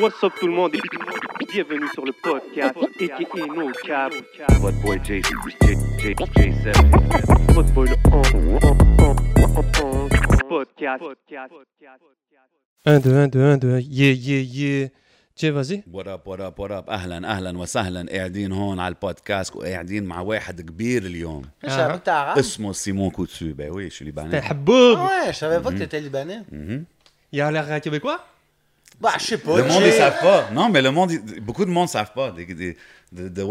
[0.00, 0.80] What's up tout le monde et
[1.52, 4.12] bienvenue sur le podcast aka No Cap.
[4.60, 5.30] Votre boy J, J,
[6.00, 7.52] J, J7.
[7.54, 8.58] Votre boy le on- on-
[9.04, 9.16] on-
[9.56, 11.02] on- on- podcast.
[12.86, 14.88] 1, 2, 1, 2, 1, 2, yeah, yeah, yeah.
[15.36, 15.82] Jay, vas-y.
[15.92, 20.20] وات اب وات اب وات اب اهلا اهلا وسهلا قاعدين هون على البودكاست وقاعدين مع
[20.20, 22.38] واحد كبير اليوم Je savais que t'es arabe.
[22.38, 24.96] اسمه سيمون كوتسو ben oui je suis T'es libanais Haboub.
[24.98, 25.78] Ah ouais, je savais pas que
[29.03, 29.57] bah, je sais pas.
[29.57, 30.49] le monde ils savent pas.
[30.53, 32.31] Non mais le monde beaucoup de monde savent pas.
[32.31, 32.77] Des, des,
[33.13, 33.43] the, the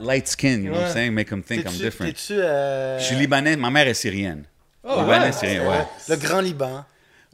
[0.00, 1.12] light skin you know what I'm saying?
[1.12, 2.12] Make them think I'm different.
[2.14, 2.34] T'es-tu.
[2.40, 4.44] euh, je suis libanais ma mère est syrienne.
[4.84, 5.32] Oh, libanais ouais.
[5.32, 5.84] syrien ouais.
[6.08, 6.84] Le Grand Liban.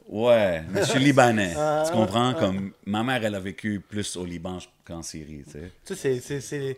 [0.09, 1.53] ouais mais je suis libanais.
[1.57, 2.33] Ah, tu comprends?
[2.33, 5.71] comme ma mère elle a vécu plus au Liban qu'en Syrie tu sais.
[5.85, 6.77] Tu sais, c'est-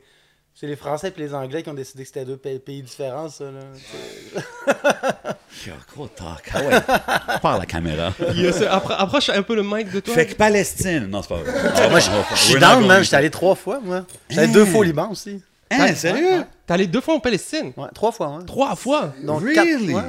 [0.55, 3.45] c'est- les- Français et les Anglais qui ont décidé que c'était deux pays, différents, ça.
[3.45, 3.61] Là.
[5.93, 9.91] Gros talk ah ouais parle à la caméra Yes, appro- approche un peu le mic
[9.91, 10.13] de toi.
[10.13, 13.03] fait que Palestine non c'est pas vrai moi, je je suis dans, man.
[13.03, 14.05] J'étais allé trois fois, moi.
[14.29, 15.41] J'étais allé deux fois au Liban aussi.
[15.71, 16.43] hein sérieux?
[16.65, 17.73] T'es allé deux fois en Palestine?
[17.75, 18.45] Ouais, trois fois, ouais.
[18.45, 19.13] Trois fois?
[19.23, 19.55] Donc, Really?
[19.93, 20.03] quatre-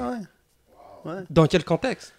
[1.04, 1.22] ouais, ouais.
[1.30, 2.12] Dans quel contexte?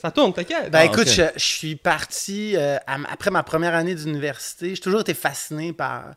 [0.00, 0.70] Ça tourne, t'inquiète.
[0.70, 4.74] Ben Ah, écoute, je, je suis parti euh, après ma première année d'université.
[4.74, 6.14] J'ai toujours été fasciné par,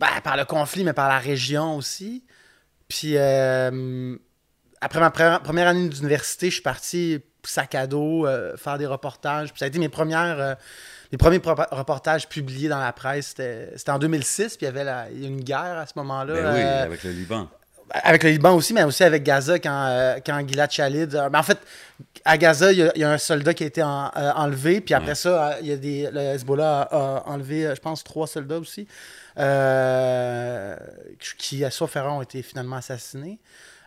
[0.00, 2.24] ben, par le conflit, mais par la région aussi.
[2.88, 4.16] Puis euh,
[4.80, 8.86] après ma pre- première année d'université, je suis parti sac à dos euh, faire des
[8.86, 9.50] reportages.
[9.50, 10.38] Puis ça a été mes premières.
[10.40, 10.54] euh,
[11.10, 15.06] mes premiers reportages publiés dans la presse, c'était en 2006, puis il y avait la-
[15.10, 16.34] il y a eu une guerre à ce moment-là.
[16.34, 17.48] Ben oui, euh, avec le Liban.
[17.90, 21.08] avec le Liban aussi, mais aussi avec Gaza quand, euh, quand Gilad Shalit.
[21.14, 21.56] euh, ben, en fait,
[22.26, 24.32] à Gaza, il y, a- il y a un soldat qui a été en- euh,
[24.36, 25.14] enlevé, puis après Ouais.
[25.14, 28.26] ça, euh, il y a des, le Hezbollah a, a enlevé, euh, je pense, trois
[28.26, 28.86] soldats aussi,
[29.38, 30.76] euh,
[31.38, 33.38] qui, à Soferran, ont été finalement assassinés.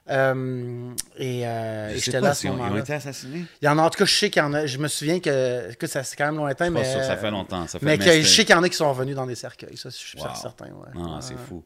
[0.10, 3.46] Euh, et euh, et j'étais là à ce si on- ils ont été assassinés.
[3.62, 4.66] Il y en a, en tout cas, je sais qu'il y en a.
[4.66, 6.84] Je me souviens que, que ça c'est quand même lointain, mais.
[6.92, 7.68] sûr, ça fait longtemps.
[7.68, 9.36] Ça fait Mais que je sais qu'il y en a qui sont revenus dans des
[9.36, 10.30] cercueils, ça, je suis Wow.
[10.42, 10.66] certain.
[10.66, 10.90] Ouais.
[10.96, 11.64] Non, c'est fou.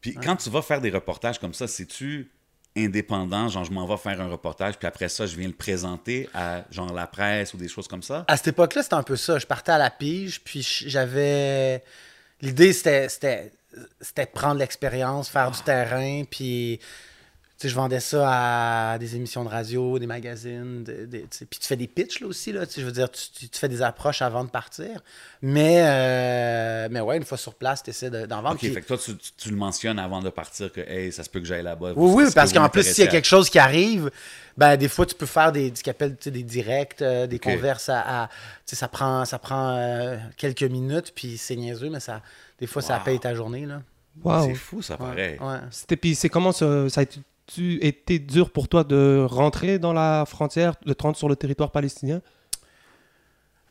[0.00, 2.30] Puis quand tu vas faire des reportages comme ça, c'est-tu
[2.76, 6.28] indépendant, genre je m'en vais faire un reportage, puis après ça, je viens le présenter
[6.34, 8.24] à genre la presse ou des choses comme ça?
[8.28, 9.38] À cette époque-là, c'était un peu ça.
[9.40, 11.82] Je partais à la pige, puis j'avais.
[12.42, 16.80] L'idée, c'était, de prendre l'expérience, faire du terrain, puis.
[17.62, 21.26] Tu sais, je vendais ça à des émissions de radio, des magazines, de- de- tu
[21.30, 21.44] sais.
[21.44, 23.48] puis tu fais des pitchs là aussi, là, tu sais, je veux dire, tu, tu-
[23.48, 25.00] tu fais des approches avant de partir.
[25.42, 28.54] Mais, euh, mais ouais, une fois sur place, tu essaies de- d'en vendre.
[28.54, 31.12] Ok, puis- fait que toi, tu, tu- tu le mentionnes avant de partir que, hey,
[31.12, 31.92] ça se peut que j'aille là-bas.
[31.94, 34.10] Oui, oui, parce qu'en plus, s'il y a quelque chose qui arrive,
[34.56, 38.24] ben, des fois, tu peux faire des, ce des directs, euh, des converses à.
[38.24, 38.34] à- tu
[38.66, 42.22] sais, ça prend, ça prend euh, quelques minutes, puis c'est niaiseux, mais ça,
[42.58, 43.66] des fois, ça paye ta journée.
[43.66, 43.82] Là.
[44.24, 44.46] Wow.
[44.48, 45.38] C'est fou, ça Ouais, paraît.
[45.40, 45.58] ouais.
[45.70, 47.20] C'était, puis c'est comment ça, ça a été,
[47.54, 51.36] tu- été dur pour toi de rentrer dans la frontière, de te rendre sur le
[51.36, 52.20] territoire palestinien?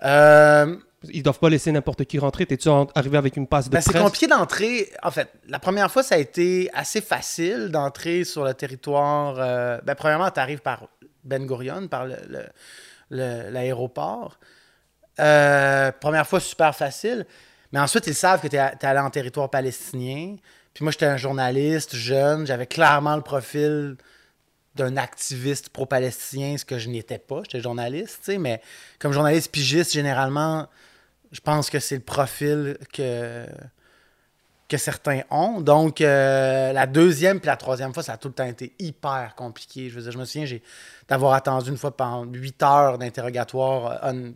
[0.04, 0.76] Euh,
[1.12, 2.46] Ils doivent pas laisser n'importe qui rentrer.
[2.46, 4.92] T'es-tu arrivé avec une passe de ben, c'est compliqué d'entrer.
[5.02, 9.36] En fait, la première fois, ça a été assez facile d'entrer sur le territoire.
[9.40, 10.88] euh, ben, premièrement, tu arrives par
[11.24, 12.46] Ben Gurion, par le- le-
[13.10, 14.38] le- l'aéroport.
[15.20, 17.26] Euh, première fois, super facile.
[17.72, 20.36] Mais ensuite, ils savent que tu es, allé en territoire palestinien.
[20.74, 22.48] Puis moi, j'étais un journaliste jeune.
[22.48, 23.98] J'avais clairement le profil
[24.76, 27.42] d'un activiste pro-palestinien, ce que je n'étais pas.
[27.44, 28.38] J'étais journaliste, tu sais.
[28.38, 28.62] Mais
[29.00, 30.68] comme journaliste pigiste, généralement,
[31.32, 33.46] je pense que c'est le profil que,
[34.72, 35.60] que certains ont.
[35.60, 39.36] Donc, euh, la deuxième puis la troisième fois, ça a tout le temps été hyper
[39.36, 39.90] compliqué.
[39.90, 40.64] Je veux dire, je me souviens j'ai,
[41.10, 44.34] d'avoir attendu une fois pendant huit heures d'interrogatoire euh, on,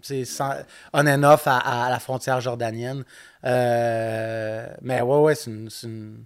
[0.94, 3.06] on and off à, à la frontière jordanienne.
[3.46, 6.24] Euh, mais ouais, ouais, c'est une, c'est une,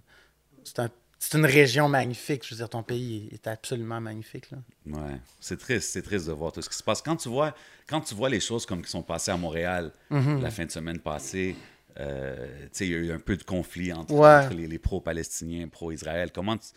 [0.64, 0.88] c'est un-
[1.22, 2.44] c'est une région magnifique.
[2.46, 4.50] Je veux dire, ton pays est absolument magnifique.
[4.50, 4.58] Là.
[4.86, 7.02] Ouais, c'est triste, c'est triste de voir tout ce qui se passe.
[7.02, 7.54] Quand tu vois,
[7.86, 10.40] quand tu vois les choses comme qui sont passées à Montréal Mhm.
[10.42, 11.54] la fin de semaine passée,
[12.00, 14.46] euh, il y a eu un peu de conflit entre, Ouais.
[14.46, 16.30] entre les, les pro-palestiniens, pro-Israël.
[16.32, 16.68] Comment, tu-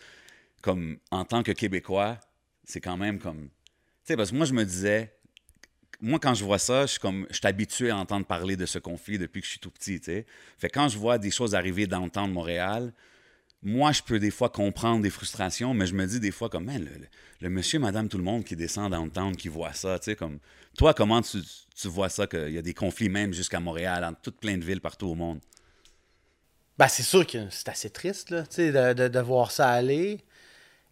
[0.62, 2.20] comme en tant que Québécois,
[2.64, 3.50] c'est quand même comme, tu
[4.06, 5.14] sais, parce que moi je me disais,
[6.02, 8.66] moi quand je vois ça, je suis comme, je suis habitué à entendre parler de
[8.66, 10.26] ce conflit depuis que je suis tout petit, tu sais.
[10.58, 12.94] Fait que quand je vois des choses arriver dans le temps de Montréal,
[13.64, 16.66] moi, je peux des fois comprendre des frustrations, mais je me dis des fois comme,
[16.66, 17.08] Man, le, le-
[17.42, 20.40] le monsieur, madame, tout le monde qui descend downtown, qui voit ça, tu sais, comme,
[20.78, 21.40] toi, comment tu,
[21.76, 24.64] tu vois ça, qu'il y a des conflits même jusqu'à Montréal, dans toutes plein de
[24.64, 25.40] villes partout au monde?
[26.78, 29.70] Ben, c'est sûr que c'est assez triste, là, tu sais, de, de, de voir ça
[29.70, 30.22] aller.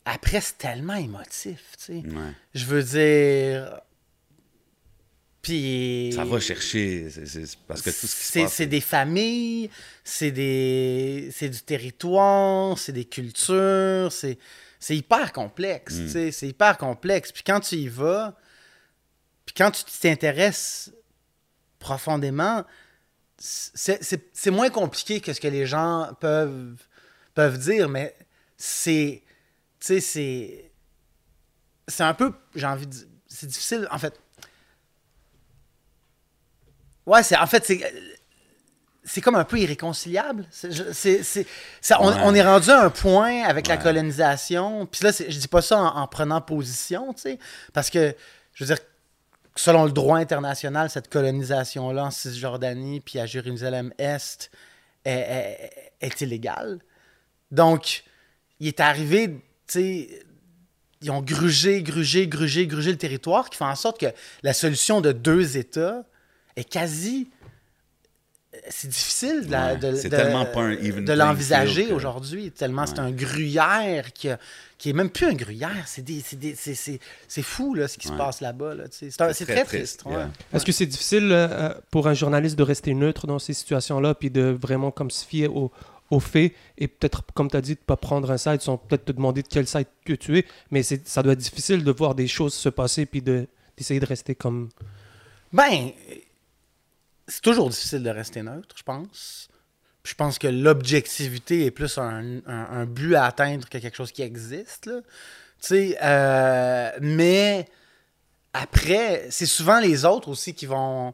[0.05, 2.03] Après, c'est tellement émotif, tu sais.
[2.05, 2.33] Ouais.
[2.53, 3.79] Je veux dire.
[5.41, 6.11] Puis.
[6.13, 7.07] Ça va chercher,
[7.67, 8.53] parce que tout ce qui se C'est passe...
[8.53, 9.69] c'est des familles,
[10.03, 14.37] c'est des c'est du territoire, c'est des cultures, c'est
[14.79, 16.05] c'est hyper complexe, Mm.
[16.05, 17.31] tu sais, c'est hyper complexe.
[17.31, 18.35] Puis quand tu y vas,
[19.45, 20.91] puis quand tu t'intéresses
[21.79, 22.63] profondément,
[23.37, 26.75] c'est moins compliqué que ce que les gens peuvent,
[27.33, 28.15] peuvent dire, mais
[28.57, 29.23] c'est.
[29.79, 30.71] Tu sais, c'est.
[31.87, 32.33] C'est un peu.
[32.55, 32.95] J'ai envie de.
[33.27, 34.19] C'est difficile, en fait.
[37.11, 37.37] Ouais, c'est.
[37.37, 37.81] En fait, c'est.
[39.03, 40.45] C'est comme un peu irréconciliable.
[40.51, 41.45] C'est-
[41.81, 42.15] ça, on, Ouais.
[42.23, 44.85] on est rendu à un point avec la colonisation.
[44.85, 47.39] Puis là, je dis pas ça en, en prenant position, tu sais.
[47.73, 48.15] Parce que,
[48.53, 48.83] je veux dire,
[49.55, 54.51] selon le droit international, cette colonisation-là en Cisjordanie puis à Jérusalem-Est
[55.03, 56.79] est, est- est illégale.
[57.49, 58.03] Donc,
[58.59, 60.23] il est arrivé, tu sais,
[61.01, 64.13] ils ont grugé, grugé, grugé, grugé le territoire, qui fait en sorte que
[64.43, 66.03] la solution de deux États
[66.55, 67.29] est quasi.
[68.69, 71.93] C'est difficile de, Ouais, de- c'est de- tellement pas un even de playing l'envisager que-
[71.93, 74.37] aujourd'hui, tellement c'est un gruyère qui, a-
[74.77, 75.83] qui est même plus un gruyère.
[75.87, 76.99] C'est des- c'est des- c'est- c'est-
[77.29, 78.75] c'est fou là, ce qui se passe là-bas.
[78.75, 80.03] Là, c'est un- c'est très, triste.
[80.05, 80.11] ouais.
[80.11, 80.29] yeah.
[80.53, 84.29] Est-ce que c'est difficile euh, pour un journaliste de rester neutre dans ces situations-là, puis
[84.29, 85.71] de vraiment comme se fier au-
[86.09, 88.75] aux faits, et peut-être, comme tu as dit, de ne pas prendre un site, sans
[88.77, 91.85] peut-être te demander de quel site que tu es, mais c'est- ça doit être difficile
[91.85, 94.67] de voir des choses se passer, puis de- d'essayer de rester comme...
[95.53, 95.91] Ben,
[97.27, 99.47] c'est toujours difficile de rester neutre, je pense.
[100.03, 104.23] Je pense que l'objectivité est plus un, un- but à atteindre que quelque chose qui
[104.23, 104.87] existe.
[104.87, 105.01] là.
[105.71, 107.67] Euh, mais
[108.53, 111.13] après, c'est souvent les autres aussi qui vont,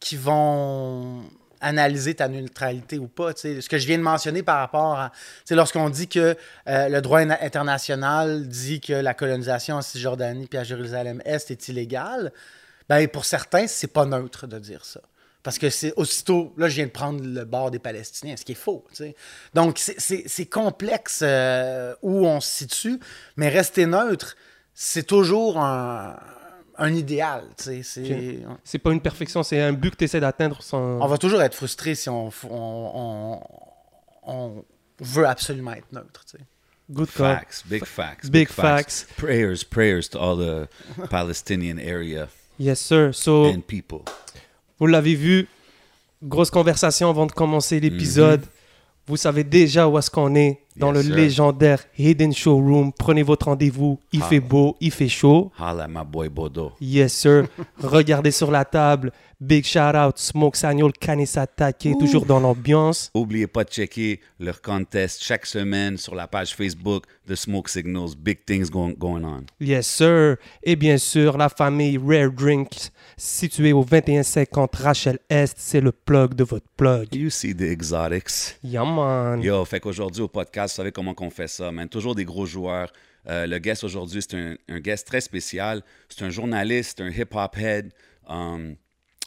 [0.00, 1.24] qui vont
[1.62, 3.32] analyser ta neutralité ou pas.
[3.34, 5.12] Ce que je viens de mentionner par rapport à...
[5.50, 6.36] Lorsqu'on dit que
[6.68, 11.68] euh, le droit in- international dit que la colonisation en Cisjordanie puis à Jérusalem-Est est
[11.68, 12.32] illégale,
[12.90, 15.00] ben, pour certains, c'est pas neutre de dire ça.
[15.46, 18.50] Parce que c'est aussitôt, là, je viens de prendre le bord des Palestiniens, ce qui
[18.50, 18.84] est faux.
[18.90, 19.14] tu sais.
[19.54, 22.98] Donc, c'est- complexe euh, où on se situe,
[23.36, 24.36] mais rester neutre,
[24.74, 26.16] c'est toujours un,
[26.76, 27.44] un idéal.
[27.56, 28.42] tu sais.
[28.64, 31.00] C'est- pas une perfection, c'est un but que tu essaies d'atteindre sans...
[31.00, 33.40] On va toujours être frustré si on, on, on-
[34.24, 34.64] on
[34.98, 36.24] veut absolument être neutre.
[36.28, 36.44] tu sais.
[36.90, 37.36] Good call.
[37.36, 38.30] Facts, big facts.
[38.30, 39.06] Big facts.
[39.16, 40.68] Prayers, prayers to all the
[41.08, 42.26] Palestinian area
[42.58, 43.12] Yes, sir.
[43.12, 44.02] So, and people.
[44.78, 45.48] Vous l'avez vu,
[46.22, 48.42] grosse conversation avant de commencer l'épisode.
[49.08, 51.14] Vous savez déjà où est-ce qu'on est, dans Yes, le sir.
[51.16, 52.92] légendaire Hidden Showroom.
[52.92, 54.26] Prenez votre rendez-vous, il Ah.
[54.26, 55.52] fait beau, il fait chaud.
[55.60, 56.72] Holla, my boy Bodo.
[56.80, 57.46] Yes, sir.
[57.82, 59.12] Regardez sur la table.
[59.38, 63.10] Big shout out, Smoke Sagnol Kanisata qui est toujours dans l'ambiance.
[63.12, 68.16] Oubliez pas de checker leur contest chaque semaine sur la page Facebook de Smoke Signals.
[68.16, 69.44] Big things going, going on.
[69.60, 70.36] Yes, sir.
[70.62, 76.32] Et bien sûr, la famille Rare Drinks, située au 2150 Rachel Est, c'est le plug
[76.32, 77.14] de votre plug.
[77.14, 78.56] You see the exotics.
[78.64, 79.42] Yeah, man.
[79.42, 81.90] Yo, fait qu'aujourd'hui au podcast, vous savez comment qu'on fait ça, man.
[81.90, 82.90] Toujours des gros joueurs.
[83.28, 85.82] Euh, le guest aujourd'hui, c'est un, un guest très spécial.
[86.08, 87.92] C'est un journaliste, un hip-hop head.
[88.28, 88.76] Um,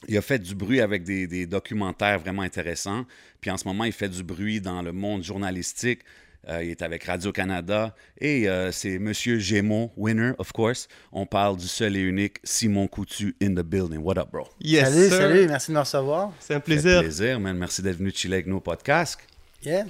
[0.08, 3.06] il a fait du bruit avec des, des documentaires vraiment intéressants.
[3.42, 6.02] Puis en ce moment, il fait du bruit dans le monde journalistique.
[6.48, 7.94] Euh, il est avec Radio-Canada.
[8.20, 10.88] Et euh, c'est Monsieur Gémeaux, winner, of course.
[11.12, 14.00] On parle du seul et unique Simon Coutu in the building.
[14.00, 14.48] What up, bro?
[14.62, 15.18] Yes, salut, sir.
[15.18, 16.32] salut, merci de me recevoir.
[16.40, 17.02] C'est un plaisir.
[17.02, 17.58] plaisir, man.
[17.58, 19.20] Merci d'être venu chiller avec nos podcasts.
[19.64, 19.86] Yeah.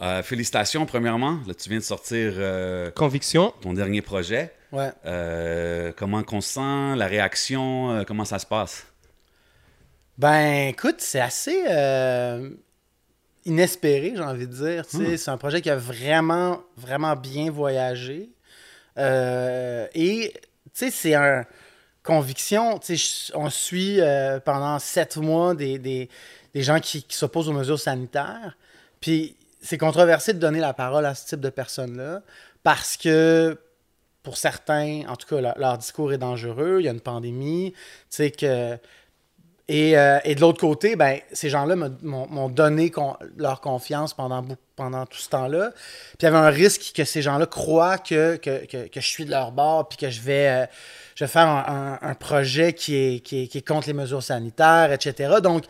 [0.00, 1.40] Euh, félicitations, premièrement.
[1.46, 3.52] Là, tu viens de sortir euh, Conviction.
[3.60, 4.52] ton dernier projet.
[4.70, 4.90] Ouais.
[5.04, 8.86] Euh, comment qu'on se sent, la réaction, euh, comment ça se passe?
[10.18, 12.50] Ben, écoute, c'est assez euh,
[13.44, 14.84] inespéré, j'ai envie de dire.
[14.84, 15.16] sais.
[15.16, 18.30] C'est un projet qui a vraiment, vraiment bien voyagé.
[18.98, 21.46] Euh, et, tu sais, c'est un
[22.02, 22.78] conviction.
[23.34, 26.10] On suit euh, pendant sept mois des, des,
[26.54, 28.56] des gens qui, qui s'opposent aux mesures sanitaires.
[29.00, 32.22] Puis, c'est controversé de donner la parole à ce type de personnes-là
[32.62, 33.58] parce que
[34.22, 36.76] pour certains, en tout cas, leur, leur discours est dangereux.
[36.80, 37.72] Il y a une pandémie.
[37.72, 37.78] Tu
[38.10, 38.78] sais que.
[39.68, 42.92] Et, euh, et de l'autre côté, ben, ces gens-là m'ont donné
[43.36, 44.44] leur confiance pendant,
[44.76, 45.70] pendant tout ce temps-là.
[45.72, 49.24] Puis il y avait un risque que ces gens-là croient que, que, que, je suis
[49.24, 50.66] de leur bord, puis que je vais, euh,
[51.14, 53.92] je vais faire un, un- un projet qui est, qui, est, qui est contre les
[53.94, 55.34] mesures sanitaires, etc.
[55.42, 55.64] Donc,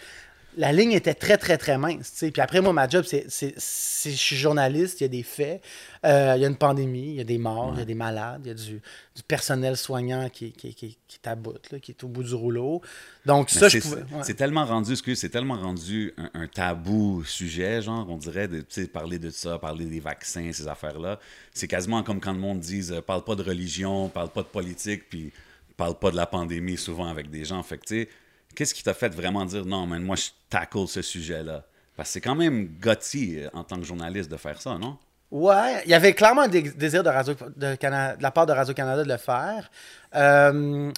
[0.57, 2.25] la ligne était très, très, très mince.
[2.33, 5.23] Puis après, moi, ma job, c'est, c'est, c'est- je suis journaliste, il y a des
[5.23, 5.63] faits,
[6.05, 7.95] euh, il y a une pandémie, il y a des morts, il y a des
[7.95, 8.81] malades, il y a du,
[9.17, 12.23] du personnel soignant qui, qui, qui, qui est à bout, là, qui est au bout
[12.23, 12.83] du rouleau.
[13.25, 14.03] Donc, Mais ça, je c'est, pouvais...
[14.03, 14.23] ouais.
[14.25, 18.63] c'est tellement rendu, excuse, c'est tellement rendu un, un tabou sujet, genre, on dirait, de,
[18.93, 21.19] parler de ça, parler des vaccins, ces affaires-là.
[21.55, 24.49] C'est quasiment comme quand le monde dit, euh, parle pas de religion, parle pas de
[24.49, 25.33] politique, puis
[25.77, 27.63] parle pas de la pandémie souvent avec des gens.
[27.63, 28.09] Fait que, tu sais,
[28.55, 31.65] qu'est-ce qui t'a fait vraiment dire, non, man, moi, je tackle ce sujet-là?
[31.97, 34.97] Parce que c'est quand même gutsy euh, en tant que journaliste de faire ça, non?
[35.31, 38.47] Ouais, il y avait clairement un dé- désir de, Radio, de, Cana- de la part
[38.47, 39.71] de Radio-Canada de le faire.
[40.15, 40.91] Euh,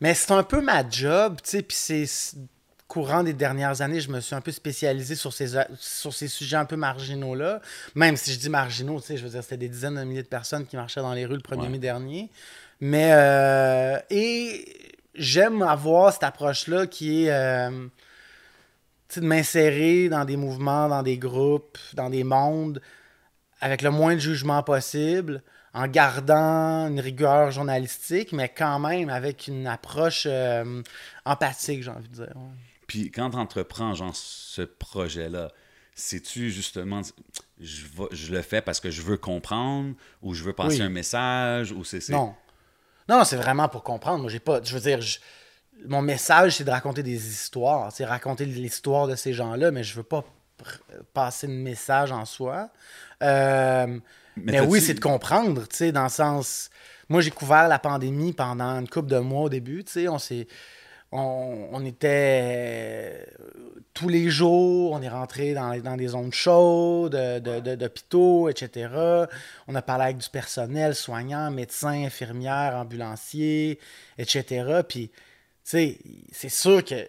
[0.00, 2.06] mais c'est un peu ma job, tu sais, puis c'est...
[2.06, 2.36] c'est-
[2.88, 6.56] courant des dernières années, je me suis un peu spécialisé sur ces, sur ces sujets
[6.56, 7.60] un peu marginaux-là.
[7.96, 10.22] Même si je dis marginaux, tu sais, je veux dire, c'était des dizaines de milliers
[10.22, 11.68] de personnes qui marchaient dans les rues le 1er Ouais.
[11.68, 12.30] mai dernier.
[12.80, 17.86] Mais, euh, et j'aime avoir cette approche-là qui est euh,
[19.14, 22.80] de m'insérer dans des mouvements, dans des groupes, dans des mondes,
[23.60, 25.42] avec le moins de jugement possible,
[25.72, 30.82] en gardant une rigueur journalistique, mais quand même avec une approche euh,
[31.24, 32.32] empathique, j'ai envie de dire.
[32.34, 32.50] ouais.
[32.86, 35.50] Puis quand tu entreprends genre ce projet-là,
[35.94, 37.00] sais-tu justement,
[37.60, 40.82] je, vais- je le fais parce que je veux comprendre ou je veux passer Oui.
[40.82, 42.00] un message ou c'est...
[42.00, 42.12] c'est-
[43.08, 43.18] Non.
[43.18, 44.22] Non, c'est vraiment pour comprendre.
[44.22, 44.60] Moi, j'ai pas.
[44.62, 45.18] Je veux dire, je-
[45.86, 47.92] mon message, c'est de raconter des histoires.
[47.92, 50.24] C'est raconter l'histoire de ces gens-là, mais je veux pas
[50.62, 50.80] pr-
[51.14, 52.70] passer de message en soi.
[53.22, 53.98] Euh,
[54.36, 56.70] mais oui, c'est de comprendre, tu sais, dans le sens.
[57.08, 60.08] Moi, j'ai couvert la pandémie pendant une couple de mois au début, tu sais.
[60.08, 60.46] On s'est.
[61.12, 63.24] On, on était euh,
[63.94, 68.48] tous les jours, on est rentré dans, dans des zones chaudes, de- de- de- d'hôpitaux,
[68.48, 68.88] etc.
[69.68, 73.78] On a parlé avec du personnel, soignants, médecins, infirmières, ambulanciers,
[74.18, 74.80] etc.
[74.88, 75.14] Puis, tu
[75.64, 75.98] sais,
[76.32, 77.06] c'est sûr que,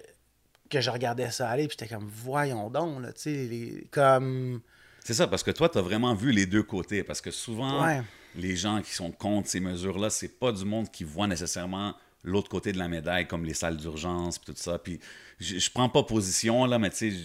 [0.69, 4.61] que je regardais ça aller, puis j'étais comme, voyons donc, là, tu sais, comme...
[5.03, 7.01] C'est ça, parce que toi, tu as vraiment vu les deux côtés.
[7.03, 8.01] Parce que souvent, Ouais.
[8.35, 11.93] les gens qui sont contre ces mesures-là, c'est pas du monde qui voit nécessairement
[12.27, 14.77] l'autre côté de la médaille, comme les salles d'urgence, puis tout ça.
[14.77, 14.99] Puis
[15.39, 17.17] je, prends pas position, là, mais tu sais,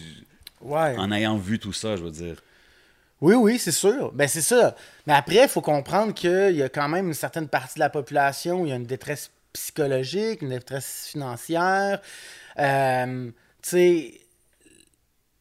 [0.60, 0.96] Ouais.
[0.96, 2.40] en ayant vu tout ça, je veux dire.
[3.20, 4.12] Oui, oui, c'est sûr.
[4.12, 4.76] Ben, c'est ça.
[5.06, 7.90] Mais après, il faut comprendre qu'il y a quand même une certaine partie de la
[7.90, 12.00] population où il y a une détresse psychologique, une détresse financière.
[12.58, 13.30] Euh,
[13.62, 14.20] tu sais,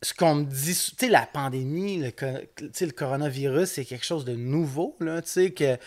[0.01, 2.11] ce qu'on me dit, tu sais, la pandémie, le,
[2.59, 5.77] le coronavirus, c'est quelque chose de nouveau, là, tu sais, que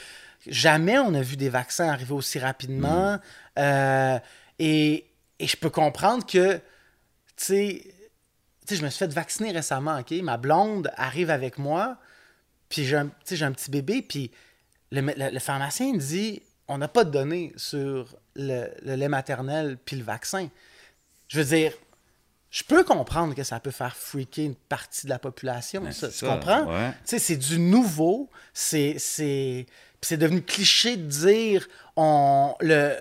[0.46, 3.18] jamais on a vu des vaccins arriver aussi rapidement.
[3.58, 4.18] Euh,
[4.58, 5.06] et,
[5.38, 6.62] et je peux comprendre que, tu
[7.36, 7.94] sais,
[8.70, 10.10] je me suis fait vacciner récemment, OK?
[10.22, 11.96] Ma blonde arrive avec moi,
[12.68, 14.30] puis j'ai un, petit bébé, puis
[14.90, 19.08] le, le- le pharmacien me dit on n'a pas de données sur le, le lait
[19.08, 20.48] maternel puis le vaccin.
[21.28, 21.72] Je veux dire,
[22.50, 26.08] je peux comprendre que ça peut faire freaker une partie de la population, Ben, ça,
[26.08, 26.64] tu ça, comprends?
[26.66, 26.90] ouais.
[26.92, 29.66] Tu sais, c'est du nouveau, c'est
[30.04, 32.96] c'est devenu cliché de dire on le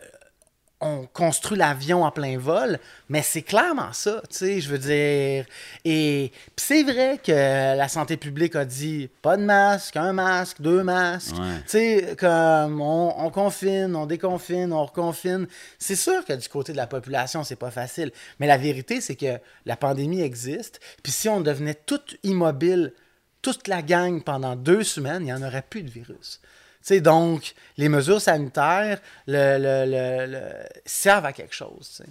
[0.84, 5.46] on construit l'avion en plein vol, mais c'est clairement ça, tu sais, je veux dire.
[5.86, 10.84] Et c'est vrai que la santé publique a dit pas de masque, un masque, deux
[10.84, 11.38] masques.
[11.38, 11.62] Ouais.
[11.64, 15.48] Tu sais, comme on, on confine, on déconfine, on reconfine.
[15.80, 18.12] C'est sûr que du côté de la population, c'est pas facile.
[18.40, 20.82] Mais la vérité, c'est que la pandémie existe.
[21.02, 22.94] Puis si on devenait tout immobile,
[23.42, 26.42] toute la gang pendant deux semaines, il n'y en aurait plus de virus.
[26.84, 30.50] Sais, donc, les mesures sanitaires le, le- le-
[30.86, 32.04] servent à quelque chose.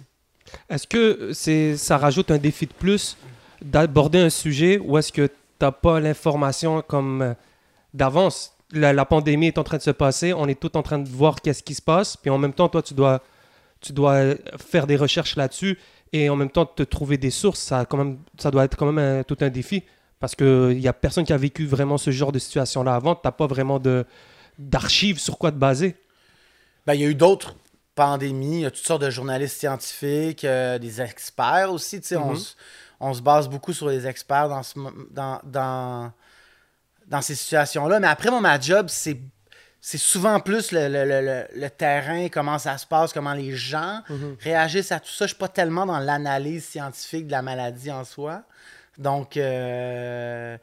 [0.67, 3.15] Est-ce que c'est, ça rajoute un défi de plus
[3.61, 7.33] d'aborder un sujet ou est-ce que tu n'as pas l'information comme euh,
[7.93, 8.53] d'avance?
[8.71, 11.07] La, la pandémie est en train de se passer, on est tout en train de
[11.07, 13.21] voir qu'est-ce qui se passe, puis en même temps, toi, tu dois,
[13.79, 15.77] tu dois faire des recherches là-dessus
[16.11, 17.59] et en même temps te trouver des sources.
[17.59, 19.83] Ça, quand même, ça doit être quand même tout un défi
[20.19, 23.13] parce qu'il n'y a personne qui a vécu vraiment ce genre de situation-là avant.
[23.13, 24.05] Tu n'as pas vraiment de,
[24.57, 25.95] d'archives sur quoi te baser?
[26.85, 27.55] Ben, il y a eu d'autres
[27.95, 32.01] pandémies, il y a toutes sortes de journalistes scientifiques, euh, des experts aussi.
[32.15, 32.35] on, Mhm.
[32.37, 32.53] se-
[32.99, 36.11] on se base beaucoup sur les experts dans, ce mo- dans, dans,
[37.07, 37.99] dans ces situations-là.
[37.99, 39.17] Mais après, moi, ma job, c'est.
[39.85, 43.51] C'est souvent plus le, le- le- le- le terrain, comment ça se passe, comment les
[43.53, 43.99] gens
[44.39, 45.25] réagissent à tout ça.
[45.25, 48.43] Je suis pas tellement dans l'analyse scientifique de la maladie en soi.
[48.97, 50.57] Donc, euh,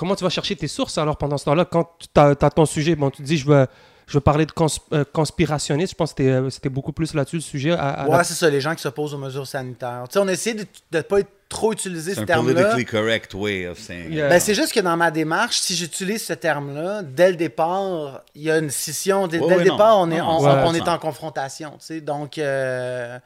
[0.00, 1.66] Comment tu vas chercher tes sources alors pendant ce temps-là?
[1.66, 3.66] Quand tu as, ton sujet, bon, tu te dis je veux,
[4.06, 7.12] je veux parler de cons- euh, conspirationniste, je pense que c'était, euh, c'était beaucoup plus
[7.12, 7.72] là-dessus le sujet.
[7.72, 10.04] à- à la- ouais, c'est ça, les gens qui s'opposent aux mesures sanitaires.
[10.08, 10.64] Tu sais, on a essayé de
[10.94, 12.54] ne pas être trop utiliser C'est ce un terme-là.
[12.72, 14.10] politically correct way of saying.
[14.10, 14.30] Yeah.
[14.30, 18.42] Ben, c'est juste que dans ma démarche, si j'utilise ce terme-là, dès le départ, il
[18.42, 19.26] y a une scission.
[19.28, 20.02] Dès, Ouais, dès ouais, le départ, non.
[20.04, 21.72] on est, on, ouais, on est en confrontation.
[21.72, 22.00] tu sais.
[22.00, 23.18] Donc, euh,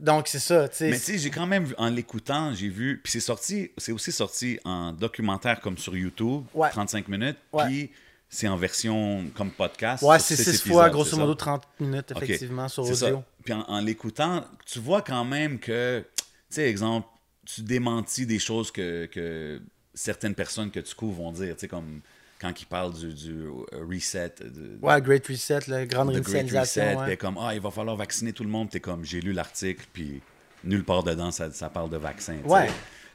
[0.00, 0.68] donc c'est ça.
[0.68, 0.90] tu sais.
[0.90, 3.92] Mais tu sais, j'ai quand même, vu- en l'écoutant, j'ai vu, puis c'est sorti, c'est
[3.92, 6.70] aussi sorti en documentaire comme sur YouTube, Ouais.
[6.70, 7.64] 35 minutes, Ouais.
[7.66, 7.90] puis
[8.28, 10.02] c'est en version comme podcast.
[10.02, 11.36] ouais, c'est six six fois, épisodes, grosso modo, ça?
[11.38, 13.22] 30 minutes, effectivement, sur audio.
[13.44, 17.08] Puis en, en l'écoutant, tu vois quand même que, tu sais, exemple,
[17.46, 19.60] tu démentis des choses que, que
[19.94, 22.00] certaines personnes que tu couvres vont dire, tu sais, comme
[22.40, 26.82] quand ils parlent du, du reset, de, Ouais, Great Reset, la grande Great réinitialisation.
[27.00, 27.16] Reset, ouais.
[27.16, 28.70] comme, ah, il va falloir vacciner tout le monde.
[28.70, 30.22] T'es comme, j'ai lu l'article, puis
[30.64, 32.38] nulle part dedans, ça, ça parle de vaccin.
[32.42, 32.48] tu.
[32.48, 32.68] Ouais.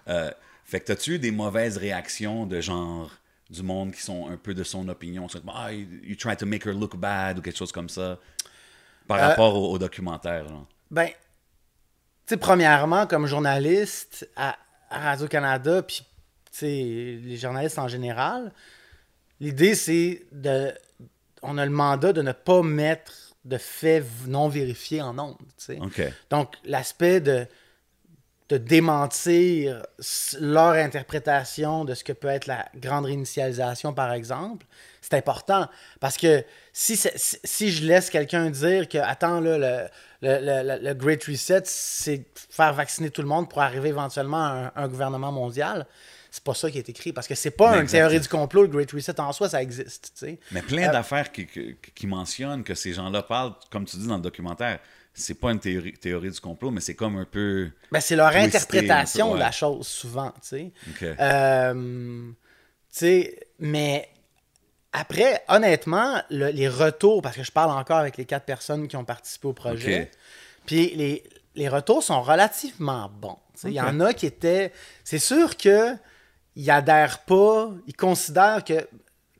[0.10, 0.30] Euh,
[0.66, 3.10] fait que t'as-tu eu des mauvaises réactions de genre
[3.50, 5.28] du monde qui sont un peu de son opinion?
[5.30, 8.20] C'est comme, ah, you, try to make her look bad ou quelque chose comme ça,
[9.08, 10.48] par Euh, rapport au, au documentaire.
[10.48, 10.68] genre?
[10.92, 11.10] Ben,
[12.26, 14.58] sais, premièrement, comme journaliste à,
[14.90, 16.02] à Radio-Canada, puis
[16.52, 18.52] tu sais, les journalistes en général,
[19.40, 20.74] l'idée, c'est de.
[21.42, 23.12] On a le mandat de ne pas mettre
[23.46, 25.36] de faits non vérifiés en ondes.
[25.58, 25.80] tu sais.
[25.82, 26.02] OK.
[26.30, 27.46] Donc, l'aspect de,
[28.48, 29.84] de démentir
[30.40, 34.66] leur interprétation de ce que peut être la grande réinitialisation, par exemple,
[35.02, 35.68] c'est important.
[36.00, 39.88] Parce que si, si, je laisse quelqu'un dire que, attends, là, le,
[40.22, 44.46] le, le- le- le Great Reset, c'est faire vacciner tout le monde pour arriver éventuellement
[44.46, 45.86] à un, un gouvernement mondial,
[46.36, 47.14] c'est pas ça qui est écrit.
[47.14, 50.26] Parce que c'est pas une théorie du complot, le Great Reset en soi, ça existe.
[50.52, 54.08] Mais plein Euh, d'affaires qui, qui, qui mentionnent que ces gens-là parlent, comme tu dis
[54.08, 54.80] dans le documentaire,
[55.14, 57.70] c'est pas une théorie, théorie du complot, mais c'est comme un peu.
[57.92, 60.72] Ben, c'est leur Twisté interprétation de la chose, souvent, tu sais.
[60.90, 61.04] OK.
[61.20, 62.34] Euh, tu
[62.90, 64.10] sais, mais
[64.92, 68.96] après, honnêtement, le- les retours, parce que je parle encore avec les quatre personnes qui
[68.96, 70.10] ont participé au projet,
[70.66, 71.24] puis les,
[71.54, 73.38] les retours sont relativement bons.
[73.66, 74.72] Il y en a qui étaient...
[75.04, 75.96] C'est sûr que
[76.56, 78.88] ils adhèrent pas, ils considèrent que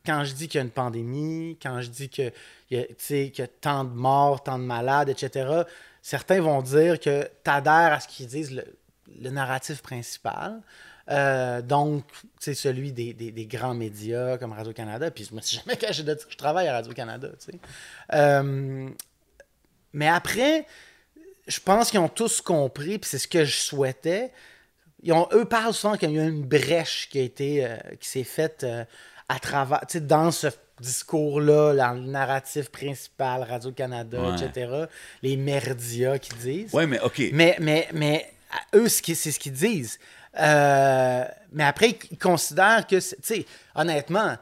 [0.04, 2.30] quand je dis qu'il y a une pandémie, quand je dis que,
[2.70, 5.62] il y a, qu'il y a tant de morts, tant de malades, etc.,
[6.02, 8.64] certains vont dire que tu adhères à ce qu'ils disent le,
[9.20, 10.60] le narratif principal.
[11.10, 12.04] Euh, donc,
[12.38, 15.10] c'est celui des, des- grands médias comme Radio-Canada.
[15.10, 17.28] Puis je me suis jamais caché de dire que je travaille à Radio-Canada.
[18.12, 18.88] Euh,
[19.92, 20.66] mais après,
[21.46, 24.32] je pense qu'ils ont tous compris, puis c'est ce que je souhaitais.
[25.04, 27.76] Ils ont, eux parlent souvent qu'il y a eu une brèche qui a été, euh,
[28.00, 28.84] qui s'est faite euh,
[29.28, 30.48] à travers, dans ce
[30.80, 34.34] discours-là, dans le narratif principal, Radio-Canada, Ouais.
[34.42, 34.86] etc.
[35.22, 36.72] Les merdias qui disent.
[36.74, 37.20] Ouais, mais OK.
[37.32, 38.32] Mais, mais, mais
[38.74, 39.98] eux, c'est ce qu'ils disent.
[40.38, 44.36] Euh, mais après, ils- considèrent que, tu sais, honnêtement,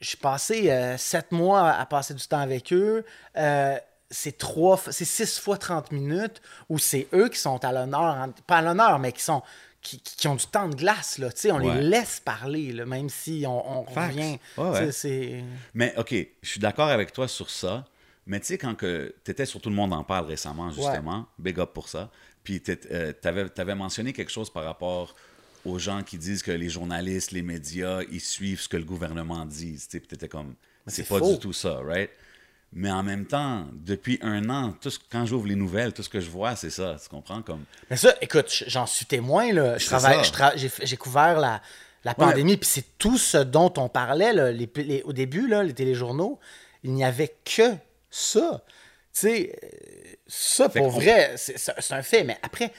[0.00, 3.04] j'ai passé euh, sept mois à passer du temps avec eux.
[3.36, 3.76] Euh,
[4.10, 8.58] c'est trois, c'est six fois 30 minutes où c'est eux qui sont à l'honneur, pas
[8.58, 9.42] à l'honneur, mais qui sont
[9.86, 11.30] qui, ont du temps de glace, là.
[11.30, 11.76] Tu sais, on Ouais.
[11.76, 14.38] les laisse parler, là, même si on, on revient.
[14.56, 15.44] Ouais, c'est...
[15.74, 17.84] Mais OK, je suis d'accord avec toi sur ça.
[18.26, 21.60] Mais tu sais, quand tu étais sur Tout le monde en parle récemment, justement, big
[21.60, 22.10] up pour ça.
[22.42, 22.76] Puis tu
[23.24, 25.14] avais, mentionné quelque chose par rapport
[25.64, 29.44] aux gens qui disent que les journalistes, les médias, ils suivent ce que le gouvernement
[29.46, 29.74] dit.
[29.74, 30.54] Tu sais, puis t'étais comme,
[30.86, 31.32] c'est c'est pas faux.
[31.34, 32.10] du tout ça, right?
[32.72, 36.08] Mais en même temps, depuis un an, tout ce- quand j'ouvre les nouvelles, tout ce
[36.08, 36.96] que je vois, c'est ça.
[37.02, 37.40] Tu comprends?
[37.42, 39.52] Comme, Mais ça, écoute, j'en suis témoin.
[39.52, 39.78] Là.
[39.78, 40.22] Je travaille, ça.
[40.24, 41.62] je tra- j'ai, j'ai couvert la,
[42.04, 45.46] la Ouais, pandémie, puis c'est tout ce dont on parlait là, les- les- au début,
[45.48, 46.38] là, les téléjournaux.
[46.82, 47.74] Il n'y avait que
[48.10, 48.62] ça.
[49.14, 52.24] Tu sais, euh, ça, Fait pour vrai, c'est, c'est- c'est un fait.
[52.24, 52.72] Mais après,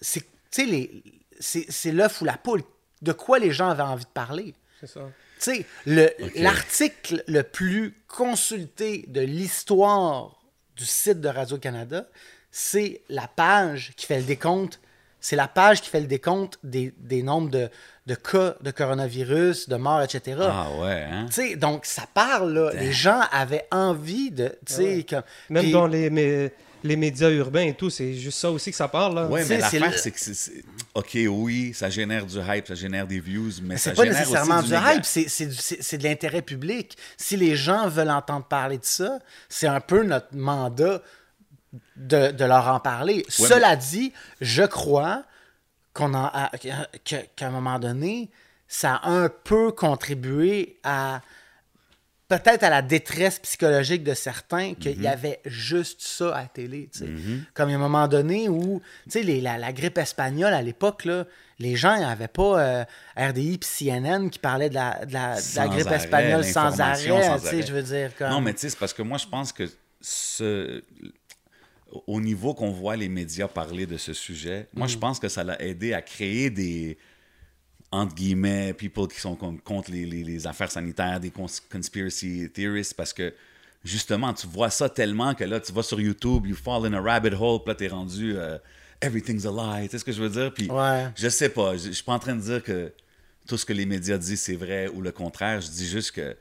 [0.00, 1.02] c'est, tu sais, les,
[1.38, 2.62] c'est, c'est l'œuf ou la poule.
[3.02, 4.54] De quoi les gens avaient envie de parler?
[4.80, 5.00] C'est ça.
[5.44, 6.32] Tu sais, le- Ok.
[6.36, 10.40] l'article le plus consulté de l'histoire
[10.76, 12.06] du site de Radio-Canada,
[12.50, 14.80] c'est la page qui fait le décompte.
[15.20, 17.70] C'est la page qui fait le décompte des, des nombres de,
[18.06, 20.36] de cas de coronavirus, de morts, etc.
[20.42, 21.26] ah ouais, hein?
[21.28, 22.72] Tu sais, donc ça parle, là.
[22.74, 24.48] Les gens avaient envie de.
[24.66, 25.22] Tu sais, comme.
[25.48, 26.10] Même dans les,
[26.84, 29.14] les médias urbains et tout, c'est juste ça aussi que ça parle.
[29.16, 29.26] Là.
[29.26, 30.64] Sais, mais c'est l'affaire, le- c'est que c'est.
[30.94, 34.18] OK, oui, ça génère du hype, ça génère des views, mais ça C'est pas génère
[34.20, 36.96] nécessairement aussi du hype, c'est- c'est du- c'est c'est de l'intérêt public.
[37.16, 39.18] Si les gens veulent entendre parler de ça,
[39.48, 41.00] c'est un peu notre mandat
[41.96, 43.24] de, de leur en parler.
[43.38, 45.24] Ouais, Cela dit, je crois
[45.94, 46.50] qu'on en a-
[47.04, 48.30] que- qu'à un moment donné,
[48.68, 51.20] ça a un peu contribué à
[52.28, 55.02] peut-être à la détresse psychologique de certains qu'il Mhm.
[55.02, 56.88] y avait juste ça à la télé.
[56.92, 57.06] sais.
[57.52, 60.62] Comme il y a un moment donné où, tu les- la, la grippe espagnole à
[60.62, 61.06] l'époque,
[61.58, 62.84] les gens n'avaient pas euh,
[63.16, 66.44] RDI puis CNN qui parlaient de la, de la, de la Sans grippe arrêt, espagnole
[66.44, 66.94] sans arrêt.
[66.96, 67.62] sans tu sais, arrêt.
[67.66, 68.30] je veux dire, comme...
[68.30, 69.64] Non, mais tu sais, c'est parce que moi, je pense que
[70.00, 70.82] ce...
[72.06, 74.90] au niveau qu'on voit les médias parler de ce sujet, moi, Mm.
[74.90, 76.98] je pense que ça l'a aidé à créer des
[77.94, 82.48] entre guillemets, people qui sont con- contre les, les- les affaires sanitaires, des cons- conspiracy
[82.52, 83.32] theorists, parce que
[83.84, 87.00] justement, tu vois ça tellement que là, tu vas sur YouTube, you fall in a
[87.00, 88.58] rabbit hole, puis là, t'es rendu euh,
[89.02, 90.52] everything's a lie, tu sais ce que je veux dire?
[90.54, 91.08] Puis Ouais.
[91.16, 92.92] je sais pas, je je suis pas en train de dire que
[93.46, 96.34] tout ce que les médias disent c'est vrai ou le contraire, je dis juste que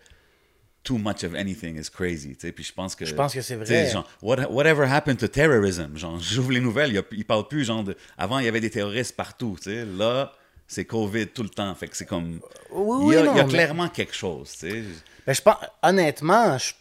[0.84, 3.06] too much of anything is crazy, tu sais, puis je pense que...
[3.06, 3.90] Je pense que c'est vrai.
[3.90, 5.96] genre, what- whatever happened to terrorism?
[5.98, 7.96] Genre, j'ouvre les nouvelles, il y a- ils parlent plus, genre, de...
[8.18, 10.32] avant, il y avait des terroristes partout, tu sais, là,
[10.74, 12.40] c'est COVID tout le temps, fait que c'est comme...
[12.72, 14.84] Oui, il y a, oui, non, il y a mais- clairement quelque chose, tu sais.
[15.26, 16.74] Ben, je pense, honnêtement, je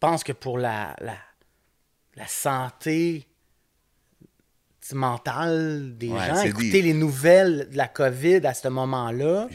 [0.00, 1.16] pense que pour la, la,
[2.16, 3.26] la santé
[4.92, 9.48] mentale des Ouais, gens, écouter les nouvelles de la COVID à ce moment-là,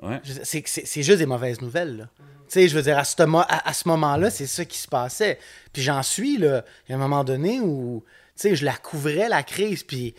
[0.00, 0.20] Ouais.
[0.44, 1.96] c'est juste des mauvaises nouvelles.
[1.98, 2.08] là.
[2.18, 5.38] Tu sais, je veux dire, à ce, à ce moment-là, c'est ça qui se passait.
[5.72, 8.04] Puis j'en suis, là, il y a un moment donné où,
[8.36, 10.14] tu sais, je la couvrais, la crise, puis.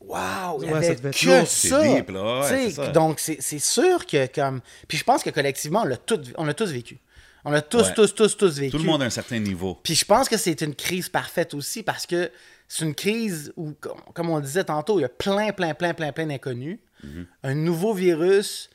[0.00, 1.82] Waouh, il y Ouais, ça avait être que ça.
[1.82, 2.88] deep, là, ouais, ça.
[2.88, 4.60] donc, c'est c'est sûr que, comme.
[4.86, 6.98] Puis je pense que collectivement, on l'a tout- on l'a tous vécu.
[7.44, 7.94] On l'a tous, Ouais.
[7.94, 8.72] tous, tous, tous vécu.
[8.72, 9.78] Tout le monde a un certain niveau.
[9.82, 12.30] Puis je pense que c'est une crise parfaite aussi parce que
[12.68, 15.94] c'est une crise où, com- comme on disait tantôt, il y a plein, plein, plein,
[15.94, 16.78] plein, plein d'inconnus.
[17.04, 17.26] Mm-hmm.
[17.44, 18.68] Un nouveau virus.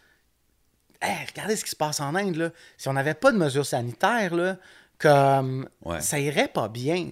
[1.01, 2.35] Hey, regardez ce qui se passe en Inde.
[2.35, 2.49] Là.
[2.77, 4.57] Si on n'avait pas de mesures sanitaires, là,
[5.01, 5.99] comme Ouais.
[6.01, 7.09] ça irait pas bien.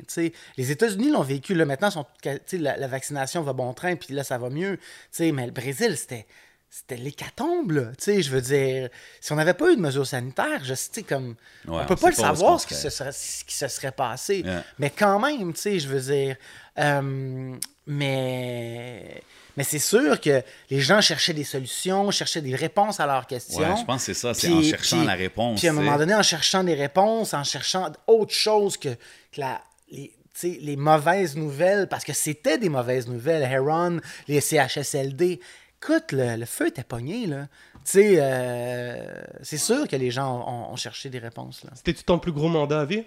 [0.58, 1.54] Les États-Unis l'ont vécu.
[1.56, 2.06] Là, maintenant, sont,
[2.54, 4.78] la, la vaccination va bon train, puis là, ça va mieux.
[5.20, 6.26] Mais le Brésil, c'était.
[6.72, 7.86] C'était l'hécatombe, là.
[7.98, 11.02] Tu sais, je veux dire, si on n'avait pas eu de mesures sanitaires, je sais,
[11.02, 11.30] comme,
[11.68, 13.68] Ouais, on peut on pas le pas savoir ce qui, se serait, ce qui se
[13.68, 14.42] serait passé.
[14.46, 14.64] Yeah.
[14.78, 16.36] Mais quand même, tu sais, je veux dire.
[16.78, 17.56] euh,
[17.88, 19.24] mais
[19.58, 23.60] mais c'est sûr que les gens cherchaient des solutions, cherchaient des réponses à leurs questions.
[23.60, 25.60] Ouais, je pense que c'est ça, c'est en cherchant puis- la réponse.
[25.60, 29.40] Puis à un moment donné, en cherchant des réponses, en cherchant autre chose que, que
[29.40, 35.40] la, les, mauvaises nouvelles, parce que c'était des mauvaises nouvelles, Heron, les CHSLD.
[35.82, 37.48] Écoute, le, le feu était pogné, là.
[37.86, 41.72] Tu sais, euh, c'est sûr que les gens ont, ont cherché des réponses, là.
[41.76, 43.04] C'était-tu ton plus gros mandat à vie?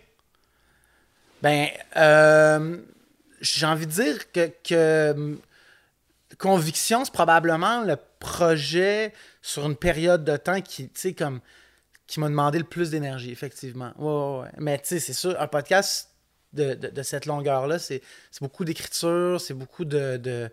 [1.43, 2.79] Ben, euh,
[3.41, 5.39] j'ai envie de dire que, que
[6.43, 11.41] Conviction, c'est probablement le projet sur une période de temps qui, tu sais, comme,
[12.07, 13.93] qui m'a demandé le plus d'énergie, effectivement.
[13.97, 14.53] Ouais, ouais, ouais.
[14.59, 16.11] Mais, tu sais, c'est sûr, un podcast
[16.53, 18.03] de, de- de cette longueur-là, c'est
[18.41, 20.17] beaucoup d'écriture, c'est beaucoup de.
[20.17, 20.51] de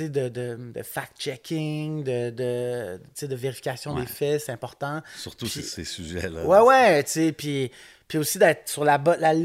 [0.00, 4.00] de, de, de fact-checking, de, de, de vérification Ouais.
[4.00, 5.00] des faits, c'est important.
[5.16, 6.44] Surtout Puis- ces, ces sujets-là.
[6.44, 7.70] Ouais, ouais, tu sais, puis,
[8.08, 9.00] puis aussi d'être sur la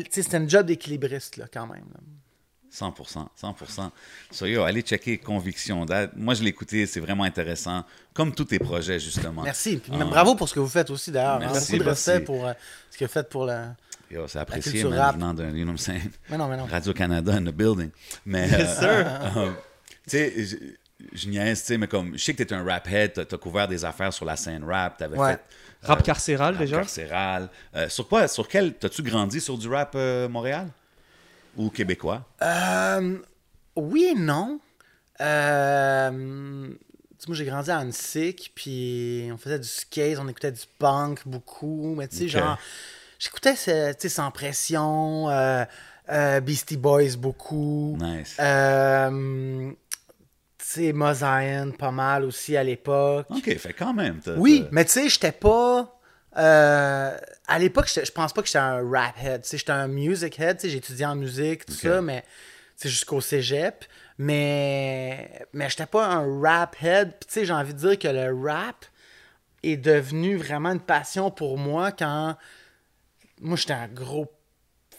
[0.09, 1.85] sais, c'est un job d'équilibriste, là, quand même.
[1.93, 1.99] là.
[2.71, 3.91] 100%, 100%.
[4.31, 5.85] So, yo, allez checker Conviction.
[6.15, 7.83] Moi, je l'ai écouté, c'est vraiment intéressant.
[8.13, 9.41] Comme tous tes projets, justement.
[9.43, 9.77] Merci.
[9.77, 10.03] Puis, Ah.
[10.05, 11.35] bravo pour ce que vous faites aussi, d'ailleurs.
[11.35, 11.39] hein.
[11.51, 12.53] Merci, Beaucoup de respect pour euh,
[12.91, 13.57] ce que vous faites pour le.
[14.11, 15.15] Yo, c'est apprécié, culture man, rap.
[15.15, 16.09] venant d'un, you know what I'm saying?
[16.29, 16.65] Mais non, mais non.
[16.65, 17.91] Radio-Canada in the building.
[18.25, 18.87] Mais, Yes, sir.
[19.37, 19.51] euh,
[20.03, 20.55] tu sais, je,
[21.13, 23.37] je niaise, tu sais, mais comme, je sais que t'es un rap head, t'as, t'as
[23.37, 25.33] couvert des affaires sur la scène rap, t'avais Ouais.
[25.33, 25.41] fait...
[25.83, 26.77] Rap euh, carcéral, rap déjà?
[26.77, 27.49] carcéral.
[27.75, 30.67] Euh, sur quoi, sur quel, t'as-tu grandi sur du rap euh, Montréal?
[31.57, 32.25] Ou québécois?
[32.41, 33.17] Euh,
[33.75, 34.59] oui et non.
[35.21, 36.75] Euh, tu
[37.17, 41.27] sais, moi, j'ai grandi à Annecy, puis on faisait du skate, on écoutait du punk
[41.27, 41.95] beaucoup.
[41.97, 42.57] Mais tu sais, genre,
[43.17, 45.65] j'écoutais tu sais, Sans Pression, euh,
[46.09, 47.97] euh, Beastie Boys beaucoup.
[47.99, 48.37] Nice.
[48.39, 49.71] Euh,
[50.57, 53.27] tu sais, Mosaïen, pas mal aussi à l'époque.
[53.29, 54.21] OK, fait quand même.
[54.37, 55.98] Oui, mais tu sais, j'étais pas.
[56.37, 59.45] Euh, à l'époque, je pense pas que j'étais un rap head.
[59.49, 60.63] J'étais un music head.
[60.63, 62.23] Étudié en musique, tout ça, mais
[62.81, 63.85] jusqu'au cégep.
[64.17, 67.11] Mais, mais j'étais pas un rap head.
[67.19, 68.85] Puis tu sais, j'ai envie de dire que le rap
[69.63, 72.35] est devenu vraiment une passion pour moi quand.
[73.41, 74.29] Moi, j'étais un gros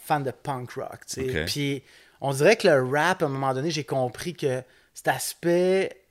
[0.04, 1.06] fan de punk rock.
[1.06, 1.42] tu sais.
[1.42, 1.46] Ok.
[1.46, 1.82] Puis
[2.20, 4.62] on dirait que le rap, à un moment donné, j'ai compris que
[4.94, 6.02] cet aspect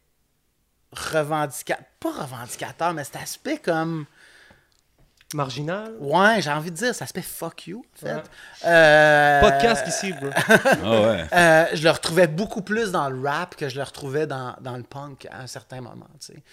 [0.92, 4.06] revendicateur, pas revendicateur, mais cet aspect comme,
[5.34, 5.94] Marginal?
[6.00, 8.14] ouais, j'ai envie de dire, cet aspect fuck you, en fait.
[8.16, 8.22] Ouais.
[8.66, 10.30] Euh, Podcast ici, bro.
[10.84, 11.26] Ah ouais.
[11.32, 14.76] euh, je le retrouvais beaucoup plus dans le rap que je le retrouvais dans, dans
[14.78, 16.44] le punk à un certain moment, tu sais.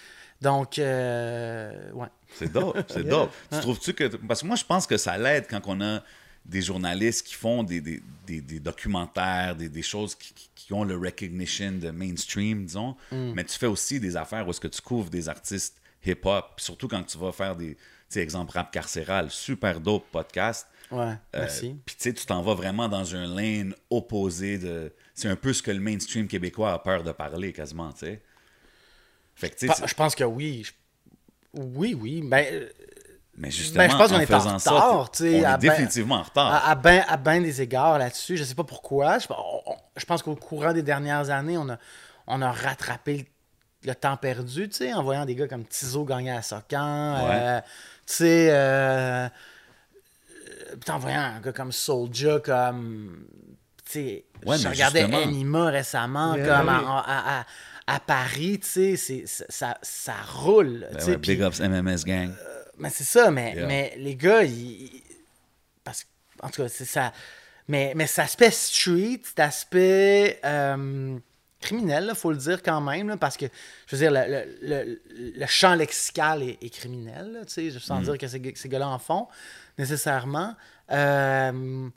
[0.43, 2.09] Donc, euh, ouais.
[2.35, 3.31] C'est dope, c'est dope.
[3.51, 4.05] Tu trouves-tu que.
[4.17, 6.03] Parce que moi, je pense que ça l'aide quand on a
[6.45, 10.97] des journalistes qui font des, des, des- des documentaires, des, des choses qui ont le
[10.99, 12.95] recognition de mainstream, disons.
[13.11, 13.33] Mm.
[13.35, 16.87] Mais tu fais aussi des affaires où est-ce que tu couvres des artistes hip-hop, surtout
[16.89, 17.77] quand tu vas faire des.
[18.09, 20.66] Sais, exemple, rap carcéral, super dope podcast.
[20.92, 20.99] Ouais,
[21.35, 21.77] Euh, merci.
[21.85, 24.92] Puis tu sais, tu t'en vas vraiment dans un lane opposé de.
[25.14, 28.23] C'est un peu ce que le mainstream québécois a peur de parler, quasiment, tu sais.
[29.35, 30.64] Fait que tu sais, je pense que oui.
[30.64, 30.73] Je-
[31.61, 32.23] Oui, oui.
[32.25, 32.69] Ben, euh,
[33.37, 36.16] mais justement, ben, je pense qu'on est en ça, retard, on à est ben- définitivement
[36.16, 36.53] en retard.
[36.53, 38.37] à, à ben, à ben des égards là-dessus.
[38.37, 39.19] Je sais pas pourquoi.
[39.19, 41.79] Je, on- on- je pense qu'au courant des dernières années, on a,
[42.27, 43.25] on a rattrapé le,
[43.90, 47.16] le temps perdu, tu sais, en voyant des gars comme Tizo gagner à Socan.
[47.25, 47.66] euh, tu
[48.14, 53.27] sais, euh, euh, en voyant un gars comme Soulja comme.
[53.85, 55.23] Tu sais, Ouais, je regardais justement.
[55.23, 56.75] Anima récemment, Yeah, comme oui.
[56.87, 57.47] à, à- à-
[57.88, 60.87] à Paris, tu sais, c'est- ça, ça, ça roule.
[60.90, 62.33] Ben tu sais, ouais, big ups MMS Gang.
[62.79, 63.66] mais c'est ça, mais, Yeah.
[63.66, 65.03] mais les gars, ils,
[65.85, 66.09] parce que,
[66.42, 67.12] en tout cas, c'est ça.
[67.69, 71.16] Mais, mais cet aspect street, cet aspect euh,
[71.66, 73.46] criminel, il faut le dire quand même, là, parce que,
[73.87, 75.00] je veux dire, le, le- le-
[75.40, 77.81] le champ lexical est, est criminel, là, tu sais, Mm.
[77.81, 79.26] sans dire que ces, ces gars-là en font,
[79.79, 80.55] nécessairement.
[80.92, 81.88] Euh,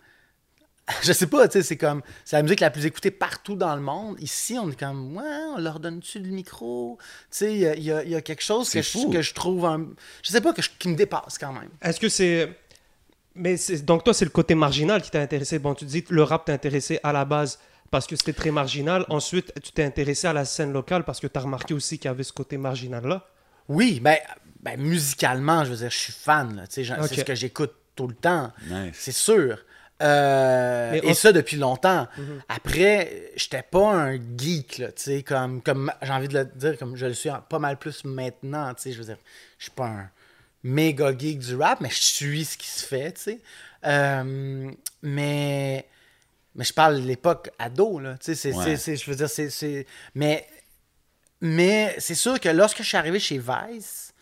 [1.04, 3.76] je sais pas, tu sais, c'est comme, c'est la musique la plus écoutée partout dans
[3.76, 4.16] le monde.
[4.20, 6.98] Ici, on est comme, ouais, on leur donne-tu le micro?
[7.00, 9.88] Tu sais, il y y y a quelque chose que je, que je trouve, un-
[10.24, 11.70] je sais pas, que je- qui me dépasse quand même.
[11.82, 12.58] Est-ce que c'est.
[13.36, 15.60] Mais donc toi, c'est le côté marginal qui t'a intéressé.
[15.60, 17.60] Bon, tu dis que le rap t'a intéressé à la base
[17.92, 19.06] parce que c'était très marginal.
[19.10, 22.10] Ensuite, tu t'es intéressé à la scène locale parce que tu as remarqué aussi qu'il
[22.10, 23.26] y avait ce côté marginal-là?
[23.68, 24.18] Oui, ben,
[24.62, 26.66] ben, musicalement, je veux dire, je suis fan.
[26.70, 28.52] C'est ce que j'écoute tout le temps.
[28.68, 28.96] Nice.
[28.98, 29.60] C'est sûr.
[30.02, 32.08] Euh, et on- ça depuis longtemps.
[32.18, 32.42] Mhm.
[32.48, 36.78] Après, j'étais pas un geek, là, tu sais, comme, comme j'ai envie de le dire,
[36.78, 39.18] comme je le suis en- pas mal plus maintenant, tu sais, je veux dire,
[39.58, 40.10] je suis pas un
[40.64, 43.40] méga geek du rap, mais je suis ce qui se fait, tu sais.
[43.86, 44.72] Euh,
[45.02, 45.86] mais,
[46.60, 48.52] mais je parle de l'époque ado, là, tu sais,
[48.98, 50.46] je veux dire, c'est, c'est- mais,
[51.40, 54.14] mais c'est sûr que lorsque je suis arrivé chez Vice,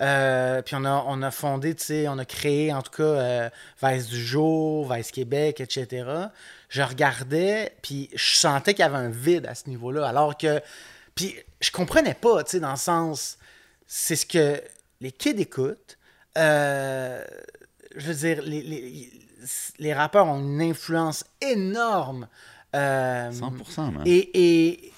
[0.00, 3.02] euh, puis on a, on a fondé, tu sais, on a créé en tout cas
[3.02, 3.50] euh,
[3.82, 6.06] Vice du jour, Vice Québec, etc.
[6.68, 10.06] Je regardais, puis je sentais qu'il y avait un vide à ce niveau-là.
[10.08, 10.62] Alors que,
[11.16, 13.36] puis je comprenais pas, tu sais, dans le sens,
[13.88, 14.62] c'est ce que
[15.00, 15.98] les kids écoutent.
[16.38, 17.24] Euh,
[17.96, 19.10] je veux dire, les, les,
[19.78, 22.28] les rappeurs ont une influence énorme.
[22.74, 24.02] Euh, 100%, man.
[24.06, 24.30] et,
[24.78, 24.92] et,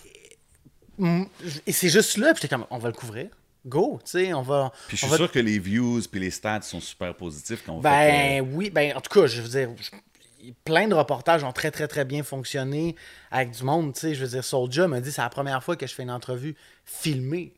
[1.66, 3.28] et c'est juste là, puis j'étais comme, on va le couvrir.
[3.64, 4.72] Go, tu sais, on va.
[4.88, 7.74] Puis je suis va- sûr que les views puis les stats sont super positifs quand
[7.74, 11.44] on Ben fait oui, ben en tout cas, je veux dire, je- plein de reportages
[11.44, 12.96] ont très très très bien fonctionné
[13.30, 15.76] avec du monde, tu sais, je veux dire, Soulja m'a dit c'est la première fois
[15.76, 17.54] que je fais une entrevue filmée.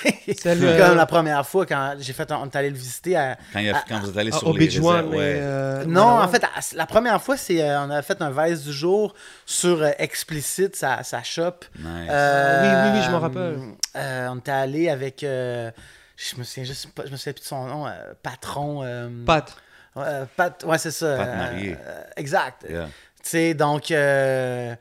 [0.38, 3.36] C'est le- comme la première fois quand j'ai fait, on est allé le visiter à,
[3.52, 5.16] quand, il y a- à- quand vous êtes allé sur au les One, ouais.
[5.20, 6.42] euh, Non, en fait,
[6.74, 9.14] la première fois, c'est euh, on a fait un Vice du jour
[9.46, 11.52] sur euh, Explicit, sa, sa shop.
[11.78, 12.08] Nice.
[12.10, 13.58] Euh, Oui, oui, oui, je m'en rappelle.
[13.96, 15.22] euh, on était allé avec.
[15.24, 15.70] euh,
[16.16, 17.86] je me souviens juste pas, je me souviens plus de son nom.
[17.86, 17.90] euh,
[18.22, 18.82] patron.
[18.84, 19.54] euh, Pat.
[19.96, 21.16] euh, Pat, ouais, c'est ça.
[21.16, 21.76] Pat euh, Marié.
[21.84, 22.64] euh, exact.
[22.68, 22.86] Yeah.
[23.22, 23.90] Tu sais, donc.
[23.90, 24.74] euh,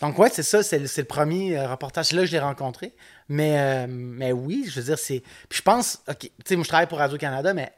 [0.00, 2.12] donc, ouais, c'est ça, c'est le, le premier euh, reportage.
[2.12, 2.92] Là que je l'ai rencontré.
[3.28, 5.22] Mais, euh, mais oui, je veux dire, c'est.
[5.48, 6.02] Puis je pense.
[6.08, 7.72] OK, tu sais, moi, je travaille pour Radio-Canada, mais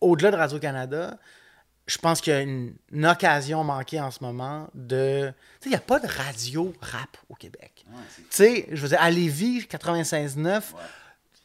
[0.00, 1.18] au-delà de Radio-Canada,
[1.86, 5.32] je pense qu'il y a une, une occasion manquée en ce moment de.
[5.60, 7.84] Tu sais, il n'y a pas de radio rap au Québec.
[8.16, 10.62] Tu sais, je veux dire, à Lévis, 96.9,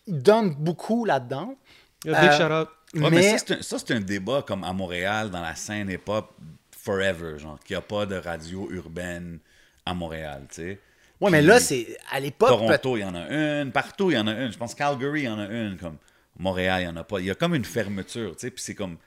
[0.06, 1.56] ils donnent beaucoup là-dedans.
[2.04, 2.66] Big Euh.
[2.94, 5.56] Ouais, mais, mais ça, c'est un, ça, c'est un débat comme à Montréal, dans la
[5.56, 6.34] scène hip-hop,
[6.72, 9.40] forever, genre, qu'il n'y a pas de radio urbaine
[9.86, 10.80] à Montréal, tu sais.
[11.20, 12.50] Ouais, mais là, c'est à l'époque.
[12.50, 13.28] Toronto, il y en a
[13.62, 13.72] une.
[13.72, 14.52] Partout, il y en a une.
[14.52, 15.78] Je pense Calgary, il y en a une.
[15.78, 15.98] Comme
[16.38, 17.20] Montréal, il n'y en a pas.
[17.20, 18.52] Il y a comme une fermeture, tu sais.
[18.52, 18.98] Puis c'est comme.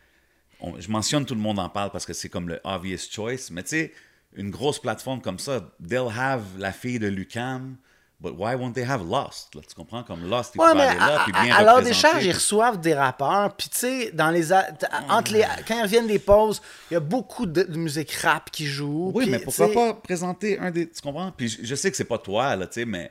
[0.61, 3.51] on- je mentionne tout le monde en parle parce que c'est comme le obvious choice.
[3.53, 3.93] Mais tu sais,
[4.35, 7.77] une grosse plateforme comme ça, they'll have la fille de Lucam.
[8.23, 9.55] But why won't they have Lost?
[9.55, 9.63] là?
[9.67, 10.03] tu comprends?
[10.03, 12.17] Comme Lost, il Ouais, mais aller là, à- puis à- bien à leur représenter, décharge,
[12.25, 13.55] ils puis- reçoivent des rappeurs.
[13.57, 16.95] Puis, tu sais, dans les, a- t- entre les, quand ils reviennent des pauses, il
[16.95, 19.11] y a beaucoup de, musique rap qui joue.
[19.15, 20.89] Oui, puis, mais pourquoi pas présenter un des.
[20.91, 21.33] Tu comprends?
[21.35, 23.11] Puis je, je sais que c'est pas toi, là, tu sais, mais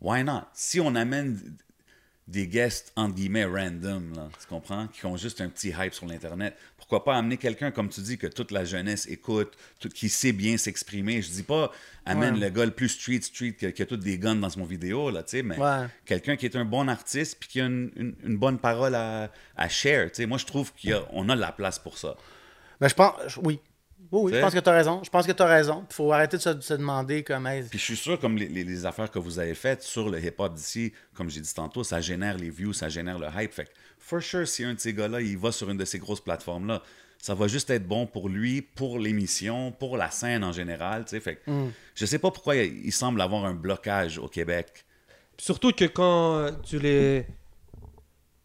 [0.00, 0.42] why not?
[0.54, 1.38] Si on amène
[2.28, 4.86] des guests, entre guillemets, random, là, tu comprends?
[4.88, 8.18] Qui ont juste un petit hype sur l'Internet, pourquoi pas amener quelqu'un, comme tu dis,
[8.18, 11.22] que toute la jeunesse écoute, tout- qui sait bien s'exprimer?
[11.22, 11.72] Je dis pas,
[12.04, 12.40] amène Ouais.
[12.40, 14.64] le gars le plus street, street, qui a, qui a tous des guns dans son
[14.64, 15.86] vidéo, là, tu sais, mais Ouais.
[16.04, 19.30] quelqu'un qui est un bon artiste puis qui a une, une- une bonne parole à,
[19.56, 20.26] à share, tu sais.
[20.26, 22.14] Moi, je trouve qu'on a, de la place pour ça.
[22.80, 23.36] ben, je pense.
[23.42, 23.58] Oui.
[24.10, 25.00] Oui, oui, je pense que tu as raison.
[25.04, 25.84] Je pense que tu as raison.
[25.90, 27.46] Il faut arrêter de se, de se demander comme.
[27.46, 30.08] hey, Puis je suis sûr, comme les, les- les affaires que vous avez faites sur
[30.08, 33.52] le hip-hop d'ici, comme j'ai dit tantôt, ça génère les views, ça génère le hype.
[33.52, 35.98] Fait que, for sure, si un de ces gars-là, il va sur une de ces
[35.98, 36.82] grosses plateformes-là,
[37.20, 41.10] ça va juste être bon pour lui, pour l'émission, pour la scène en général, tu
[41.10, 41.20] sais?
[41.20, 41.50] Fait que,
[41.94, 44.84] je sais pas pourquoi il, il semble avoir un blocage au Québec.
[45.36, 47.26] Surtout que quand euh, tu les.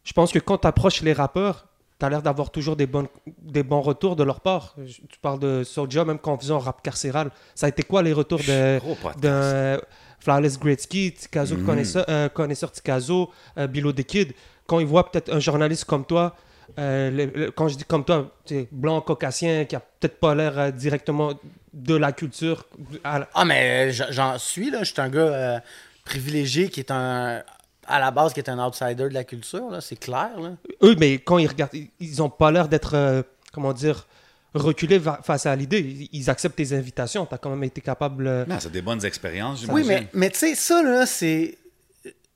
[0.04, 1.68] Je pense que quand tu approches les rappeurs,
[2.04, 3.08] tu as l'air d'avoir toujours des, bonnes,
[3.42, 4.76] des bons retours de leur part.
[4.86, 7.32] Je- Tu parles de Soulja, même quand on faisait un rap carcéral.
[7.56, 9.80] Ça a été quoi les retours de,
[10.20, 11.66] Flawless Gretzky, Tikazo, Mhm.
[11.66, 14.34] connaisseur, euh, connaisseur Tikazo, euh, Bilo the Kid
[14.68, 16.36] Quand ils voient peut-être un journaliste comme toi,
[16.80, 18.32] euh, le- le- quand je dis comme toi,
[18.72, 21.34] blanc, caucasien, qui a peut-être pas l'air euh, directement
[21.74, 22.66] de la culture.
[23.04, 24.80] à la- Ah, mais j'en suis, là.
[24.84, 25.60] Je suis un gars euh,
[26.06, 27.44] privilégié qui est un.
[27.88, 29.82] À la base, qui est un outsider de la culture, là.
[29.82, 30.52] C'est clair, là.
[30.82, 34.08] Eux, mais quand ils regardent, ils- ont pas l'air d'être, euh, comment dire,
[34.54, 36.08] reculés va- face à l'idée.
[36.12, 37.26] Ils, acceptent tes invitations.
[37.26, 38.28] Tu as quand même été capable.
[38.28, 40.08] euh, Non, c'est des bonnes expériences, Oui, j'imagine.
[40.14, 41.58] mais, mais tu sais, ça, là, c'est.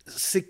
[0.05, 0.47] C'est.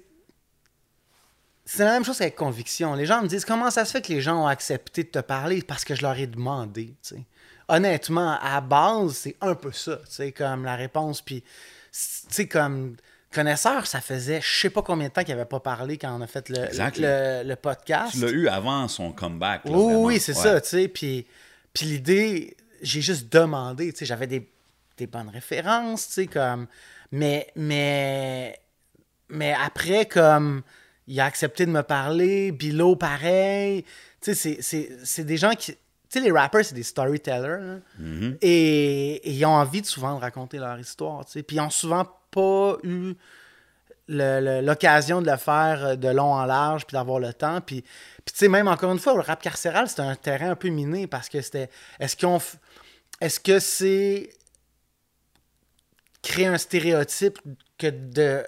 [1.66, 2.94] C'est la même chose avec conviction.
[2.96, 5.20] Les gens me disent comment ça se fait que les gens ont accepté de te
[5.20, 5.62] parler?
[5.62, 7.24] Parce que je leur ai demandé, tu sais.
[7.68, 11.22] Honnêtement, à base, c'est un peu ça, tu sais, comme la réponse.
[11.22, 11.48] Puis, tu
[11.92, 12.96] sais, comme
[13.34, 16.22] connaisseur, ça faisait je sais pas combien de temps qu'il n'avait pas parlé quand on
[16.22, 17.04] a fait le, Exactly.
[17.04, 18.14] le, le podcast.
[18.14, 19.66] Tu l'as eu avant son comeback.
[19.66, 20.42] là, Oui, oui, c'est Ouais.
[20.44, 20.88] ça, tu sais.
[20.88, 21.26] Puis,
[21.74, 24.50] puis l'idée, j'ai juste demandé, tu sais, j'avais des,
[24.98, 26.68] des bonnes références, tu sais, comme.
[27.12, 28.60] Mais, mais,
[29.30, 30.62] mais après, comme,
[31.08, 33.86] il a accepté de me parler, Bilo, pareil.
[34.22, 35.76] Tu sais, c'est des gens qui.
[36.10, 37.60] Tu sais, les rappers, c'est des storytellers.
[37.60, 37.80] là.
[38.00, 38.38] Mhm.
[38.42, 41.26] Et, et ils ont envie de souvent de raconter leur histoire.
[41.26, 41.44] tu sais.
[41.44, 43.14] Puis ils ont souvent pas eu
[44.08, 47.62] l'occasion de le faire euh, de long en large, puis d'avoir le temps.
[47.62, 50.56] Puis, puis tu sais, même encore une fois, le rap carcéral, c'était un terrain un
[50.56, 51.70] peu miné parce que c'était.
[52.00, 52.40] Est-ce qu'on.
[53.20, 54.30] Est-ce que c'est
[56.22, 57.40] créer un stéréotype
[57.78, 58.44] que de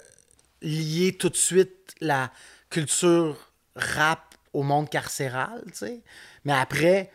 [0.62, 2.32] lier tout de suite la
[2.70, 6.02] culture rap au monde carcéral, tu sais?
[6.46, 7.12] Mais après,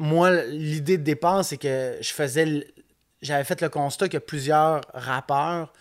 [0.00, 2.66] moi, l'idée de départ, c'est que je faisais.
[3.20, 5.74] J'avais fait le constat que plusieurs rappeurs,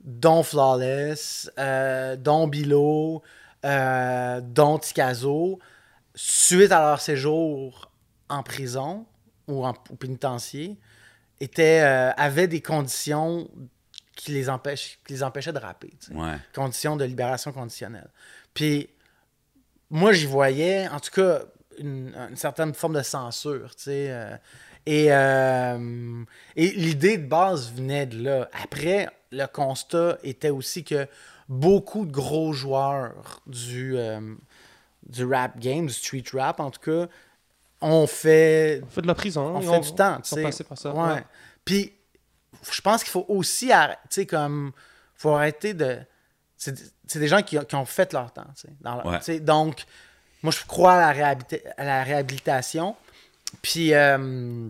[0.00, 3.22] dont Flawless, euh, dont Bilo,
[3.64, 5.58] euh, dont Ticazo,
[6.14, 7.90] suite à leur séjour
[8.28, 9.06] en prison
[9.48, 10.78] ou en au pénitencier,
[11.40, 13.48] étaient, euh, avaient des conditions
[14.14, 15.94] qui les, empêchent, qui les empêchaient de rapper.
[16.10, 16.36] Ouais.
[16.54, 18.10] conditions de libération conditionnelle.
[18.52, 18.90] Puis,
[19.88, 21.44] moi, j'y voyais, en tout cas,
[21.78, 24.06] une, une certaine forme de censure, tu sais.
[24.10, 24.36] euh,
[24.86, 26.22] et euh,
[26.56, 28.48] et l'idée de base venait de là.
[28.62, 31.06] Après, le constat était aussi que
[31.48, 34.34] beaucoup de gros joueurs du, euh,
[35.08, 37.08] du rap game, du street rap en tout cas,
[37.80, 39.56] ont fait On fait de la prison.
[39.56, 40.42] on ils fait du temps, tu ils sont sais.
[40.42, 40.92] passés par ça.
[40.92, 41.14] Ouais.
[41.14, 41.24] ouais.
[41.64, 41.92] Puis,
[42.70, 44.72] je pense qu'il faut aussi arrêter, tu sais, comme,
[45.14, 45.98] faut arrêter de.
[46.56, 48.68] C'est des gens qui, ont- qui ont fait leur temps, tu sais.
[48.80, 49.18] dans leur- Ouais.
[49.18, 49.40] tu sais.
[49.40, 49.84] Donc,
[50.44, 51.36] moi, je crois à la,
[51.78, 52.94] à la réhabilitation.
[53.62, 54.68] Puis, euh,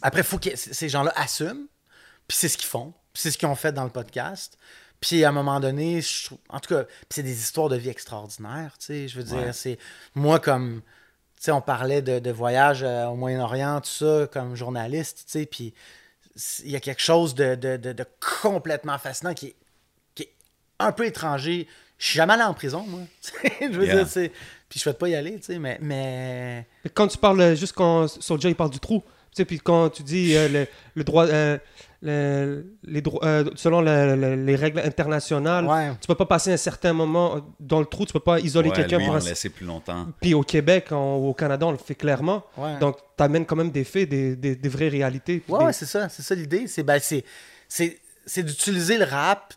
[0.00, 1.66] après, il faut que ces gens-là assument.
[2.26, 2.94] Puis, c'est ce qu'ils font.
[3.12, 4.56] Puis, c'est ce qu'ils ont fait dans le podcast.
[5.00, 8.76] Puis, à un moment donné, je en tout cas, c'est des histoires de vie extraordinaires,
[8.78, 9.08] tu sais.
[9.08, 9.52] Je veux dire, Ouais.
[9.52, 9.78] c'est.
[10.14, 10.80] Moi, comme.
[11.36, 15.32] Tu sais, on parlait de, de voyage euh, au Moyen-Orient, tout ça, comme journaliste, tu
[15.32, 15.72] sais, puis
[16.64, 18.04] il y a quelque chose de, de- de- de
[18.42, 19.56] complètement fascinant qui est,
[20.14, 20.32] qui est
[20.78, 21.66] un peu étranger.
[21.98, 23.00] Je suis jamais allé en prison, moi.
[23.60, 23.96] je veux Yeah.
[23.96, 24.32] dire, c'est...
[24.70, 25.78] Puis je souhaite pas y aller, tu sais, mais...
[25.82, 26.64] mais...
[26.84, 29.58] Mais Quand tu parles, euh, juste quand Soulja il parle du trou, tu sais, puis
[29.58, 31.58] quand tu dis euh, le, le droit, euh,
[32.02, 35.90] le- les droits, euh, selon le- le- les règles internationales, Ouais.
[36.00, 38.76] tu peux pas passer un certain moment dans le trou, tu peux pas isoler Ouais,
[38.76, 39.20] quelqu'un lui, pour on un...
[39.20, 40.06] l'a laissé plus longtemps.
[40.20, 42.44] Puis au Québec, en- au Canada, on le fait clairement.
[42.56, 42.78] Ouais.
[42.78, 45.42] Donc, tu amènes quand même des faits, des, des, des vraies réalités.
[45.48, 46.66] Ouais, des- ouais, c'est ça, c'est ça l'idée.
[46.68, 47.24] C'est, ben, c'est,
[47.68, 49.52] c'est, c'est d'utiliser le rap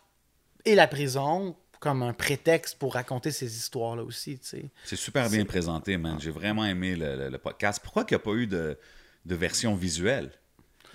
[0.65, 4.39] et la prison comme un prétexte pour raconter ces histoires-là aussi.
[4.41, 6.17] C'est super bien présenté, man.
[6.19, 7.81] J'ai vraiment aimé le, le- le podcast.
[7.83, 8.77] Pourquoi il n'y a pas eu de,
[9.25, 10.31] de version visuelle?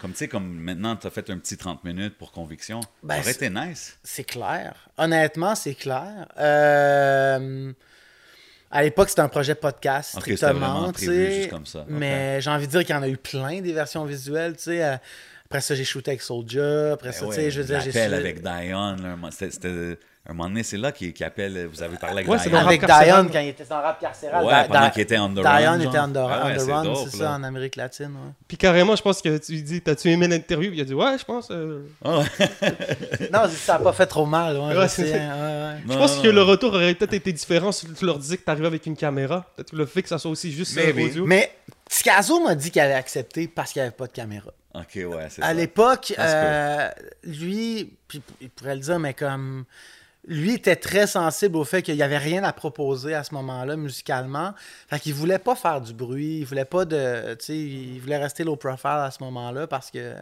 [0.00, 2.80] Comme tu sais, comme maintenant, tu as fait un petit 30 minutes pour conviction.
[3.02, 3.98] Ben, ça aurait c'est- été nice.
[4.02, 4.88] C'est clair.
[4.96, 6.26] Honnêtement, c'est clair.
[6.38, 7.72] Euh,
[8.70, 10.92] à l'époque, c'était un projet podcast, Ok, c'était strictement.
[10.92, 11.84] prévu juste comme ça.
[11.88, 14.56] Mais j'ai envie de dire qu'il y en a eu plein des versions visuelles.
[14.56, 14.84] tu sais.
[14.84, 14.96] Euh,
[15.46, 16.92] Après ça, j'ai shooté avec Soulja.
[16.92, 17.92] Après ça, Ben tu sais, ouais, je veux dire, j'ai avec
[19.30, 19.98] c'était- c'était-
[20.30, 21.66] un moment donné, c'est là qu'il appelle.
[21.72, 22.66] Vous avez parlé avec Ouais, c'est Diane.
[22.66, 24.44] Avec quand il était dans rap carcéral.
[24.44, 25.90] Ouais, pendant qu'il était on the run, Diane genre.
[25.90, 28.06] était on the, Ouais, on the run, c'est ça, en Amérique latine.
[28.12, 28.32] ouais.
[28.46, 30.70] Puis carrément, je pense que tu lui dis, t'as-tu aimé l'interview?
[30.74, 31.48] Il a dit, ouais, je pense.
[31.50, 32.22] euh, Ah.
[33.32, 34.56] Non, ça n'a pas fait trop mal.
[34.58, 36.34] Ouais, Ouais, je sais, hein, pense non, que non.
[36.34, 39.46] le retour aurait peut-être été différent si tu leur disais que t'arrivais avec une caméra.
[39.56, 41.10] Peut-être le fait que ça soit aussi juste euh, Maybe.
[41.10, 41.26] audio.
[41.26, 41.52] Mais
[41.88, 44.50] Ticazo m'a dit qu'il allait accepter parce qu'il n'y avait pas de caméra.
[44.74, 45.54] Ok, ouais, c'est À ça.
[45.54, 46.88] l'époque, Ça se euh,
[47.24, 49.64] lui, puis il pourrait le dire, mais comme
[50.26, 53.76] lui était très sensible au fait qu'il n'y avait rien à proposer à ce moment-là
[53.76, 54.52] musicalement.
[54.88, 57.34] Fait qu'il voulait pas faire du bruit, il voulait pas de.
[57.34, 60.14] Tu sais, il voulait rester low profile à ce moment-là parce que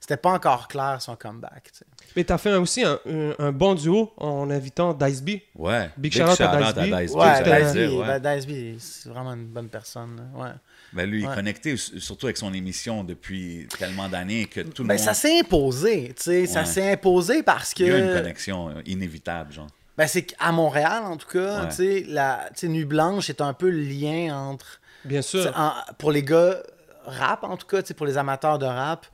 [0.00, 1.70] c'était pas encore clair son comeback.
[2.16, 5.30] Mais t'as fait aussi un, un- un bon duo en invitant Dice B.
[5.54, 5.90] Ouais.
[5.96, 7.00] Big shout-out à shout-out Dice B.
[7.00, 8.20] Dice B, Ouais, c'était- j'allais Dice dire, B, ouais.
[8.20, 10.16] ben, c'est vraiment une bonne personne.
[10.16, 10.42] là.
[10.44, 10.50] Ouais.
[10.92, 11.34] Ben, lui, il est Ouais.
[11.34, 15.04] connecté, surtout avec son émission depuis tellement d'années que tout le Ben, monde.
[15.04, 17.82] ça s'est imposé, tu sais, ça s'est imposé parce que.
[17.84, 19.66] Il y a une connexion euh, inévitable, genre.
[19.98, 21.68] Ben, c'est qu'à Montréal, en tout cas, Ouais.
[21.68, 24.80] tu sais, la tu sais, Nuit Blanche est un peu le lien entre.
[25.04, 25.52] Bien sûr.
[25.56, 26.56] en- pour les gars
[27.04, 29.06] rap, en tout cas, tu sais, pour les amateurs de rap,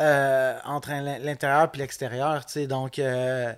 [0.00, 2.66] euh, entre l'in- l'intérieur et l'extérieur, tu sais.
[2.66, 3.52] Donc, euh,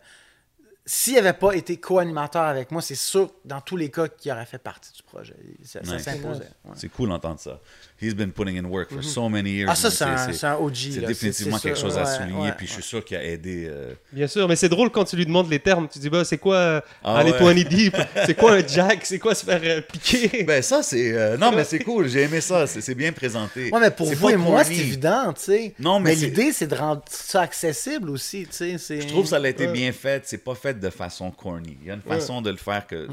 [0.87, 4.45] s'il n'avait pas été co-animateur avec moi, c'est sûr, dans tous les cas, qu'il aurait
[4.45, 5.35] fait partie du projet.
[5.63, 6.51] Ça, s'imposait.
[6.65, 6.73] ouais.
[6.75, 7.61] C'est cool d'entendre ça.
[8.05, 9.69] He's been putting in work for so many years.
[9.71, 10.05] Ah, ça, c'est
[10.47, 10.75] un, OG.
[10.93, 11.89] c'est définitivement quelque sûr.
[11.89, 13.67] chose à Ouais, souligner, ouais, puis je suis sûr qu'il a aidé.
[13.69, 15.89] euh, Bien sûr, mais c'est drôle quand tu lui demandes les termes.
[15.89, 17.55] Tu dis, bah, c'est quoi euh, Ah aller ouais.
[17.55, 17.97] 20 deep?
[18.27, 19.01] C'est quoi un jack?
[19.05, 20.43] C'est quoi se faire euh, piquer?
[20.47, 21.13] Ben, ça, c'est.
[21.13, 23.71] euh, Non, mais c'est cool, j'ai aimé ça, c'est bien présenté.
[23.71, 25.75] Ouais, mais pour vous et moi, c'est évident, tu sais.
[25.79, 28.79] Non, mais l'idée, c'est de rendre ça accessible aussi, tu sais.
[28.79, 29.73] c'est- Je trouve que ça a été Ouais.
[29.73, 31.77] bien fait, c'est pas fait de façon corny.
[31.83, 33.07] Il y a une façon de le faire que.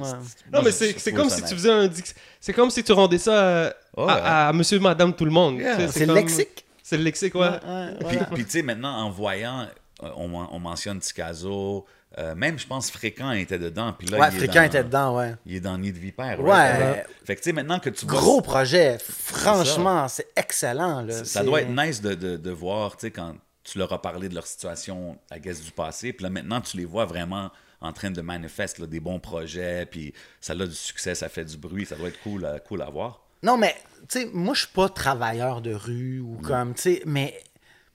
[0.51, 1.87] Non, mais c'est comme si tu faisais un.
[1.87, 4.11] dix- C'est comme si tu rendais ça euh, Oh, ouais.
[4.13, 5.57] à, à monsieur, madame, tout le monde.
[5.59, 5.87] Yeah.
[5.89, 6.65] C'est le lexique?
[6.83, 7.41] C'est le lexique, ouais.
[7.41, 8.25] Ouais, ouais, Puis, voilà.
[8.33, 9.67] puis, tu sais, maintenant, en voyant,
[10.03, 11.85] euh, on, men- on mentionne Ticazo,
[12.17, 13.93] Euh, même, je pense, Fréquent était dedans.
[13.97, 15.33] Puis là, ouais, il est Fréquent dans- était dedans, ouais.
[15.45, 16.41] Il est dans Nid de Vipère.
[16.41, 16.49] Ouais.
[16.51, 17.05] right?
[17.23, 18.97] Fait que, tu sais, maintenant que tu vois- Gros projet.
[18.99, 21.01] Franchement, c'est excellent.
[21.03, 21.23] Là.
[21.23, 24.27] Ça, doit être nice de, de, de voir, tu sais, quand tu leur as parlé
[24.27, 27.93] de leur situation, I guess, du passé, puis là, maintenant, tu les vois vraiment en
[27.93, 31.55] train de manifester là, des bons projets, puis ça a du succès, ça fait du
[31.57, 33.20] bruit, ça doit être cool, à- cool à voir.
[33.43, 33.75] Non, mais,
[34.09, 36.41] tu sais, moi, je suis pas travailleur de rue ou Mm.
[36.41, 37.41] comme, tu sais, mais.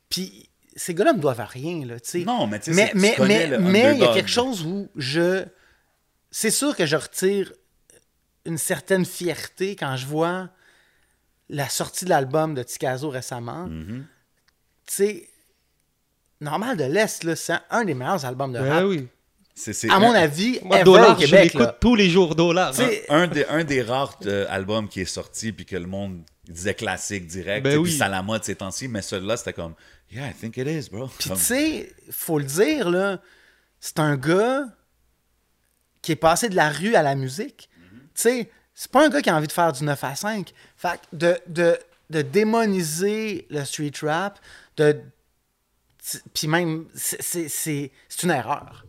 [0.08, 2.24] Puis, ces gars-là me doivent à rien, là, tu sais.
[2.24, 4.64] Non, mais tu sais, Mais, c'est- tu mais, mais, mais il y a quelque chose
[4.64, 5.44] où je.
[6.30, 7.52] C'est sûr que je retire
[8.44, 10.48] une certaine fierté quand je vois
[11.48, 13.66] la sortie de l'album de Tikazo récemment.
[13.68, 14.02] Mm-hmm.
[14.86, 15.28] Tu sais,
[16.40, 19.08] Normal de l'Est, là, c'est un des meilleurs albums de Ben
[19.88, 21.44] À mon un, avis, Moi, ever Dollar, au je Québec.
[21.44, 21.76] l'écoute là.
[21.80, 22.72] tous les jours, Dollar.
[22.72, 25.86] Tu sais, un, des, un des rares euh, albums qui est sorti, puis que le
[25.86, 27.84] monde disait classique direct, Ben oui.
[27.88, 29.74] puis c'est à la mode ces temps-ci, mais celui-là, c'était comme,
[30.12, 31.08] yeah, I think it is, bro.
[31.18, 33.18] Puis Comme- tu sais, faut le dire, là,
[33.80, 34.64] c'est un gars
[36.02, 37.68] qui est passé de la rue à la musique.
[37.78, 37.98] Mm-hmm.
[37.98, 40.52] Tu sais, c'est pas un gars qui a envie de faire du 9 à 5.
[40.76, 41.78] Fait que de, de,
[42.10, 44.38] de démoniser le street rap,
[44.76, 45.00] de...
[46.34, 48.84] Puis même, c'est- c'est c'est- c'est une erreur.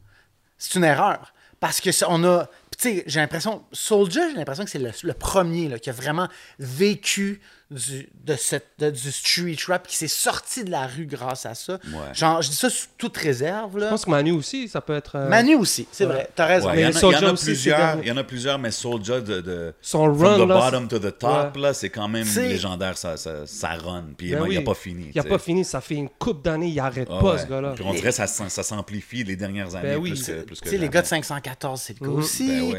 [0.58, 1.34] C'est une erreur.
[1.60, 2.46] Parce que on a...
[2.78, 3.64] Tu sais, j'ai l'impression...
[3.72, 6.28] Soulja, j'ai l'impression que c'est le, premier qui a vraiment
[6.60, 11.46] vécu du, de cette, de- du street rap, qui s'est sorti de la rue grâce
[11.46, 11.74] à ça.
[11.88, 12.14] Ouais.
[12.14, 13.78] Genre, je dis ça sous toute réserve.
[13.78, 13.88] Là.
[13.88, 15.18] Je pense que Manu aussi, ça peut être.
[15.18, 16.14] euh, Manu aussi, c'est Ouais.
[16.14, 16.30] vrai.
[16.34, 16.68] T'as raison.
[16.70, 18.08] Ouais, Mais il y en a- il y, Soulja en a aussi, c'est plusieurs, il
[18.08, 21.00] y en a plusieurs, mais Soulja de, de Son from run, the là, bottom to
[21.00, 21.62] the top, Ouais.
[21.62, 24.06] là, c'est quand même légendaire, ça, ça, ça run.
[24.18, 25.12] Puis Ben il n'a pas fini.
[25.14, 27.40] Il n'a pas fini, ça fait une coupe d'années, il arrête Ah pas, ouais.
[27.40, 27.74] ce gars-là.
[27.76, 30.12] Puis on dirait que ça, ça s'amplifie les dernières années Ben oui.
[30.12, 32.18] plus que, plus les gars de 514, c'est le cas Mhm.
[32.18, 32.74] aussi.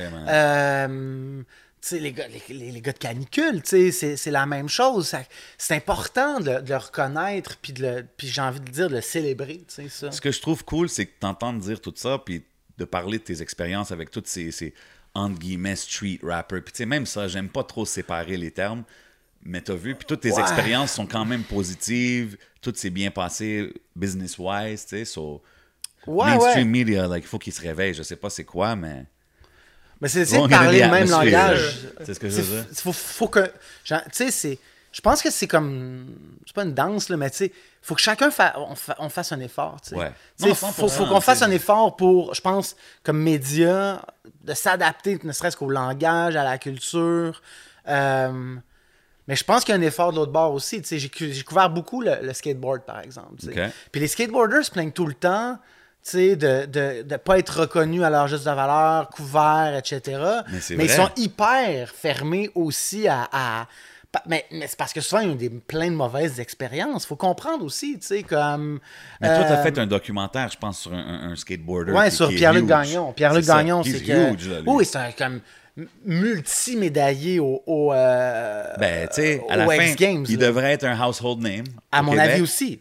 [1.90, 1.98] Ben ouais, man.
[1.98, 5.14] Euh, tu sais, les gars, les, les- gars de canicule, c'est, c'est la même chose.
[5.56, 8.96] C'est important de, de le reconnaître, puis, de le, puis j'ai envie de dire, de
[8.96, 10.10] le célébrer, ça.
[10.12, 12.44] Ce que je trouve cool, c'est que t'entends dire tout ça, puis
[12.78, 14.74] de parler de tes expériences avec toutes ces, ces
[15.14, 16.62] entre guillemets, street rappers.
[16.64, 18.84] Puis même ça, j'aime pas trop séparer les termes,
[19.42, 20.40] mais t'as vu, puis toutes tes Ouais.
[20.42, 25.42] expériences sont quand même positives, tout s'est bien passé business-wise, tu sais, so...
[26.06, 26.64] Ouais, mainstream ouais.
[26.64, 29.04] media, like, il faut qu'ils se réveillent, je sais pas c'est quoi, mais...
[30.00, 31.78] Mais c'est essayer de parler le même langage.
[32.04, 32.64] C'est ce que je veux dire.
[32.70, 33.50] Il faut, faut que.
[33.84, 34.58] Tu sais, c'est.
[34.92, 36.06] Je pense que c'est comme.
[36.46, 39.08] C'est pas une danse, là, mais tu sais, faut que chacun fa- on, fa- on
[39.08, 39.76] fasse un effort.
[39.82, 39.94] sais.
[39.96, 40.12] Ouais.
[40.38, 44.02] Faut, 100%, faut qu'on fasse un effort pour, je pense, comme média,
[44.44, 47.42] de s'adapter, ne serait-ce qu'au langage, à la culture.
[47.88, 48.54] Euh,
[49.26, 50.80] mais je pense qu'il y a un effort de l'autre bord aussi.
[50.80, 53.34] Tu sais, J'ai couvert beaucoup le, le skateboard, par exemple.
[53.92, 55.58] Puis les skateboarders se plaignent tout le temps
[56.08, 60.20] sais, de ne de, pas être reconnus à leur juste de valeur, couverts, etc.
[60.76, 63.66] Mais ils sont hyper fermés aussi à.
[64.26, 67.06] mais, mais c'est parce que souvent, ils ont des, plein de mauvaises expériences.
[67.06, 68.80] faut comprendre aussi, tu sais, comme.
[69.20, 71.92] Mais toi, t'as euh, fait un documentaire, je pense, sur un, skateboarder.
[71.92, 72.66] Ouais, qui- sur Pierre-Luc.
[72.66, 73.12] Gagnon.
[73.12, 73.44] Pierre-Luc.
[73.44, 74.32] Gagnon, c'est que.
[74.34, 75.40] huge, là, oui, c'est un comme
[76.04, 80.24] multi-médaillé au, au, euh, Ben, tu sais, à la fin, Games.
[80.28, 80.46] il là.
[80.46, 81.64] devrait être un household name.
[81.92, 82.30] À mon Québec.
[82.30, 82.80] avis aussi.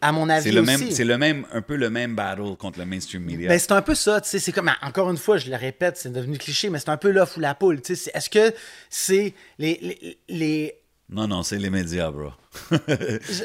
[0.00, 0.70] À mon avis C'est le aussi.
[0.84, 3.48] même, c'est le même, un peu le même battle contre le mainstream media.
[3.48, 5.96] Ben, c'est un peu ça, tu sais, c'est comme, encore une fois, je le répète,
[5.96, 8.52] c'est devenu cliché, mais c'est un peu l'œuf ou la poule, tu sais, est-ce que
[8.90, 10.74] c'est les, les, les-
[11.08, 12.30] Non, non, c'est les médias, bro.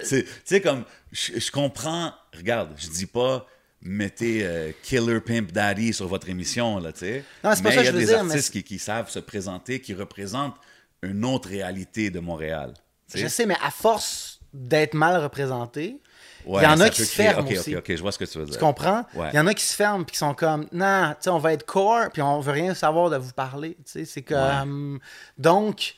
[0.09, 3.47] Tu sais, comme, je, je comprends, regarde, je dis pas,
[3.81, 7.23] mettez euh, Killer Pimp Daddy sur votre émission, là, tu sais.
[7.43, 8.51] Non, c'est pas Mais ça il y que a je veux des dire, mais artistes
[8.53, 10.57] qui, qui savent se présenter, qui représentent
[11.01, 12.73] une autre réalité de Montréal.
[13.13, 15.99] je sais, mais à force d'être mal représenté,
[16.45, 17.75] Ouais, il y en a qui se créer- ferment aussi.
[17.75, 18.53] Ok, je vois ce que tu veux dire.
[18.53, 19.05] Tu comprends?
[19.15, 19.29] Ouais.
[19.33, 21.37] Il y en a qui se ferment puis qui sont comme non, tu sais, on
[21.39, 23.75] va être core puis on veut rien savoir de vous parler.
[23.85, 24.99] Tu sais, c'est comme
[25.37, 25.95] donc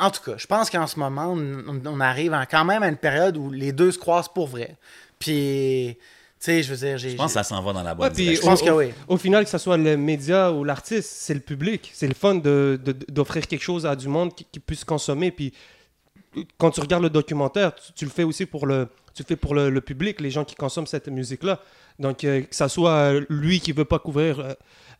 [0.00, 3.36] en tout cas, je pense qu'en ce moment, on, arrive quand même à une période
[3.36, 4.76] où les deux se croisent pour vrai.
[5.18, 6.04] Puis, tu
[6.38, 7.10] sais, je veux dire, j'ai.
[7.10, 8.44] Je pense que ça s'en va dans la bonne Ouais, direction.
[8.44, 8.92] Je pense au, que au- oui.
[9.08, 11.90] Au final, que ce soit le média ou l'artiste, c'est le public.
[11.94, 15.32] C'est le fun de- de- d'offrir quelque chose à du monde qui, qui puisse consommer.
[15.32, 15.52] Puis
[16.58, 19.36] quand tu regardes le documentaire, tu, tu le fais aussi pour le, tu le fais
[19.36, 21.60] pour le, le public, les gens qui consomment cette musique-là.
[21.98, 24.54] Donc, euh, que ça soit euh, lui qui veut pas couvrir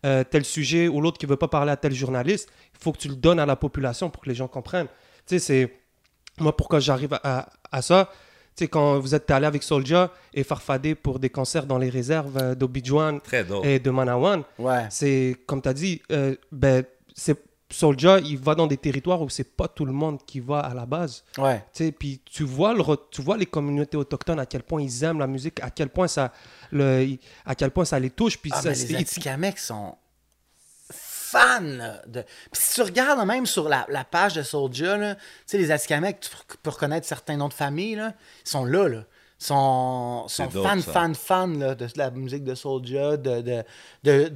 [0.04, 2.98] euh, tel sujet ou l'autre qui veut pas parler à tel journaliste, il faut que
[2.98, 4.88] tu le donnes à la population pour que les gens comprennent.
[5.26, 5.72] Tu sais, c'est
[6.40, 8.10] moi pourquoi j'arrive à, à- à ça?
[8.56, 11.90] Tu sais, quand vous êtes allé avec Soulja et Farfadé pour des concerts dans les
[11.90, 12.36] réserves
[13.44, 13.64] drôle.
[13.66, 14.86] et de Manawan, Ouais.
[14.90, 16.82] c'est comme tu as dit, euh, ben,
[17.14, 17.38] c'est
[17.70, 20.72] Soulja, il va dans des territoires où c'est pas tout le monde qui va à
[20.72, 21.22] la base.
[21.36, 21.64] Ouais.
[21.74, 25.04] Tu sais, puis tu vois, le, tu vois les communautés autochtones à quel point ils
[25.04, 26.32] aiment la musique, à quel point ça,
[26.72, 28.38] le, à quel point ça les touche.
[28.38, 29.96] Puis Ah, ça, mais c'est- les Atikamekw sont
[30.90, 31.60] fans
[32.06, 32.22] de.
[32.22, 35.70] Puis si tu regardes même sur la, la page de Soulja, là, tu sais, les
[35.70, 36.30] Atikamekw, tu
[36.62, 38.14] peux reconnaître certains noms de famille, là,
[38.44, 39.04] ils sont là, là.
[39.38, 42.54] sont, sont fans, fans, fans de la musique de
[43.16, 43.62] de, de,
[44.04, 44.32] de,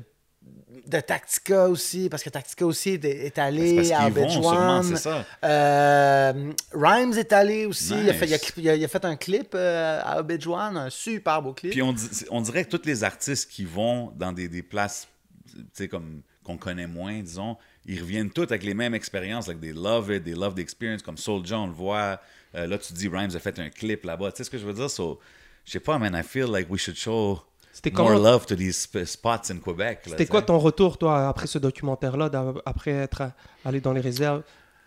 [0.86, 5.24] de Tactica aussi, parce que Tactica aussi est, allé parce à ça.
[5.44, 7.94] Euh, Rhymes est allé aussi.
[7.94, 8.52] Il, a fait, il, a, Nice.
[8.56, 11.72] il a- il a fait un clip euh, à Obidjuan, un super beau clip.
[11.72, 11.92] Puis on,
[12.40, 15.08] dirait que tous les artistes qui vont dans des, des places,
[15.46, 19.60] tu sais, comme qu'on connaît moins, disons, ils reviennent tous avec les mêmes expériences, like
[19.60, 22.20] they love it, they love the experience, comme Soulja, on le voit.
[22.54, 24.32] Euh, là, tu dis, Rhymes a fait un clip là-bas.
[24.32, 24.90] Tu sais ce que je veux dire?
[24.90, 25.20] So,
[25.64, 27.40] je sais pas, man, I feel like we should show
[27.84, 30.00] C'était more love to these sp- spots in Quebec.
[30.06, 32.30] C'était quoi ton retour, toi, après ce documentaire-là,
[32.64, 33.30] après être
[33.64, 34.42] allé dans les réserves?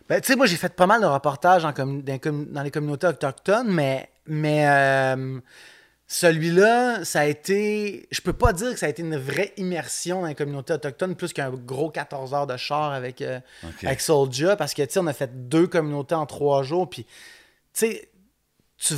[0.07, 2.71] Ben, tu sais, moi, j'ai fait pas mal de reportages en dans, com- dans les
[2.71, 5.39] communautés autochtones, mais, mais euh,
[6.07, 8.07] celui-là, ça a été.
[8.11, 11.15] Je peux pas dire que ça a été une vraie immersion dans les communautés autochtones,
[11.15, 13.39] plus qu'un gros 14 heures de char avec, euh,
[13.87, 17.03] avec Soulja, parce que, tu sais, on a fait deux communautés en trois jours, puis,
[17.05, 17.09] tu
[17.73, 18.09] sais,
[18.77, 18.93] tu.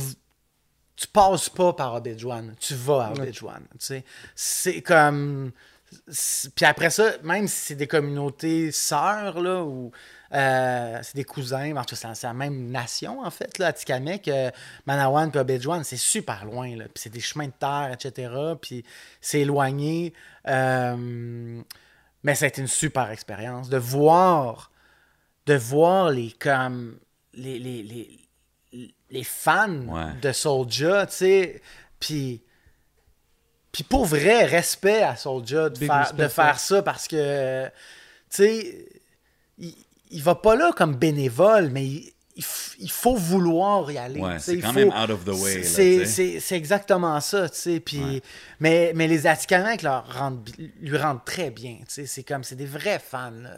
[0.98, 3.14] Tu passes pas par Obidjuan, tu vas à
[3.78, 4.04] sais.
[4.34, 5.52] C'est comme...
[6.56, 9.92] Puis après ça, même si c'est des communautés sœurs, là, ou
[10.34, 14.26] euh, c'est des cousins, en tout cas, c'est- la même nation, en fait, là, Atikamek,
[14.26, 14.50] euh,
[14.86, 16.84] Manawan puis Obidjuan, c'est super loin, là.
[16.86, 18.84] Puis c'est des chemins de terre, etc., puis
[19.20, 20.12] c'est éloigné.
[20.48, 21.62] Euh,
[22.24, 24.72] mais ça a été une super expérience de voir,
[25.46, 26.98] de voir les, comme,
[27.34, 28.17] les, les, les,
[29.10, 30.12] les fans Ouais.
[30.20, 31.62] de Soulja, tu sais,
[32.00, 32.42] puis...
[33.70, 37.70] Puis pour vrai, respect à Soulja de, faire, de faire ça parce que, tu
[38.30, 38.88] sais,
[39.58, 39.74] il,
[40.10, 42.12] il va pas là comme bénévole, mais il,
[42.78, 44.20] il faut vouloir y aller.
[44.20, 47.80] Ouais, c'est quand faut- même out of the way, C'est exactement ça, tu sais.
[47.80, 48.22] Puis, Ouais.
[48.60, 49.84] mais, mais les Atikamekw
[50.80, 51.78] lui rendent très bien.
[51.88, 53.56] C'est comme, c'est des vrais fans, là.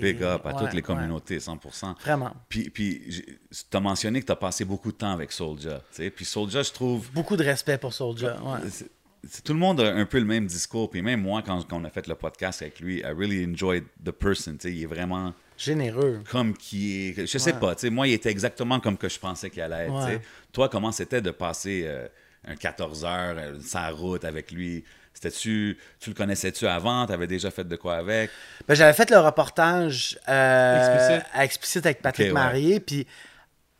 [0.00, 1.94] Big up à ouais, toutes les communautés, 100%.
[2.00, 2.32] Vraiment.
[2.48, 3.24] Puis, puis
[3.70, 5.80] tu as mentionné que tu as passé beaucoup de temps avec Soulja.
[6.14, 8.36] Puis Soulja, je trouve, Beaucoup de respect pour Soulja,
[8.70, 10.88] c'est- tout le monde a un peu le même discours.
[10.90, 13.84] Puis même moi, quand, quand on a fait le podcast avec lui, I really enjoyed
[14.04, 14.56] the person.
[14.64, 16.22] Il est vraiment Généreux.
[16.30, 17.26] comme qui est.
[17.26, 17.74] Je sais pas.
[17.74, 20.06] tu sais, Moi, il était exactement comme que je pensais qu'il allait être.
[20.06, 20.20] Ouais.
[20.52, 22.06] Toi, comment c'était de passer euh,
[22.46, 24.84] un 14 heures euh, sa route avec lui?
[25.14, 27.06] C'était-tu, tu le connaissais-tu avant?
[27.06, 28.30] Tu avais déjà fait de quoi avec?
[28.68, 31.86] Ben, j'avais fait le reportage euh, Explicite.
[31.86, 32.40] avec Patrick Ok, ouais.
[32.42, 33.06] Marié, puis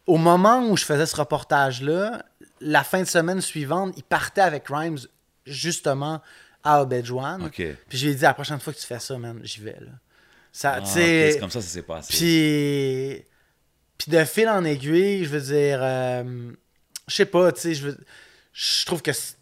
[0.07, 2.25] au moment où je faisais ce reportage-là,
[2.61, 4.99] la fin de semaine suivante, il partait avec Rhymes
[5.45, 6.23] justement
[6.65, 7.45] à Obedjuan.
[7.45, 7.57] OK.
[7.89, 9.77] Puis je lui ai dit, la prochaine fois que tu fais ça, man, j'y vais.
[9.79, 9.93] Là.
[10.59, 12.15] Ça, Ah, c'est comme ça que ça s'est passé.
[12.17, 13.25] puis,
[13.99, 16.51] puis de fil en aiguille, je veux dire, euh,
[17.07, 17.99] je sais pas, tu sais, je veux-
[18.55, 19.37] je trouve que c'est-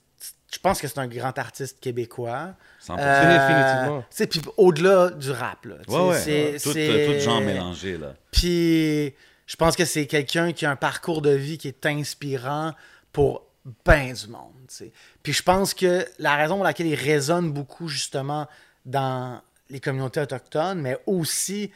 [0.53, 2.55] je pense que c'est un grand artiste québécois.
[2.81, 2.97] 100%.
[2.97, 4.01] Définitivement.
[4.11, 5.77] Tu sais, puis au-delà du rap, là.
[5.87, 6.19] Ouais, ouais.
[6.19, 8.15] c'est- Tout, tout genre mélangé, là.
[8.33, 9.15] Puis
[9.47, 12.75] je pense que c'est quelqu'un qui a un parcours de vie qui est inspirant
[13.13, 13.45] pour
[13.85, 14.53] ben du monde.
[14.69, 14.93] tu sais.
[15.23, 18.49] Puis je pense que la raison pour laquelle il résonne beaucoup justement
[18.85, 19.41] dans
[19.71, 21.71] les communautés autochtones, mais aussi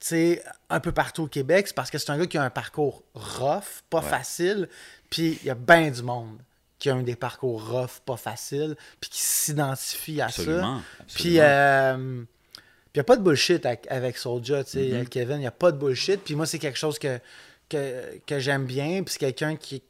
[0.00, 2.42] tu sais, un peu partout au Québec, c'est parce que c'est un gars qui a
[2.42, 4.08] un parcours rough, pas Ouais.
[4.08, 4.68] facile,
[5.10, 6.38] puis il y a ben du monde
[6.80, 11.02] qui a un des parcours rough, pas facile, puis qui s'identifie à Absolument, ça.
[11.04, 11.06] absolument.
[11.14, 12.24] Puis euh,
[12.94, 14.94] il n'y a pas de bullshit avec, avec Soulja, tu sais, Mm-hmm.
[14.96, 16.20] avec Kevin, il n'y a pas de bullshit.
[16.20, 17.20] Puis moi, c'est quelque chose que,
[17.68, 19.84] que, que j'aime bien, puis c'est quelqu'un qui,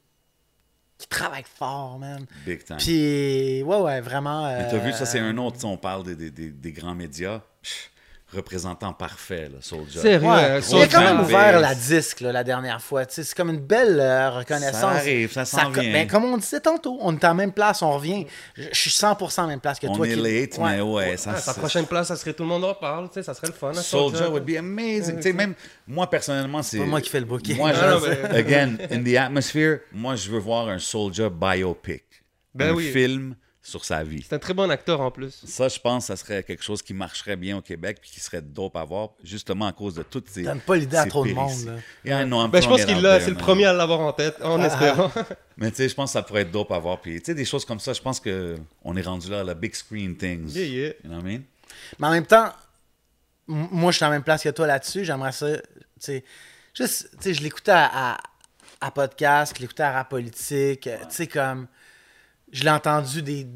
[1.02, 2.24] qui travaille fort, man.
[2.46, 2.76] Big time.
[2.78, 4.46] Puis, ouais, ouais, vraiment.
[4.48, 5.64] Mais t'as vu, ça, c'est euh, un autre.
[5.64, 7.40] On parle des, des- des- des grands médias.
[7.62, 7.90] Pff,
[8.34, 10.00] représentant parfait, là, Soulja.
[10.00, 10.44] Sérieux, Ouais.
[10.44, 13.04] euh, il a quand même ouvert la disque là, la dernière fois.
[13.06, 14.80] Tu sais, C'est comme une belle euh, reconnaissance.
[14.80, 15.92] Ça arrive, ça s'en vient.
[15.92, 18.26] ben, comme on disait tantôt, on est à la même place, on revient.
[18.56, 20.06] Je je suis 100% à la même place que On toi.
[20.08, 22.64] est qui- late, mais ouais, ça, Ah, sa prochaine place, ça serait tout le monde
[22.64, 23.70] en parle, tu sais, ça serait le fun.
[23.70, 25.16] hein, Soulja would be amazing.
[25.16, 25.54] Tu sais, même
[25.86, 26.78] moi, personnellement, c'est.
[26.78, 27.56] pas moi qui fais le booking.
[27.56, 32.02] Moi, non, je- mais- again, in the atmosphere, moi, je veux voir un Soulja biopic.
[32.54, 32.90] Ben un oui.
[32.90, 34.24] film sur sa vie.
[34.28, 35.40] C'est un très bon acteur en plus.
[35.46, 38.42] Ça, je pense, ça serait quelque chose qui marcherait bien au Québec puis qui serait
[38.42, 40.42] dope à voir, justement à cause de toutes ces.
[40.42, 41.72] Donne pas l'idée à trop de monde, là.
[42.04, 44.12] Yeah, I know, I'm Ben, je pense qu'il l'a, c'est le premier à l'avoir en
[44.12, 45.12] tête, en espérant.
[45.56, 47.00] Mais tu sais, je pense que ça pourrait être dope à voir.
[47.00, 49.54] Puis, tu sais, des choses comme ça, je pense que on est rendu là, la
[49.54, 50.52] big screen things.
[50.54, 50.88] Yeah, yeah.
[51.04, 51.42] You know what I mean?
[52.00, 52.52] Mais en même temps,
[53.46, 55.04] moi, je suis à la même place que toi là-dessus.
[55.04, 55.62] J'aimerais ça, tu
[56.00, 56.24] sais,
[56.74, 58.18] juste, tu sais, je l'écoutais à, à,
[58.80, 61.68] à podcast, je l'écoutais à rap politique, tu sais, comme,
[62.52, 63.50] je l'ai entendu des, tu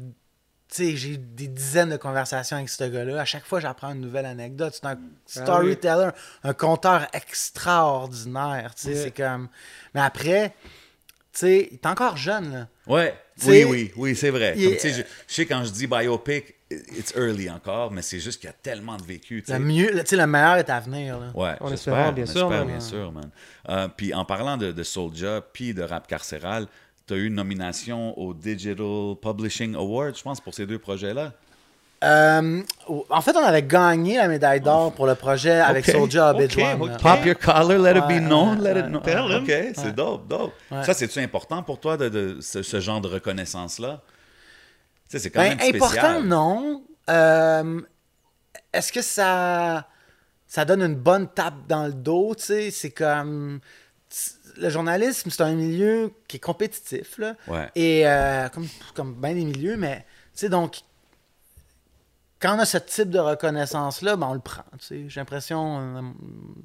[0.69, 3.21] sais, j'ai eu des dizaines de conversations avec ce gars-là.
[3.21, 4.73] À chaque fois, j'apprends une nouvelle anecdote.
[4.75, 6.09] C'est un storyteller,
[6.43, 9.03] un conteur extraordinaire, tu sais, Yeah.
[9.03, 9.49] c'est comme,
[9.93, 10.49] mais après,
[11.33, 12.67] tu sais, il est encore jeune, là.
[12.87, 13.15] Ouais.
[13.39, 14.55] Tu Oui, sais, oui, oui, c'est vrai.
[14.57, 17.91] il Comme, est- tu sais, je, je sais quand je dis biopic, it's early encore,
[17.91, 19.43] mais c'est juste qu'il y a tellement de vécu.
[19.45, 21.27] tu Le mieux, le meilleur est à venir, là.
[21.35, 23.29] Ouais, j'espère, espérant, bien on sûr, espère, bien sûr, man.
[23.69, 26.65] Euh, puis en parlant de, de Soulja, puis de rap carcéral,
[27.07, 31.31] tu as eu une nomination au Digital Publishing Award, je pense, pour ces deux projets-là?
[32.03, 32.61] Euh,
[33.09, 36.31] en fait, on avait gagné la médaille d'or pour le projet avec Ok, Soulja.
[37.01, 38.89] Pop your collar, let it Ouais, be known, ouais, let it ouais.
[38.91, 38.99] know.
[38.99, 39.43] Tell him.
[39.43, 40.53] OK, c'est dope, dope.
[40.69, 40.83] Ouais.
[40.83, 44.01] Ça, c'est-tu important pour toi, de, de- ce, ce genre de reconnaissance-là?
[45.09, 46.05] Tu sais, c'est quand Ben, même spécial.
[46.05, 46.83] important, non.
[47.09, 47.81] Euh,
[48.73, 49.87] Est-ce que ça,
[50.45, 52.35] ça donne une bonne tape dans le dos?
[52.37, 52.69] tu sais?
[52.69, 53.59] C'est comme.
[54.59, 57.17] Le journalisme, c'est un milieu qui est compétitif.
[57.17, 57.35] Là.
[57.47, 57.69] Ouais.
[57.75, 59.97] Et euh, comme, comme bien des milieux, mais
[60.33, 60.77] tu sais, donc,
[62.39, 64.61] quand on a ce type de reconnaissance-là, ben, on le prend.
[64.79, 65.05] tu sais.
[65.07, 65.79] J'ai l'impression.
[65.79, 66.01] euh,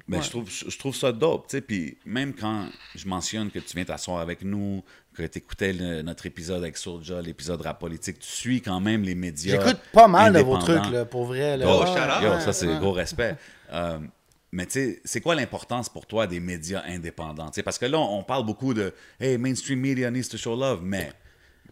[0.07, 0.23] Ben, ouais.
[0.23, 1.61] je, trouve, je trouve ça dope, tu sais.
[1.61, 4.83] Puis même quand je mentionne que tu viens t'asseoir avec nous,
[5.15, 5.73] que tu écoutais
[6.03, 9.59] notre épisode avec Soulja, l'épisode rap politique, tu suis quand même les médias.
[9.59, 11.57] J'écoute pas mal de vos trucs, là, pour vrai.
[11.57, 11.65] Là.
[11.67, 12.23] Oh, Ouais, shout out.
[12.23, 12.79] yo, ouais, ça, c'est ouais.
[12.79, 13.35] gros respect.
[13.71, 13.99] Euh,
[14.53, 17.47] mais tu sais, c'est quoi l'importance pour toi des médias indépendants?
[17.49, 20.55] Tu sais, parce que là, on parle beaucoup de Hey, mainstream media needs to show
[20.55, 21.11] love, mais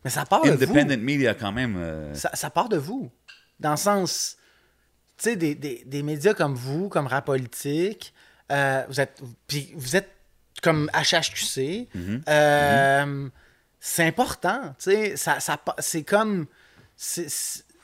[0.04, 0.56] Mais ça part de vous.
[0.78, 1.76] independent media, quand même.
[1.78, 3.10] euh, ça, ça part de vous.
[3.60, 4.36] Dans le sens,
[5.18, 8.14] tu sais, des, des, des médias comme vous, comme Rap Politique,
[8.52, 10.10] euh, vous êtes puis vous êtes
[10.64, 12.22] comme HHQC, Mm-hmm.
[12.28, 13.30] euh,
[13.80, 16.46] c'est important, tu sais, ça, ça, c'est comme,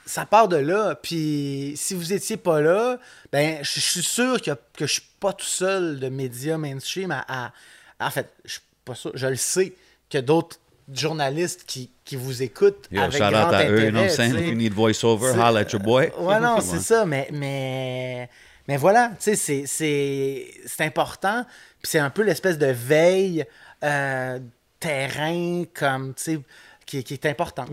[0.07, 2.97] ça part de là, puis si vous étiez pas là,
[3.31, 7.25] ben, je suis sûr que, que je suis pas tout seul de médias mainstream à,
[7.27, 7.51] à-
[7.99, 9.75] en fait, je suis pas sûr, je le sais,
[10.09, 10.57] que d'autres
[10.93, 14.07] journalistes qui, qui vous écoutent Yo, avec shout out grand à eux, you intérêt.
[14.07, 16.11] If need voiceover, C'est- holla at your boy.
[16.17, 18.29] Ouais, non, c'est ça, mais, mais,
[18.67, 21.45] mais voilà, tu sais, c'est- c'est c'est important.
[21.81, 23.45] Puis c'est un peu l'espèce de veille
[23.83, 24.39] euh,
[24.79, 26.39] terrain, comme, tu sais,
[26.85, 27.69] qui, qui est importante.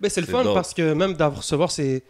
[0.00, 0.54] Mais c'est le fun dope.
[0.54, 2.02] parce que même d'avoir recevoir, c'est.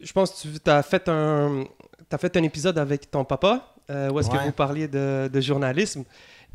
[0.00, 1.64] Je pense que tu as fait un.
[2.12, 4.38] As fait un épisode avec ton papa euh, où est-ce Ouais.
[4.38, 6.02] que vous parliez de, de journalisme.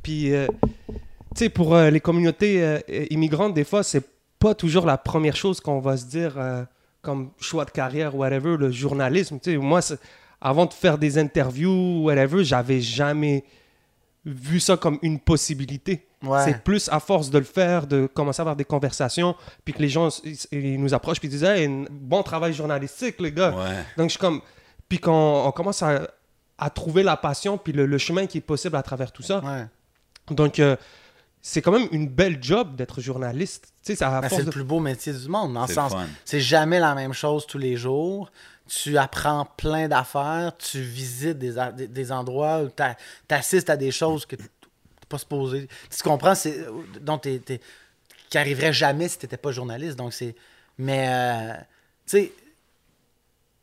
[0.04, 0.48] Puis, euh,
[0.90, 0.96] tu
[1.36, 2.80] sais, pour euh, les communautés euh,
[3.10, 4.04] immigrantes, des fois, c'est
[4.38, 6.64] pas toujours la première chose qu'on va se dire euh,
[7.02, 9.40] comme choix de carrière, whatever, le journalisme.
[9.42, 9.80] Tu sais, moi,
[10.42, 13.46] avant de faire des interviews, whatever, j'avais jamais
[14.26, 16.08] vu ça comme une possibilité.
[16.24, 16.44] Ouais.
[16.44, 19.80] C'est plus à force de le faire, de commencer à avoir des conversations, puis que
[19.80, 23.52] les gens ils, ils nous approchent, puis ils disent hey, bon travail journalistique, les gars.
[23.56, 23.84] Ouais.
[23.98, 24.42] Donc, je suis comme.
[24.90, 26.08] Puis quand on commence à,
[26.58, 29.40] à trouver la passion, puis le, le chemin qui est possible à travers tout ça.
[29.44, 29.66] Ouais.
[30.32, 30.76] Donc, euh,
[31.42, 33.66] c'est quand même une belle job d'être journaliste.
[33.84, 35.54] Tu sais, ça à Ben, force c'est le plus beau métier du monde.
[35.54, 36.06] Dans le C'est le sens, fun.
[36.24, 38.32] c'est jamais la même chose tous les jours.
[38.68, 44.44] Tu apprends plein d'affaires, tu visites des, endroits tu assistes à des choses que tu
[45.08, 45.68] pas supposé.
[45.96, 46.66] Tu comprends, c'est
[47.00, 47.42] dont t'es-
[48.30, 49.98] qui arriverait jamais si tu pas journaliste.
[49.98, 50.36] Donc c'est.
[50.78, 51.54] Mais euh,
[52.08, 52.34] tu sais,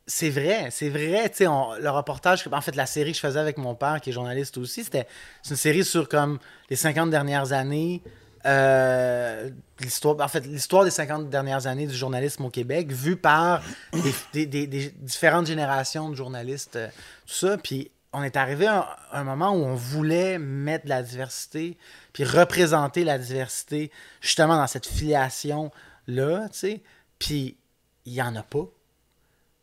[0.07, 1.29] c'est vrai, c'est vrai.
[1.29, 4.09] Tu sais, le reportage, en fait, la série que je faisais avec mon père, qui
[4.09, 5.07] est journaliste aussi, c'était
[5.49, 6.39] une série sur comme
[6.69, 8.01] les 50 dernières années.
[8.45, 13.61] Euh, l'histoire, en fait, l'histoire des 50 dernières années du journalisme au Québec, vue par
[13.93, 16.87] des, des- des- des différentes générations de journalistes, euh,
[17.25, 17.57] tout ça.
[17.57, 21.77] Puis on est arrivé à un, moment où on voulait mettre de la diversité,
[22.13, 23.91] puis représenter la diversité,
[24.21, 26.81] justement dans cette filiation-là, tu sais.
[27.19, 27.57] Puis
[28.05, 28.65] il n'y en a pas.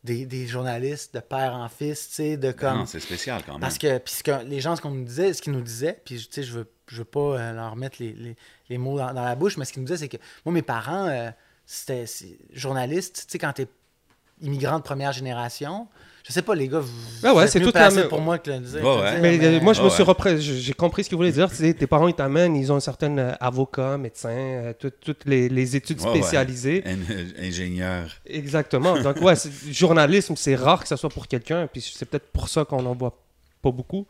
[0.03, 2.79] Des, des journalistes de père en fils, tu sais, de comme.
[2.79, 3.61] Non, c'est spécial quand même.
[3.61, 4.15] Parce que, puis
[4.47, 6.67] les gens, ce qu'on nous disait, ce qu'ils nous disaient, puis tu sais, je veux,
[6.91, 8.37] je veux pas euh, leur mettre les, les-
[8.69, 10.63] les mots dans, dans la bouche, mais ce qu'ils nous disaient, c'est que moi, mes
[10.63, 11.31] parents, euh,
[11.67, 12.05] c'était
[12.53, 13.67] journalistes, tu sais, quand t'es
[14.43, 15.87] immigrant de première génération,
[16.27, 16.91] je sais pas, les gars, vous,
[17.23, 18.57] Ah ouais, vous êtes c'est mieux toute la placés même- pour moi que le.
[18.59, 19.21] Ouais, que ouais.
[19.21, 21.51] Mais, euh, moi, je me Ouais, suis repris, j'ai compris ce qu'ils voulaient dire.
[21.51, 25.49] Tes parents, ils t'amènent, ils ont un certain euh, avocat, médecin, euh, tout- toutes les,
[25.49, 26.11] les études ouais.
[26.11, 26.83] spécialisées.
[26.87, 28.11] In- ingénieur.
[28.27, 28.99] Exactement.
[29.01, 29.35] Donc, ouais,
[29.71, 32.95] journalisme, c'est rare que ça soit pour quelqu'un, puis c'est peut-être pour ça qu'on n'en
[32.95, 33.17] voit
[33.63, 34.07] pas beaucoup.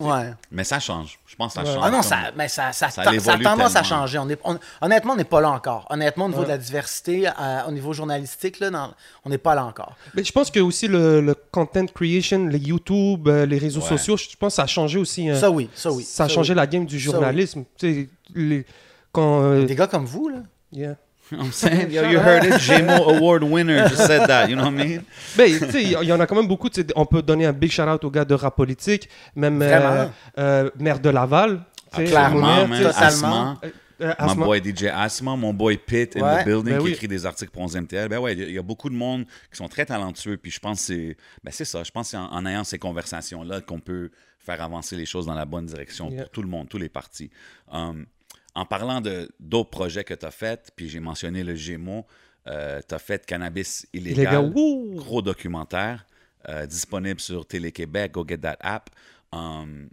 [0.00, 0.32] Ouais.
[0.52, 1.18] Mais ça change.
[1.26, 1.74] Je pense que ça Ouais.
[1.74, 1.82] change.
[1.84, 4.18] Ah non, comme- ça, mais ça, ça, a tendance à changer.
[4.18, 5.86] On est, on- honnêtement, on n'est pas là encore.
[5.90, 6.46] Honnêtement, au niveau Ouais.
[6.46, 7.32] de la diversité, euh,
[7.66, 8.92] au niveau journalistique, là,
[9.24, 9.96] on n'est pas là encore.
[10.14, 13.88] Mais je pense que aussi le, le content creation, les YouTube, euh, les réseaux Ouais.
[13.88, 15.28] sociaux, je pense que ça a changé aussi.
[15.28, 16.04] euh, Ça, oui, ça, oui.
[16.04, 16.56] ça a changé oui.
[16.58, 17.64] la game du journalisme.
[17.76, 18.64] Sais, les-
[19.10, 20.38] quand, euh, Des gars comme vous, là.
[20.72, 20.94] yeah.
[21.32, 22.54] I'm saying, yo, you heard it.
[22.54, 24.48] JMO Award winner just said that.
[24.48, 25.02] You know what I mean?
[25.36, 26.68] Ben, tu sais, il y, en a quand même beaucoup.
[26.96, 30.06] On peut donner un big shout-out aux gars de rap politique, même euh,
[30.38, 31.60] euh, maire de Laval.
[31.92, 32.82] clairement, Maire, man.
[32.82, 33.06] totalement.
[33.06, 33.60] Asma.
[33.64, 33.70] euh,
[34.00, 34.44] My Asma.
[34.44, 36.92] boy DJ Asma, mon boy Pitt in Ouais, the building ben qui oui.
[36.92, 38.08] écrit des articles pour 11 MTL.
[38.08, 40.36] Ben ouais, il y a- il y, a beaucoup de monde qui sont très talentueux.
[40.36, 41.82] Puis je pense que c'est ben c'est ça.
[41.82, 45.26] Je pense que c'est en, en ayant ces conversations-là qu'on peut faire avancer les choses
[45.26, 46.22] dans la bonne direction Yeah.
[46.22, 47.28] pour tout le monde, tous les partis.
[47.72, 48.06] Um,
[48.54, 52.06] en parlant de d'autres projets que tu as faits, puis j'ai mentionné le Gémeaux,
[52.46, 54.50] tu as fait Cannabis illégal.
[54.50, 56.06] gros documentaire
[56.48, 58.90] euh, disponible sur Télé-Québec, Go Get That App.
[59.32, 59.88] Um,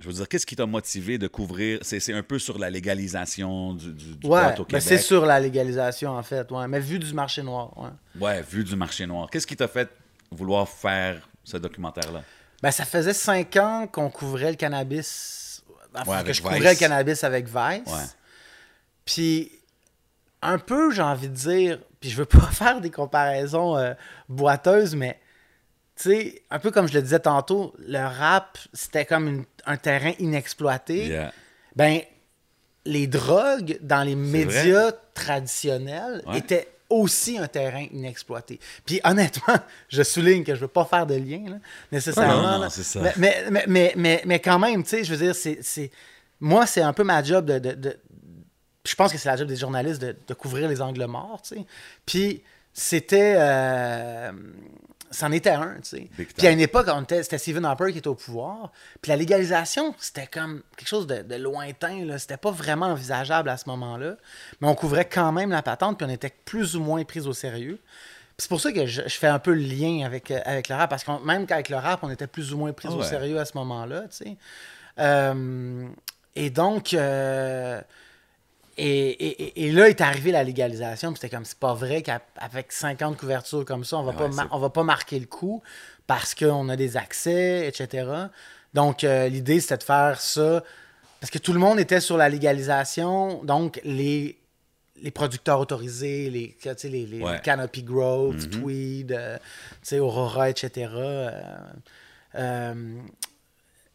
[0.00, 1.78] je veux dire, qu'est-ce qui t'a motivé de couvrir?
[1.82, 4.82] C'est c'est un peu sur la légalisation du, du, du Ouais, pot au mais Québec.
[4.82, 6.50] c'est sur la légalisation, en fait.
[6.52, 6.68] Ouais.
[6.68, 8.20] Mais vu du marché noir, ouais.
[8.20, 9.30] Ouais, vu du marché noir.
[9.30, 9.88] Qu'est-ce qui t'a fait
[10.30, 12.22] vouloir faire ce documentaire-là?
[12.62, 15.47] Ben, ça faisait cinq ans qu'on couvrait le cannabis.
[16.06, 17.54] Ouais, que je couvrais le cannabis avec Vice.
[17.86, 18.04] Ouais.
[19.04, 19.50] Puis,
[20.42, 23.94] un peu, j'ai envie de dire, puis je veux pas faire des comparaisons euh,
[24.28, 25.18] boiteuses, mais,
[25.96, 29.76] tu sais, un peu comme je le disais tantôt, le rap, c'était comme une- un
[29.76, 31.06] terrain inexploité.
[31.06, 31.32] Yeah.
[31.74, 32.00] Ben,
[32.84, 36.38] les drogues dans les médias traditionnels Ouais.
[36.38, 38.58] étaient aussi un terrain inexploité.
[38.86, 39.54] Puis honnêtement,
[39.88, 41.56] je souligne que je veux pas faire de lien là,
[41.92, 42.42] nécessairement.
[42.42, 42.70] Non, non, là.
[42.70, 43.00] c'est ça.
[43.00, 45.90] Mais, mais, mais, mais, mais, mais quand même, tu sais, je veux dire, c'est, c'est-
[46.40, 47.98] moi, c'est un peu ma job de, de- de-
[48.84, 51.56] je pense que c'est la job des journalistes de, de couvrir les angles morts, tu
[51.56, 51.66] sais.
[52.06, 54.30] Puis c'était, euh,
[55.10, 56.08] c'en était un, tu sais.
[56.36, 58.72] Puis à une époque, c'était Stephen Harper qui était au pouvoir.
[59.00, 62.04] Puis la légalisation, c'était comme quelque chose de, de lointain.
[62.04, 62.18] Là.
[62.18, 64.16] C'était pas vraiment envisageable à ce moment-là.
[64.60, 67.32] Mais on couvrait quand même la patente, puis on était plus ou moins pris au
[67.32, 67.78] sérieux.
[68.36, 70.68] Puis c'est pour ça que je, je fais un peu le lien avec, euh, avec
[70.68, 70.90] le rap.
[70.90, 73.04] Parce que même qu'avec le rap, on était plus ou moins pris au ouais.
[73.04, 74.02] sérieux à ce moment-là.
[74.02, 74.36] tu sais.
[74.98, 75.88] Euh,
[76.36, 76.94] et donc.
[76.94, 77.80] euh,
[78.80, 82.02] et, et- et- et là est arrivée la légalisation, puis c'était comme c'est pas vrai
[82.02, 85.62] qu'avec 50 couvertures comme ça, on va, Ouais, pas, on va pas marquer le coup
[86.06, 88.08] parce qu'on a des accès, etc.
[88.74, 90.62] Donc euh, l'idée c'était de faire ça
[91.20, 94.38] parce que tout le monde était sur la légalisation, donc les,
[95.02, 97.40] les producteurs autorisés, les, les, les Ouais.
[97.42, 99.38] Canopy Grove, Tweed, euh,
[100.00, 100.90] Aurora, etc.
[102.34, 102.74] euh,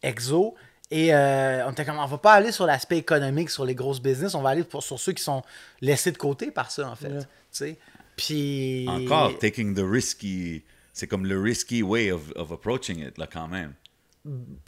[0.02, 0.56] Exo.
[0.92, 4.02] Et euh, on était comme, on va pas aller sur l'aspect économique, sur les grosses
[4.02, 5.42] business, on va aller pour, sur ceux qui sont
[5.82, 7.08] laissés de côté par ça, en fait.
[7.08, 7.20] Ouais.
[7.20, 7.78] Tu sais.
[8.16, 8.86] Puis.
[8.88, 10.64] Encore, taking the risky.
[10.92, 13.74] C'est comme le risky way of, of approaching it, là, quand même.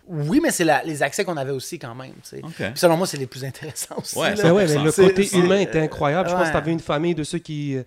[0.08, 2.14] Oui, mais c'est les accès qu'on avait aussi quand même.
[2.28, 2.42] Puis
[2.76, 4.18] selon moi, c'est les plus intéressants aussi.
[4.18, 4.36] Ouais, là.
[4.36, 6.28] ça- ouais, mais le côté humain était incroyable.
[6.28, 6.48] Je pense Ouais.
[6.48, 7.78] que tu avais une famille de ceux qui.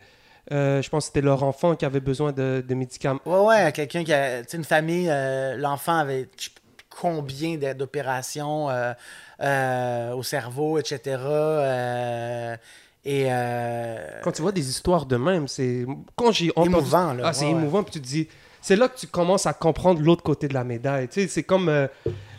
[0.53, 3.20] euh, je pense que c'était leur enfant qui avait besoin de, de médicaments.
[3.26, 4.43] Ouais, ouais, quelqu'un qui a.
[4.45, 6.29] Tu sais, une famille, euh, l'enfant avait
[7.01, 8.92] combien d'opérations euh,
[9.40, 11.16] euh, au cerveau, etc.
[11.20, 12.57] euh,
[13.05, 13.26] et.
[13.30, 15.86] euh, Quand tu vois des histoires de même, c'est.
[16.16, 17.22] Quand j'ai entendu- Émouvant, là.
[17.26, 17.59] Ah, c'est Ouais, ouais.
[17.61, 18.28] émouvant, puis tu te dis.
[18.61, 21.07] C'est là que tu commences à comprendre l'autre côté de la médaille.
[21.09, 21.68] Tu sais, c'est comme.
[21.68, 21.86] euh,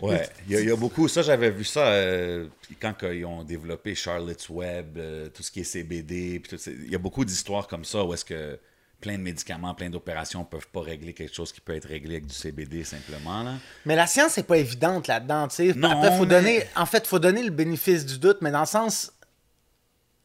[0.01, 1.07] Ouais, il y, a- il y a beaucoup.
[1.07, 2.47] Ça, j'avais vu ça euh,
[2.82, 6.39] quand ils ont développé Charlotte's Web, euh, tout ce qui est CBD.
[6.39, 6.72] puis tout ça.
[6.72, 8.60] Il y a beaucoup d'histoires comme ça où est-ce que
[9.00, 12.28] plein de médicaments, plein d'opérations peuvent pas régler quelque chose qui peut être réglé avec
[12.28, 13.43] du CBD simplement.
[13.43, 13.54] Là.
[13.86, 15.47] Mais la science n'est pas évidente là-dedans.
[15.76, 18.60] Non, Après, faut mais- donner, en fait, faut donner le bénéfice du doute, mais dans
[18.62, 19.12] le sens,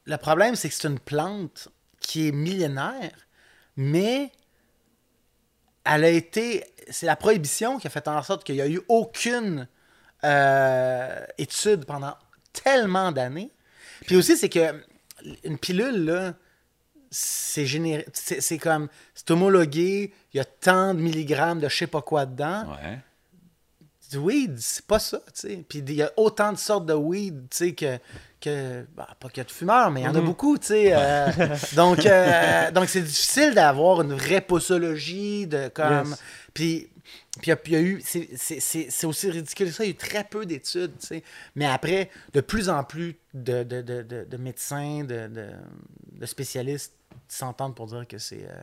[0.05, 1.69] le problème, c'est que c'est une plante
[2.01, 3.13] qui est millénaire,
[3.77, 4.31] mais
[5.85, 8.81] elle a été, c'est la prohibition qui a fait en sorte qu'il n'y a eu
[8.89, 9.69] aucune
[10.25, 12.15] euh, étude pendant
[12.53, 13.51] tellement d'années.
[14.07, 14.83] Puis aussi, c'est que
[15.45, 16.35] une pilule, là,
[17.17, 22.03] c'est c'est comme, c'est homologué, il y a tant de milligrammes de je sais pas
[22.03, 22.99] quoi dedans Ouais.
[24.11, 25.65] du weed, c'est pas ça, tu sais.
[25.69, 27.99] Puis il y a autant de sortes de weed, tu sais, que,
[28.41, 30.67] que bah, pas qu'il y a de fumeurs, mais il y en a beaucoup, tu
[30.67, 30.93] sais.
[30.95, 31.31] euh,
[31.75, 36.09] donc, euh, donc c'est difficile d'avoir une vraie posologie de comme.
[36.11, 36.23] Yes.
[36.53, 36.89] Puis,
[37.43, 39.91] puis il y a- eu, c'est- c'est c'est- c'est aussi ridicule que ça, il y
[39.91, 41.23] a eu très peu d'études, tu sais.
[41.57, 45.47] Mais après, de plus en plus de, de, de, de, de médecins, de, de,
[46.13, 46.93] de spécialistes
[47.29, 48.45] s'entendent pour dire que c'est.
[48.49, 48.61] euh,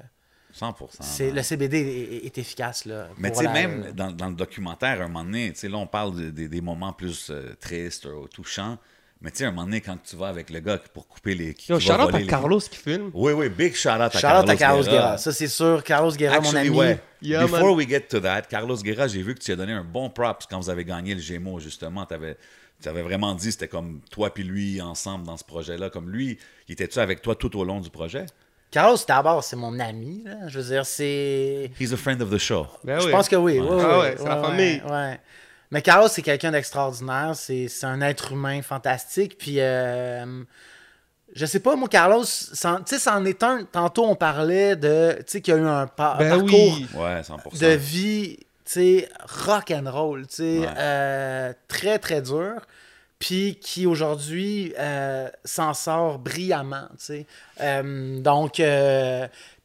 [0.53, 0.73] 100%.
[0.99, 1.35] c'est là.
[1.35, 3.07] le CBD est, efficace, là.
[3.17, 5.69] Mais tu sais, la- même dans, dans le documentaire, à un moment donné, tu sais,
[5.69, 8.77] là, on parle de- de- des moments plus euh, tristes ou touchants.
[9.21, 11.35] Mais tu sais, à un moment donné, quand tu vas avec le gars pour couper
[11.35, 11.53] les.
[11.53, 13.11] qui- Yo, shout out à les- Carlos qui filme.
[13.13, 14.95] Oui, oui, big shout out à Shout out Carlos, à Carlos Guerra.
[14.97, 15.17] Guerra.
[15.19, 15.83] Ça, c'est sûr.
[15.85, 16.69] Carlos Guerra, mon ami.
[16.69, 16.99] ouais.
[17.21, 17.75] Yeah, Before man.
[17.77, 20.47] we get to that, Carlos Guerra, j'ai vu que tu as donné un bon props
[20.49, 22.05] quand vous avez gagné le Gémeaux, justement.
[22.07, 22.35] Tu avais,
[22.89, 25.89] vraiment dit c'était comme toi puis lui ensemble dans ce projet-là.
[25.89, 28.25] Comme lui, il était-tu avec toi tout au long du projet?
[28.71, 30.23] Carlos, d'abord, c'est mon ami.
[30.25, 30.47] là.
[30.47, 31.69] Je veux dire, c'est.
[31.79, 32.67] He's a friend of the show.
[32.83, 33.11] Ben Je oui.
[33.11, 33.59] pense que oui.
[33.59, 33.67] Ouais.
[33.69, 33.99] oui, Ah oui.
[34.01, 34.81] ouais, c'est la Ouais, famille.
[34.89, 35.19] ouais.
[35.71, 37.31] Mais Carlos, c'est quelqu'un d'extraordinaire.
[37.35, 39.37] C'est c'est un être humain fantastique.
[39.37, 40.43] Puis, euh,
[41.33, 43.63] je sais pas, moi, Carlos, c'en- tu sais, c'en est un.
[43.63, 45.15] Tantôt, on parlait de.
[45.19, 46.87] Tu sais, qu'il y a eu un, Ben parcours oui.
[46.95, 47.59] Ouais, 100%.
[47.59, 48.37] de vie,
[48.71, 49.09] sais,
[49.45, 50.67] rock and roll, tu sais, Ouais.
[50.77, 52.61] euh, très très dur,
[53.19, 57.25] puis qui aujourd'hui euh, s'en sort brillamment, tu sais.
[57.61, 58.63] Euh, donc, puis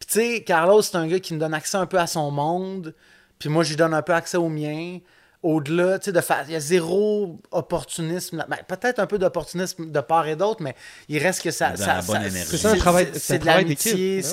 [0.09, 2.95] tu sais, Carlos c'est un gars qui me donne accès un peu à son monde,
[3.39, 4.99] puis moi je lui donne un peu accès au mien.
[5.47, 6.45] Au-delà, tu sais, de faire.
[6.49, 8.39] Il y a zéro opportunisme.
[8.39, 8.47] là.
[8.49, 10.75] Ben, Peut-être un peu d'opportunisme de part et d'autre, mais
[11.09, 11.77] il reste que ça.
[11.77, 12.51] Ça- la bonne ça- énergie.
[12.51, 14.25] C'est ça, un travail- c'est- de l'amitié, d'équipe.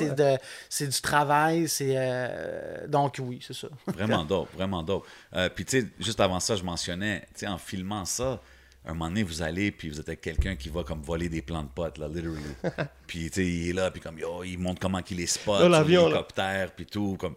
[0.69, 1.93] c'est Ouais, du travail, c'est.
[1.95, 3.67] euh, Donc, oui, c'est ça.
[3.87, 5.05] Vraiment dope, vraiment dope.
[5.35, 8.41] Euh, puis, tu sais, juste avant ça, je mentionnais, tu sais, en filmant ça,
[8.85, 11.41] un moment donné, vous allez, puis vous êtes avec quelqu'un qui va comme voler des
[11.41, 12.41] plants de potes, là, literally.
[13.07, 15.61] puis, tu sais, il est là, puis comme, yo, il montre comment qu'il les spot,
[15.71, 17.35] l'hélicoptère, puis tout, comme...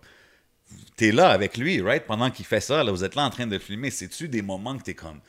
[0.97, 2.05] T'es là avec lui, right?
[2.07, 3.91] Pendant qu'il fait ça, là, vous êtes là en train de le filmer.
[3.91, 5.21] C'est-tu des moments que t'es comme,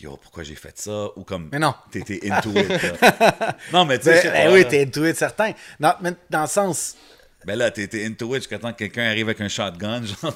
[0.00, 1.08] yo, pourquoi j'ai fait ça?
[1.16, 1.74] Ou comme, Mais non.
[1.90, 3.56] t'étais into it, là.
[3.72, 5.52] Non, mais tu sais, Ben, pas, oui, t'es intuit, certain.
[5.80, 6.96] Non, mais dans le sens.
[7.44, 10.34] Ben là, t'es into it jusqu'à temps que quelqu'un arrive avec un shotgun, genre,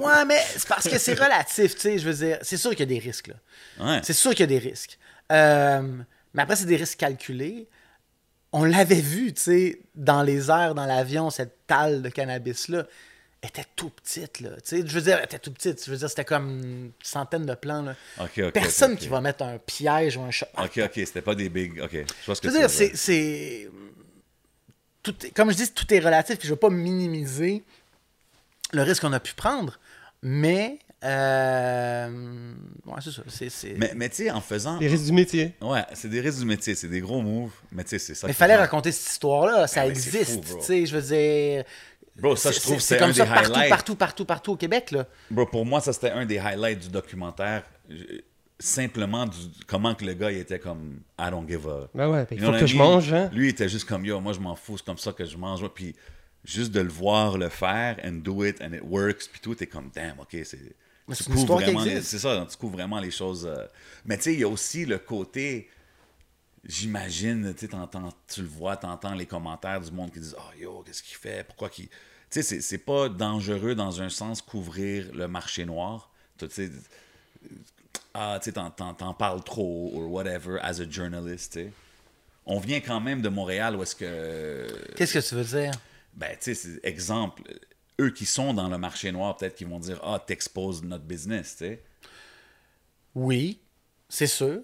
[0.00, 1.98] Ouais, mais c'est parce que c'est relatif, tu sais.
[1.98, 3.34] Je veux dire, c'est sûr qu'il y a des risques, là.
[3.84, 4.00] Ouais.
[4.04, 4.98] C'est sûr qu'il y a des risques.
[5.32, 5.82] Euh,
[6.34, 7.68] mais après, c'est des risques calculés.
[8.52, 12.86] On l'avait vu, tu sais, dans les airs, dans l'avion, cette talle de cannabis-là
[13.42, 14.50] était tout petite, là.
[14.56, 15.82] Tu sais, je veux dire, elle était tout petite.
[15.84, 17.94] Je veux dire, c'était comme une centaine de plans, là.
[18.20, 20.46] Ok, ok, Personne qui va mettre un piège ou un shot.
[20.58, 21.80] Ok, ok, c'était pas des big.
[21.80, 22.94] Ok, je vois ce que Je tu veux dire, c'est.
[22.94, 23.70] c'est-
[25.02, 27.62] Tout est- Comme je dis, tout est relatif, puis je veux pas minimiser
[28.72, 29.78] le risque qu'on a pu prendre,
[30.22, 30.78] mais.
[31.02, 32.52] Euh...
[32.84, 33.22] Ouais, c'est ça.
[33.26, 34.78] C'est, c'est- Mais, mais tu sais, en faisant.
[34.78, 35.54] Les risques du métier.
[35.62, 38.26] Ouais, c'est des risques du métier, c'est des gros moves, mais tu sais, c'est ça.
[38.26, 41.64] Mais qui fallait raconter cette histoire-là, ça c'est existe, tu sais, je veux dire...
[42.16, 43.68] Bro, ça, je c'est- trouve c'est comme un ça des partout, highlights.
[43.70, 45.06] partout, partout, partout au Québec, là.
[45.30, 47.62] Bro, pour moi, ça, c'était un des highlights du documentaire.
[47.88, 48.20] Je-
[48.62, 51.88] Simplement, du, comment que le gars, il était comme, I don't give a.
[51.94, 53.30] Ben ouais, il faut que I je mange, hein.
[53.32, 55.34] Lui, il était juste comme, yo, moi, je m'en fous, c'est comme ça que je
[55.38, 55.66] mange.
[55.68, 55.96] Puis
[56.44, 59.66] juste de le voir le faire, and do it, and it works, puis tout, t'es
[59.66, 60.58] comme, damn, ok, c'est.
[62.02, 63.46] C'est ça, tu couvres vraiment les choses.
[63.50, 63.64] euh,
[64.04, 65.70] Mais tu sais, il y a aussi le côté.
[66.64, 67.68] J'imagine, tu
[68.28, 71.44] tu le vois, t'entends les commentaires du monde qui disent Oh yo, qu'est-ce qu'il fait?
[71.46, 71.88] Pourquoi qu'il.
[71.88, 71.94] Tu
[72.30, 76.10] sais, c'est- c'est pas dangereux dans un sens couvrir le marché noir.
[76.38, 76.70] Tu sais,
[78.14, 78.70] ah, tu sais, t'en-
[79.14, 81.72] parles trop, ou whatever, as a journalist, tu sais.
[82.46, 84.66] On vient quand même de Montréal où est-ce que.
[84.96, 85.72] Qu'est-ce que tu veux dire?
[86.14, 87.42] Ben, tu sais, exemple,
[88.00, 91.52] eux qui sont dans le marché noir, peut-être qu'ils vont dire Ah, t'exposes notre business,
[91.56, 91.82] tu sais.
[93.14, 93.60] Oui,
[94.08, 94.60] c'est sûr.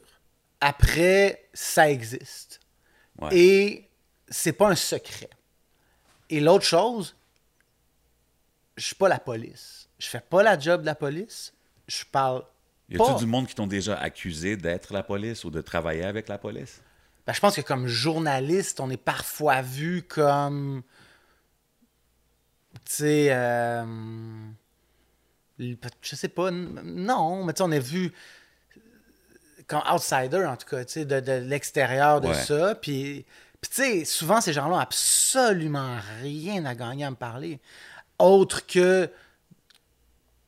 [0.60, 2.60] Après, ça existe.
[3.20, 3.36] Ouais.
[3.36, 3.88] Et
[4.28, 5.30] c'est pas un secret.
[6.30, 7.16] Et l'autre chose,
[8.76, 9.88] je suis pas la police.
[9.98, 11.52] Je fais pas la job de la police.
[11.88, 12.44] Je parle
[12.88, 16.28] Y a-tu du monde qui t'ont déjà accusé d'être la police ou de travailler avec
[16.28, 16.82] la police?
[17.26, 20.82] Ben, je pense que comme journaliste, on est parfois vu comme.
[22.84, 23.28] Tu sais.
[23.30, 23.84] euh,
[25.58, 26.50] Je sais pas.
[26.50, 28.12] Non, mais tu sais, on est vu
[29.66, 32.34] comme outsider, en tout cas, tu sais, de, de l'extérieur de Ouais.
[32.34, 32.74] ça.
[32.74, 33.24] Puis,
[33.60, 37.58] puis tu sais, souvent, ces gens-là ont absolument rien à gagner à me parler.
[38.18, 39.10] Autre que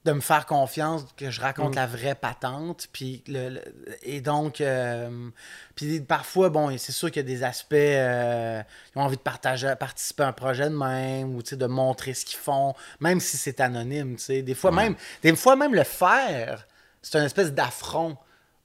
[0.04, 2.86] de me faire confiance, que je raconte la vraie patente.
[2.92, 3.62] Puis le, le-
[4.02, 5.28] et donc, euh,
[5.74, 8.62] puis parfois, bon, c'est sûr qu'il y a des aspects, euh,
[8.94, 11.66] ils ont envie de partager, participer à un projet de même, ou tu sais, de
[11.66, 14.42] montrer ce qu'ils font, même si c'est anonyme, tu sais.
[14.42, 16.66] Des fois, même, des fois, même le faire,
[17.02, 18.16] c'est une espèce d'affront,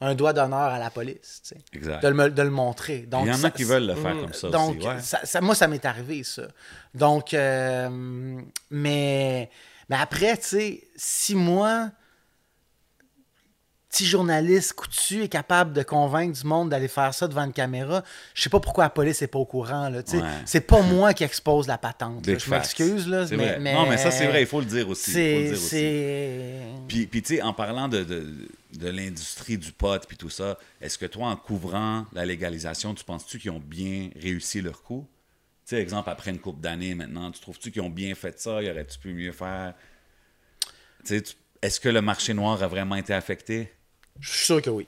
[0.05, 1.61] un doigt d'honneur à la police, tu sais.
[1.73, 2.01] Exact.
[2.03, 2.99] De, le, me- de le montrer.
[2.99, 4.87] Donc, Il y en a qui veulent le faire comme ça donc, aussi.
[4.87, 4.99] Ouais.
[4.99, 6.43] ça- ça- moi, ça m'est arrivé, ça.
[6.93, 7.89] Donc, euh,
[8.69, 9.49] mais,
[9.89, 11.89] mais après, tu sais, si moi,
[13.93, 18.03] petit journaliste coutu est capable de convaincre du monde d'aller faire ça devant une caméra,
[18.33, 19.99] je sais pas pourquoi la police est pas au courant, là.
[19.99, 20.21] Ouais.
[20.45, 22.25] C'est pas moi qui expose la patente.
[22.27, 23.59] Je m'excuse, là, C'est mais, vrai.
[23.59, 25.11] mais- Non, mais ça, c'est vrai, il faut le dire aussi.
[25.11, 26.61] C'est...
[26.87, 28.47] Puis, puis tu sais, en parlant de, de,
[28.79, 33.03] de l'industrie du pot puis tout ça, est-ce que toi, en couvrant la légalisation, tu
[33.03, 35.05] penses-tu qu'ils ont bien réussi leur coup?
[35.67, 38.61] Tu sais, exemple, après une couple d'années maintenant, tu trouves-tu qu'ils ont bien fait ça?
[38.63, 39.75] Y aurait-tu pu mieux faire?
[41.05, 43.71] Tu sais, tu- est-ce que le marché noir a vraiment été affecté?
[44.19, 44.87] Je suis sûr que oui.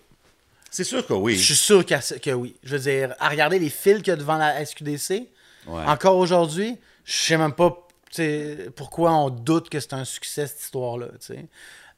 [0.71, 1.35] C'est sûr que oui.
[1.35, 2.55] Je suis sûr que, que oui.
[2.63, 5.27] Je veux dire, à regarder les fils qu'il y a devant la SQDC,
[5.67, 5.83] Ouais.
[5.85, 7.75] encore aujourd'hui, je sais même pas
[8.75, 11.07] pourquoi on doute que c'est un succès, cette histoire-là.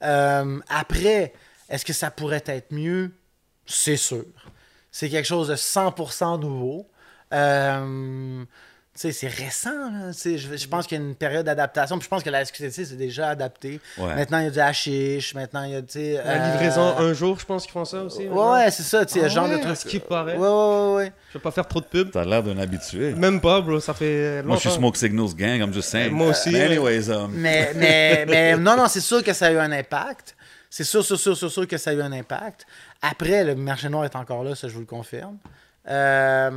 [0.03, 1.33] Euh, après,
[1.69, 3.11] est-ce que ça pourrait être mieux?
[3.65, 4.23] C'est sûr.
[4.91, 6.89] C'est quelque chose de 100% nouveau.
[7.33, 8.45] Euh,
[8.97, 9.91] c'est récent.
[9.91, 10.11] Là.
[10.11, 11.97] Tu sais, Je, je pense qu'il y a une période d'adaptation.
[11.97, 13.79] Puis je pense que la SQDC c'est déjà adapté.
[13.97, 14.15] Ouais.
[14.15, 15.35] Maintenant, il y a du hashish.
[15.35, 15.81] Maintenant, il y a.
[15.81, 18.27] tu sais, La euh, livraison un jour, je pense qu'ils font ça aussi.
[18.27, 19.05] Ouais, ouais, c'est ça.
[19.05, 19.77] Tu sais, Ah genre ouais, de truc.
[19.77, 20.35] ce qui paraît.
[20.35, 20.47] Ouais, ouais,
[20.89, 21.11] ouais, ouais.
[21.29, 22.11] Je vais pas faire trop de pub.
[22.11, 23.13] T'as l'air d'un habitué.
[23.13, 24.47] Même pas, bro, ça fait longtemps.
[24.47, 26.09] Moi, je suis Smoke Signals Gang, comme je sais.
[26.09, 29.51] Moi aussi, Mais anyways, um, Mais, mais, mais non, non, c'est sûr que ça a
[29.51, 30.35] eu un impact.
[30.69, 32.65] C'est sûr, sûr, sûr, sûr, sûr que ça a eu un impact.
[33.01, 35.37] Après, le marché noir est encore là, ça, je vous le confirme.
[35.89, 36.51] Euh,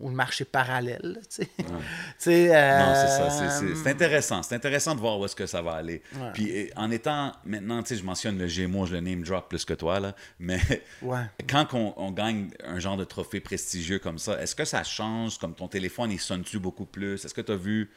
[0.00, 1.20] ou le marché parallèle.
[1.28, 1.48] Tu sais.
[1.58, 1.64] Tu
[2.18, 3.62] sais, Non, c'est ça.
[3.62, 4.42] euh, c'est- intéressant.
[4.42, 6.02] C'est intéressant de voir où est-ce que ça va aller.
[6.16, 6.30] Ouais.
[6.34, 9.64] Puis en étant maintenant, tu sais, je mentionne le Gémeaux, je le name drop plus
[9.64, 10.14] que toi, là.
[10.38, 10.60] Mais
[11.02, 11.22] Ouais.
[11.48, 15.38] quand on, on gagne un genre de trophée prestigieux comme ça, est-ce que ça change
[15.38, 17.24] comme ton téléphone, il sonne-tu beaucoup plus?
[17.24, 17.90] Est-ce que tu as vu.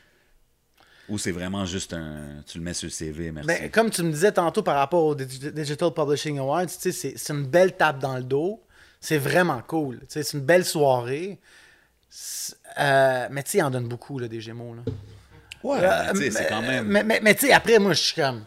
[1.07, 2.41] Ou c'est vraiment juste un.
[2.47, 3.47] Tu le mets sur le CV, merci?
[3.47, 7.45] Ben, comme tu me disais tantôt par rapport au Digi- Digital Publishing Awards, c'est une
[7.45, 8.59] belle tape dans le dos.
[9.05, 9.99] C'est vraiment cool.
[10.07, 11.39] C'est une belle soirée.
[12.79, 14.73] Euh, mais tu sais, il en donne beaucoup, là, des Gémeaux.
[14.75, 14.81] Là.
[15.63, 16.85] ouais, Euh, mais c'est quand même.
[16.87, 18.45] Mais, mais, mais tu sais, après, moi, je suis comme.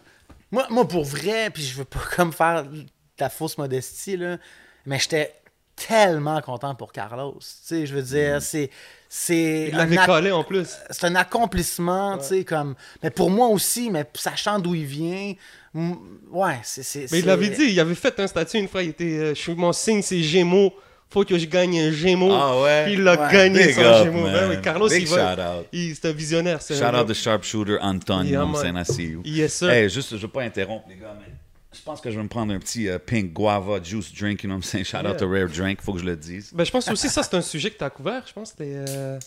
[0.51, 2.85] Moi, moi, pour vrai, puis je veux pas comme faire de
[3.19, 4.39] la fausse modestie, là,
[4.87, 5.35] mais j'étais
[5.77, 7.39] tellement content pour Carlos.
[7.41, 8.71] Tu sais, je veux dire, c'est.
[9.11, 10.69] C'est Il ac- collé en plus.
[10.91, 12.75] c'est un accomplissement, tu sais, comme.
[13.03, 15.37] Mais pour moi aussi, mais sachant d'où il vient, mm,
[15.75, 17.11] ouais, c'est.
[17.13, 19.05] Mais il l'avait dit, il avait fait un statut une fois, il était.
[19.05, 20.73] euh, je suis mon signe, c'est Gémeaux.
[21.11, 22.31] Faut que je gagne un Gémeaux.
[22.33, 22.85] Ah ouais?
[22.85, 23.33] Puis il l'a Ouais.
[23.33, 24.25] gagné Big son up, Gémeaux.
[24.25, 25.35] Ben oui, Carlos, Big il va.
[25.35, 25.67] shout out.
[25.73, 26.59] il- C'est un visionnaire.
[26.59, 28.77] un Shout out the sharpshooter Anton Yeah, man.
[28.77, 29.23] I see you.
[29.25, 29.71] Yes, sir.
[29.71, 31.33] Hey, juste, je veux pas interrompre les gars, mais
[31.73, 34.49] je pense que je vais me prendre un petit euh, pink guava juice drink, you
[34.49, 34.85] know what I'm saying?
[34.85, 36.51] Shout out to Rare Drink, faut que je le dise.
[36.53, 38.75] Ben, je pense aussi ça, c'est un sujet que tu as couvert, je pense, les,
[38.75, 39.19] euh,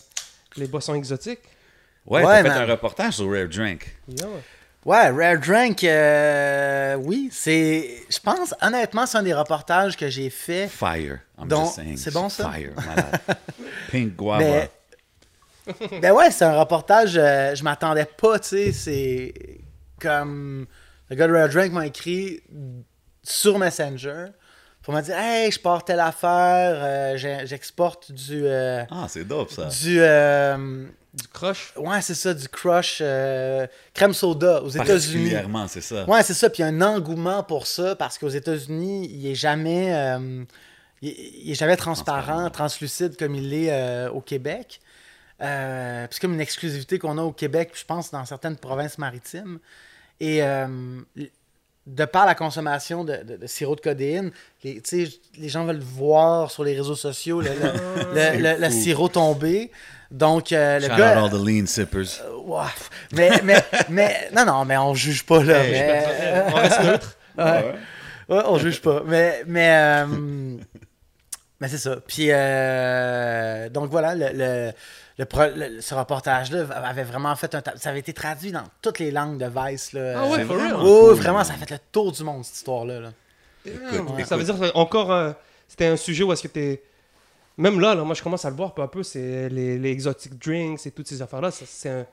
[0.56, 1.40] les boissons exotiques.
[2.06, 2.68] Ouais, Ouais, t'as fait man.
[2.68, 3.92] un reportage sur Rare Drink.
[4.08, 4.32] Yeah, ouais.
[4.84, 8.02] Ouais, Rare Drink, euh, oui, c'est.
[8.10, 10.66] Je pense, honnêtement, c'est un des reportages que j'ai fait.
[10.68, 11.20] Fire.
[11.38, 11.96] I'm Donc, just saying.
[11.96, 12.50] c'est bon, ça?
[12.50, 13.20] Fire, malade.
[13.92, 14.42] pink guava.
[14.42, 14.70] Mais.
[16.00, 18.72] ben ouais, c'est un reportage, euh, je m'attendais pas, tu sais.
[18.72, 19.32] C'est
[20.00, 20.66] comme.
[21.10, 22.40] Le gars de Rare Drink m'a écrit
[23.22, 24.26] sur Messenger
[24.82, 28.42] pour me dire Hey, je pars telle affaire, euh, j'exporte du.
[28.46, 29.66] euh, Ah, c'est dope ça.
[29.66, 30.00] du.
[30.00, 31.74] euh, Du crush?
[31.76, 34.86] ouais, c'est ça, du crush euh, crème soda aux États-Unis.
[35.30, 36.04] Particulièrement, c'est ça.
[36.08, 36.48] Ouais, c'est ça.
[36.48, 40.42] Puis il y a un engouement pour ça parce qu'aux États-Unis, il est jamais, euh,
[41.02, 41.10] il,
[41.44, 42.50] il est jamais transparent, Transparent.
[42.50, 44.80] translucide comme il l'est euh, au Québec.
[45.42, 49.58] Euh, c'est comme une exclusivité qu'on a au Québec, je pense dans certaines provinces maritimes.
[50.20, 50.66] Et euh,
[51.86, 54.30] de par la consommation de, de- de sirop de codéine,
[54.62, 57.50] les, tu sais, les gens veulent voir sur les réseaux sociaux le,
[58.60, 59.70] le- sirop tombé.
[60.12, 61.18] Donc, euh, le Shout gars.
[61.22, 62.20] out all the lean sippers.
[62.22, 62.64] Euh, ouais.
[63.12, 65.64] Mais, mais, mais, non, non, mais on juge pas, là.
[65.64, 67.16] Hey, mais- on reste neutre.
[67.38, 67.74] Ouais.
[68.28, 69.02] Ouais, on juge pas.
[69.06, 69.70] Mais, mais,
[70.04, 70.06] euh,
[71.60, 71.96] mais c'est ça.
[72.06, 74.72] Puis, euh, donc voilà, le, le,
[75.18, 77.62] le pro- le- ce reportage-là avait vraiment fait un.
[77.76, 79.94] Ça avait été traduit dans toutes les langues de Vice.
[79.94, 80.14] Là.
[80.16, 80.72] Ah ouais, C'est for real?
[80.72, 83.00] vraiment Oui, oui, cool, vraiment, ça a fait le tour du monde, cette histoire-là.
[83.00, 83.08] là.
[83.66, 85.32] Ouais, Ça veut dire que encore, euh,
[85.68, 86.82] c'était un sujet où est-ce que t'es.
[87.58, 89.90] Même là, là, moi je commence à le voir peu à peu, c'est les, les
[89.90, 91.50] exotic drinks et toutes ces affaires-là.
[91.50, 92.06] C'est un,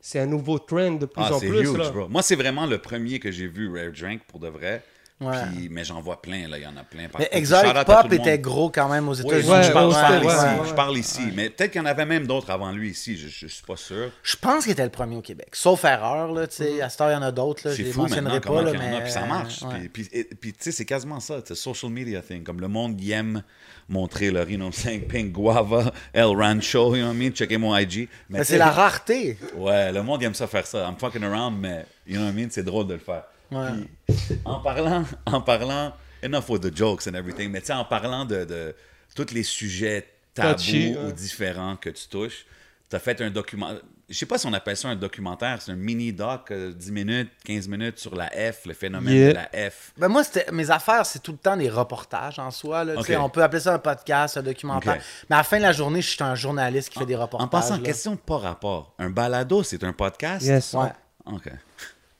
[0.00, 1.62] c'est un nouveau trend de plus Ah, en plus.
[1.62, 1.90] huge, là.
[1.90, 2.08] bro.
[2.08, 4.82] Moi, c'est vraiment le premier que j'ai vu Rare Drink pour de vrai.
[5.30, 5.36] Ouais.
[5.56, 6.58] Puis- mais j'en vois plein, là.
[6.58, 7.08] Il y en a plein.
[7.08, 7.26] partout.
[7.32, 9.50] Mais Exotic Pop était gros quand même aux États-Unis.
[9.50, 10.26] Ouais, je, parle, ouais, je ici.
[10.26, 10.68] ouais, ouais.
[10.68, 11.20] Je parle ici.
[11.34, 13.16] Mais peut-être qu'il y en avait même d'autres avant lui ici.
[13.16, 14.10] Je, je suis pas sûr.
[14.22, 15.48] Je pense qu'il était le premier au Québec.
[15.52, 16.80] Sauf erreur, là, tu sais.
[16.80, 17.74] À cette heure, il y en a d'autres, là.
[17.74, 19.02] Je les fou mentionnerai pas, là, mais...
[19.02, 19.60] puis ça marche.
[19.70, 21.40] Puis, puis, et- puis, tu sais, c'est quasiment ça.
[21.44, 22.42] C'est social media thing.
[22.42, 23.42] Comme le monde aime
[23.88, 27.30] montrer le Rhino 5 Pink Guava, El Rancho, you know what I mean?
[27.32, 28.08] Checker mon IG.
[28.30, 29.38] Mais tu c'est la rareté.
[29.56, 30.86] Ouais, le monde aime ça faire ça.
[30.88, 32.48] I'm fucking around, mais you know what I mean?
[32.50, 33.24] C'est drôle de le faire.
[33.50, 33.68] Ouais.
[34.06, 35.92] Puis, en parlant, en parlant,
[36.22, 38.74] enough with the jokes and everything, mais tu sais, en parlant de, de
[39.14, 41.12] tous les sujets tabous Touchy, ou ouais.
[41.12, 42.46] différents que tu touches,
[42.90, 43.82] tu as fait un documentaire.
[44.06, 47.30] Je sais pas si on appelle ça un documentaire, c'est un mini-doc, euh, 10 minutes,
[47.44, 49.28] 15 minutes sur la F, le phénomène Yeah.
[49.30, 49.92] de la F.
[49.96, 52.84] Ben moi, c'était- mes affaires, c'est tout le temps des reportages en soi.
[52.84, 52.94] Là.
[53.18, 55.00] On peut appeler ça un podcast, un documentaire.
[55.30, 57.46] Mais à la fin de la journée, je suis un journaliste qui fait des reportages.
[57.46, 57.82] En passant, là.
[57.82, 58.94] question pas rapport.
[58.98, 60.44] Un balado, c'est un podcast?
[60.44, 60.74] Yes.
[60.74, 60.92] Ouais.
[61.24, 61.48] OK.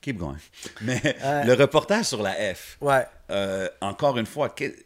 [0.05, 0.37] Keep going.
[0.83, 1.45] Mais Euh.
[1.45, 3.07] le reportage sur la F, Ouais.
[3.31, 4.77] euh, encore une fois, que- tu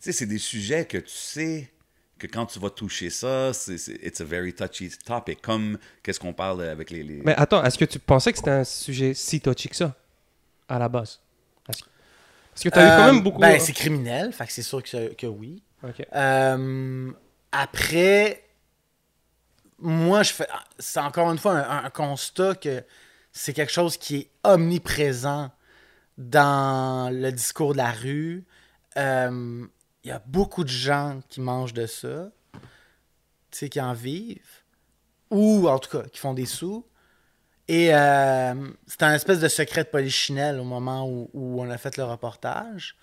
[0.00, 1.70] sais, c'est des sujets que tu sais
[2.18, 5.40] que quand tu vas toucher ça, c'est, it's a very touchy topic.
[5.40, 7.02] Comme qu'est-ce qu'on parle avec les.
[7.02, 9.94] les- Mais attends, est-ce que tu pensais que c'était un sujet si touchy que ça,
[10.68, 11.20] à la base?
[11.70, 11.88] Est-ce que-
[12.52, 13.40] Parce que tu as eu quand Euh, même beaucoup.
[13.40, 13.58] Ben, hein.
[13.58, 15.62] c'est criminel, fait que c'est sûr que, que oui.
[16.14, 17.10] Euh,
[17.50, 18.42] après,
[19.78, 20.46] moi, je fais.
[20.78, 22.82] C'est encore une fois un, un constat que
[23.34, 25.50] c'est quelque chose qui est omniprésent
[26.16, 28.44] dans le discours de la rue.
[28.96, 29.66] Euh,
[30.04, 32.30] Il y a beaucoup de gens qui mangent de ça,
[33.50, 34.62] qui en vivent,
[35.30, 36.86] ou en tout cas, qui font des sous.
[37.66, 38.54] Et euh,
[38.86, 42.96] c'est un espèce de secret de polichinelle au moment où, on a fait le reportage.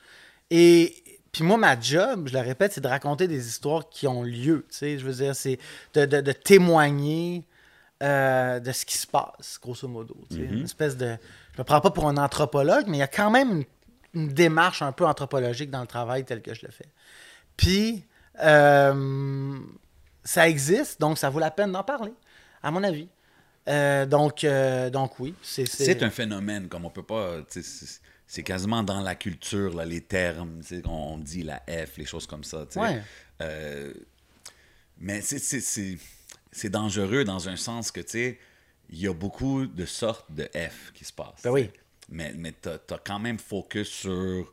[0.49, 4.23] Et puis moi, ma job, je le répète, c'est de raconter des histoires qui ont
[4.23, 4.65] lieu.
[4.79, 5.59] Je veux dire, c'est
[5.93, 7.45] de témoigner
[8.01, 10.15] euh, de ce qui se passe, grosso modo.
[10.31, 10.37] sais.
[10.37, 11.17] Une espèce de.
[11.55, 13.51] Je me prends pas pour un anthropologue, mais il y a quand même
[14.13, 16.87] une, une démarche un peu anthropologique dans le travail tel que je le fais.
[17.57, 18.03] Puis,
[18.41, 19.59] Euh,
[20.23, 22.13] ça existe, donc ça vaut la peine d'en parler,
[22.63, 23.07] à mon avis.
[23.67, 24.45] Euh, donc,
[24.91, 25.65] donc oui, c'est...
[25.67, 27.39] C'est un phénomène, comme on peut pas.
[28.25, 32.45] C'est quasiment dans la culture, là, les termes, on dit la F, les choses comme
[32.45, 32.65] ça.
[32.77, 33.01] Ouais.
[34.97, 35.97] Mais c'est-
[36.51, 38.39] c'est- dangereux dans un sens que, tu sais,
[38.89, 41.41] il y a beaucoup de sortes de F qui se passent.
[41.43, 41.69] Ben oui.
[42.09, 44.51] Mais, mais tu as, quand même focus sur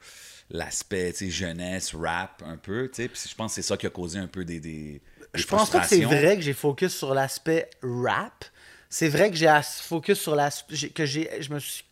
[0.51, 3.09] l'aspect, tu sais, jeunesse, rap, un peu, tu sais.
[3.09, 5.03] Puis je pense que c'est ça qui a causé un peu des, des, des
[5.34, 8.44] Je pense pas que c'est vrai que j'ai focus sur l'aspect rap.
[8.88, 10.88] C'est vrai que j'ai focus sur l'aspect...
[10.90, 11.84] que j'ai je me suis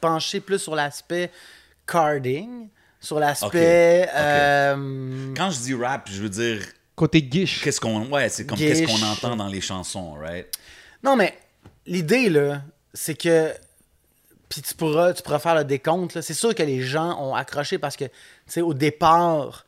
[0.00, 1.30] penché plus sur l'aspect
[1.86, 2.68] carding,
[3.00, 4.08] sur l'aspect...
[4.14, 6.60] Euh, Quand je dis rap, je veux dire,
[7.02, 7.62] Côté guiche.
[7.64, 10.46] qu'est-ce qu'on ouais, c'est comme qu'est-ce qu'on entend dans les chansons, right?
[11.02, 11.36] Non, mais
[11.84, 12.62] l'idée, là,
[12.94, 13.52] c'est que.
[14.48, 16.14] Puis tu pourras, tu pourras faire le décompte.
[16.14, 16.22] là.
[16.22, 18.12] C'est sûr que les gens ont accroché parce que, tu
[18.46, 19.66] sais, au départ,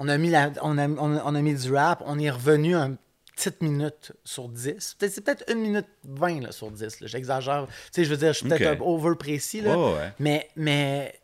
[0.00, 2.30] on a, mis la, on, a, on, a, on a mis du rap, on est
[2.30, 2.96] revenu une
[3.36, 4.96] petite minute sur 10.
[4.98, 6.98] Peut-être- C'est peut-être une minute 20 là, sur 10.
[7.00, 7.06] là.
[7.06, 7.68] J'exagère.
[7.68, 9.60] Tu sais, je veux dire, je suis peut-être un over précis.
[9.60, 9.78] Là.
[9.78, 10.12] Ouais.
[10.18, 11.14] Mais, mais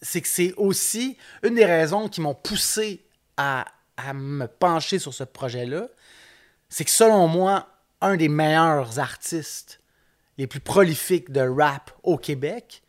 [0.00, 3.04] c'est que c'est aussi une des raisons qui m'ont poussé
[3.36, 3.66] à,
[3.96, 5.88] à me pencher sur ce projet-là.
[6.68, 7.68] C'est que selon moi,
[8.00, 9.80] un des meilleurs artistes
[10.38, 12.82] les plus prolifiques de rap au Québec,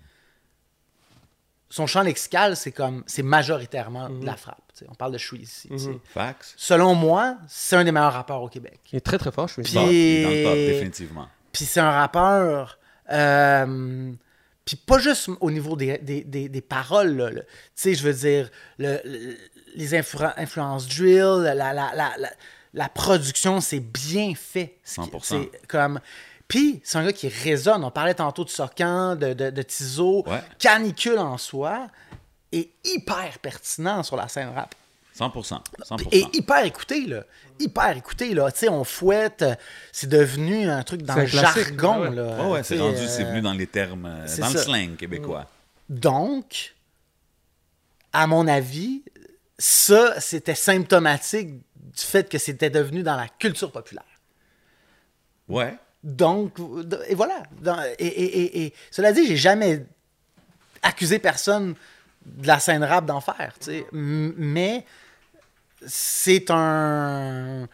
[1.70, 4.62] son champ lexical, c'est comme c'est majoritairement de la frappe.
[4.74, 4.86] tu sais.
[4.90, 5.70] On parle de Chouy ici.
[5.78, 6.00] sais.
[6.14, 6.54] Fax.
[6.56, 8.80] Selon moi, c'est un des meilleurs rappeurs au Québec.
[8.92, 9.64] Il est très très fort, je suis.
[9.64, 9.74] Puis-
[10.24, 11.28] dans le top, définitivement.
[11.52, 12.78] Puis c'est un rappeur.
[13.12, 14.12] euh,
[14.66, 17.44] puis pas juste au niveau des, des, des- des paroles.
[17.50, 19.38] Tu sais, je veux dire, le- le-
[19.76, 22.30] les influ- influences drill, la, la, la, la,
[22.74, 24.78] la production, c'est bien fait.
[24.84, 25.22] Ce qui- 100%.
[25.52, 26.00] C'est comme.
[26.48, 27.84] Puis c'est un gars qui résonne.
[27.84, 30.24] On parlait tantôt de Socan, de, de, de Tizo.
[30.28, 30.42] Ouais.
[30.60, 31.88] Canicule en soi
[32.52, 34.76] est hyper pertinent sur la scène rap.
[35.18, 35.60] 100%.
[35.84, 36.08] 100%.
[36.12, 37.24] Et hyper écouté, là.
[37.60, 38.52] Hyper écouté, là.
[38.52, 39.44] Tu sais, on fouette.
[39.44, 39.56] euh,
[39.92, 42.16] C'est devenu un truc dans le classique, jargon, ouais, ouais.
[42.16, 42.44] là.
[42.46, 45.46] Ouais, ouais, c'est rendu, c'est euh, venu dans les termes, euh, dans le slang québécois.
[45.90, 46.74] Donc,
[48.12, 49.04] à mon avis,
[49.58, 54.04] ça, c'était symptomatique du fait que c'était devenu dans la culture populaire.
[55.48, 55.78] Ouais.
[56.04, 56.58] Donc,
[57.08, 57.44] et voilà.
[58.00, 59.86] Et, et- et- et cela dit, j'ai jamais
[60.82, 61.76] accusé personne
[62.26, 63.86] de la scène rap d'en faire, tu sais.
[63.94, 64.86] M- Mais
[65.86, 67.68] c'est un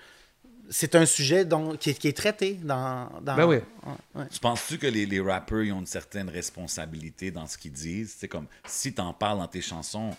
[0.71, 3.55] c'est un sujet dont, qui, est, qui est traité dans, dans Ben oui.
[3.55, 4.27] Ouais, ouais.
[4.31, 8.15] Tu penses-tu que les, les rappeurs ils ont une certaine responsabilité dans ce qu'ils disent?
[8.19, 10.11] C'est comme si t'en parles dans tes chansons,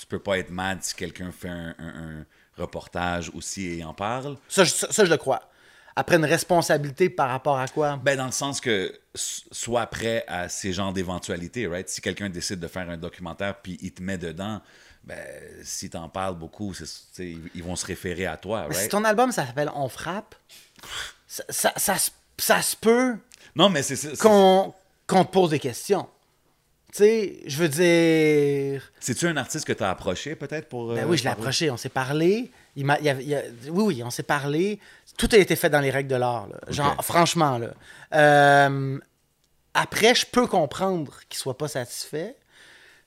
[0.00, 2.26] tu peux pas être mad si quelqu'un fait un, un- un
[2.56, 4.36] reportage aussi et en parle.
[4.48, 5.42] Ça, je- ça, ça, je le crois.
[5.96, 7.98] Après une responsabilité par rapport à quoi?
[8.02, 11.88] Ben, dans le sens que sois prêt à ces genres d'éventualités, right?
[11.88, 14.60] Si quelqu'un décide de faire un documentaire puis il te met dedans,
[15.04, 15.18] ben,
[15.62, 16.72] si t'en parles beaucoup,
[17.18, 18.90] ils vont se référer à toi, Mais Si right?
[18.92, 20.34] ton album ça s'appelle On frappe,
[21.26, 23.16] ça, ça, ça se- ça se peut
[23.56, 24.72] Non, mais c'est qu'on
[25.08, 26.08] te pose des questions.
[26.92, 28.90] Tu sais, je veux dire.
[28.98, 30.88] C'est-tu un artiste que t'as approché peut-être pour.
[30.94, 32.50] Ben euh, oui, je l'ai approché, on s'est parlé.
[32.76, 34.80] Il m'a, il y a- il y a- oui, oui, on s'est parlé.
[35.16, 36.48] Tout a été fait dans les règles de l'art.
[36.48, 36.58] là.
[36.68, 37.68] Genre, franchement, là.
[38.14, 38.98] Euh,
[39.74, 42.36] après, je peux comprendre qu'il soit pas satisfait.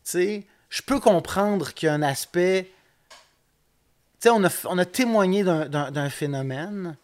[0.05, 2.71] Tu sais, je peux comprendre qu'il y a un aspect.
[3.09, 3.17] Tu
[4.21, 6.95] sais, on a, on a témoigné d'un, d'un- d'un phénomène.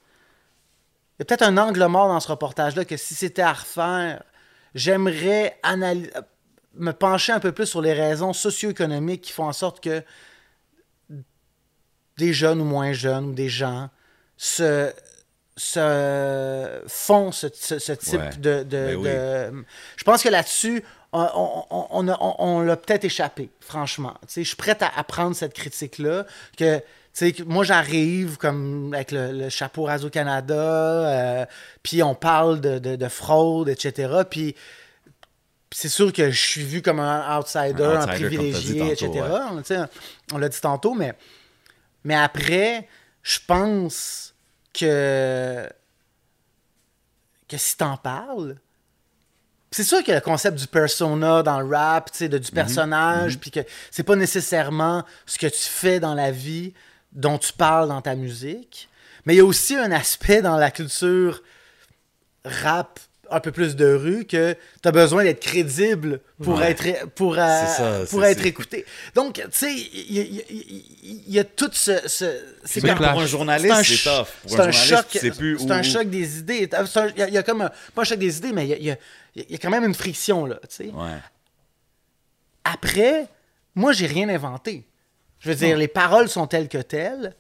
[1.18, 4.24] Il y a peut-être un angle mort dans ce reportage-là que si c'était à refaire,
[4.76, 6.10] j'aimerais analy-
[6.76, 10.04] me pencher un peu plus sur les raisons socio-économiques qui font en sorte que
[12.18, 13.90] des jeunes ou moins jeunes ou des gens
[14.38, 14.92] se,
[15.56, 18.30] se font ce, ce- ce type Ouais.
[18.38, 19.04] de, de- Ben oui.
[19.10, 19.66] de-
[19.98, 24.14] Je pense que là-dessus, on, on- on- on a- on- on l'a peut-être échappé, franchement.
[24.22, 26.26] Tu sais, je suis prête à, prendre cette critique-là.
[26.58, 26.82] Que,
[27.46, 31.46] moi, j'arrive comme avec le, le chapeau Radio-Canada, euh,
[31.84, 34.14] puis on parle de, de- de fraude, etc.
[34.30, 34.56] Puis
[35.72, 39.84] c'est sûr que je suis vu comme un outsider, Un outsider, privilégié, tantôt, etc.
[40.34, 41.14] On l'a dit tantôt, mais,
[42.04, 42.88] mais après,
[43.22, 44.34] je pense
[44.74, 45.68] que,
[47.48, 48.56] que si t'en parles,
[49.72, 52.40] c'est sûr que le concept du persona dans le rap, de, Mhm.
[52.40, 53.60] du personnage, puis que
[53.92, 56.74] c'est pas nécessairement ce que tu fais dans la vie
[57.12, 58.90] dont tu parles dans ta musique,
[59.26, 61.44] mais il y a aussi un aspect dans la culture
[62.46, 63.00] rap
[63.32, 66.72] un peu plus de rue que tu as besoin d'être crédible pour Ouais.
[66.72, 68.86] être pour, euh, ça, pour être écouté.
[69.16, 70.24] Donc, tu sais, il y, a-
[71.34, 72.08] y y tout ce...
[72.08, 74.04] ce- c'est Même comme- pour un journaliste, un c'est.
[74.04, 76.70] Pour C'est un un choc, c'est un choc des idées.
[76.72, 78.52] C'est un- Il y, a- il y a comme un, pas un choc des idées,
[78.54, 78.98] mais il y a, il y a-
[79.36, 80.60] il y a quand même une friction là.
[80.70, 80.92] tu sais.
[80.94, 81.18] Ouais.
[82.64, 83.28] Après,
[83.76, 84.86] moi, j'ai rien inventé.
[85.40, 87.34] Je veux dire, les paroles sont telles que telles.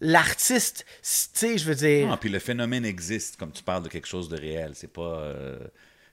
[0.00, 2.06] L'artiste, tu sais, je veux dire.
[2.08, 4.72] Non, puis le phénomène existe, comme tu parles de quelque chose de réel.
[4.74, 5.02] C'est pas.
[5.02, 5.58] euh,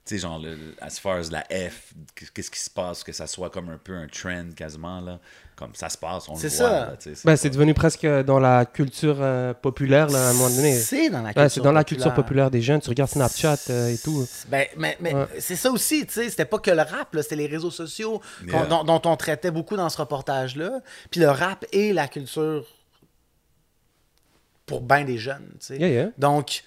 [0.03, 1.93] tu sais, genre, le, as far as la F,
[2.33, 5.19] qu'est-ce qui se passe, que ça soit comme un peu un trend quasiment, là.
[5.55, 6.57] Comme ça se passe, on le C'est voit.
[6.57, 6.95] ça.
[6.99, 10.49] sais, Ben, pas- c'est devenu presque dans la culture euh, populaire là, à un moment
[10.49, 10.73] donné.
[10.75, 12.81] C'est dans la culture Ouais, c'est dans la culture populaire des jeunes.
[12.81, 14.27] Tu regardes Snapchat euh, et tout.
[14.47, 15.27] Ben, mais mais Ouais.
[15.37, 18.21] c'est ça aussi, tu sais, c'était pas que le rap, là, c'était les réseaux sociaux
[18.69, 20.79] dont, dont on traitait beaucoup dans ce reportage-là.
[21.11, 22.65] Puis le rap et la culture
[24.71, 25.77] pour bien des jeunes, tu sais.
[25.77, 26.07] Yeah, yeah.
[26.17, 26.63] Donc,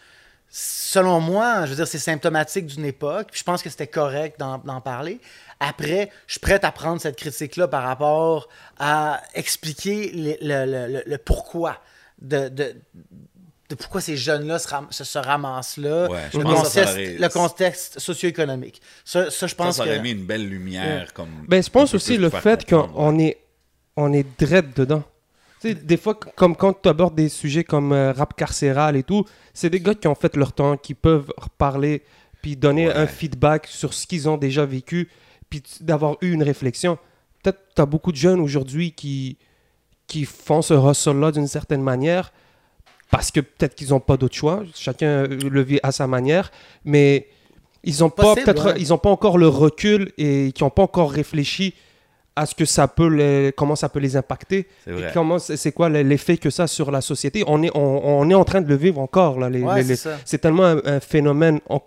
[0.49, 3.29] selon moi, je veux dire, c'est symptomatique d'une époque.
[3.31, 5.21] Puis je pense que c'était correct d'en parler.
[5.61, 8.49] Après, je suis prêt à prendre cette critique-là par rapport
[8.79, 11.81] à expliquer le, le- le- le- le pourquoi
[12.21, 12.77] de, de,
[13.71, 16.93] de pourquoi ces jeunes-là se, ram- se, se ramassent là, Ouais, je le, ça contexte,
[16.93, 18.81] aurait- le contexte socio-économique.
[19.05, 20.03] Ça, ça, je Ça, pense ça aurait que...
[20.03, 21.13] mis une belle lumière.
[21.15, 23.39] Comme, Ben, je pense aussi le fait qu'on est,
[23.97, 25.03] on est dread dedans.
[25.65, 29.25] Sais, des fois, comme quand tu abordes des sujets comme euh, rap carcéral et tout,
[29.55, 32.03] c'est des gars qui ont fait leur temps, qui peuvent reparler,
[32.43, 32.95] puis donner Ouais.
[32.95, 35.09] un feedback sur ce qu'ils ont déjà vécu,
[35.49, 36.99] puis d'avoir eu une réflexion.
[37.43, 39.39] Peut-être tu as beaucoup de jeunes aujourd'hui qui,
[40.07, 42.31] qui font ce hustle-là d'une certaine manière,
[43.11, 44.65] parce que peut-être qu'ils n'ont pas d'autre choix.
[44.75, 46.51] Chacun euh, le vit à sa manière,
[46.85, 47.27] mais
[47.85, 48.75] ils n'ont pas Possible, peut-être ouais.
[48.79, 51.73] ils ont pas encore le recul et qui n'ont pas encore réfléchi
[52.37, 55.11] à ce que ça peut les, comment ça peut les impacter C'est et vrai.
[55.15, 58.35] comment c'est quoi l'effet que ça a sur la société on est on, on est
[58.35, 61.61] en train de le vivre encore là les- Ouais, les- c'est tellement un, un phénomène
[61.69, 61.81] en-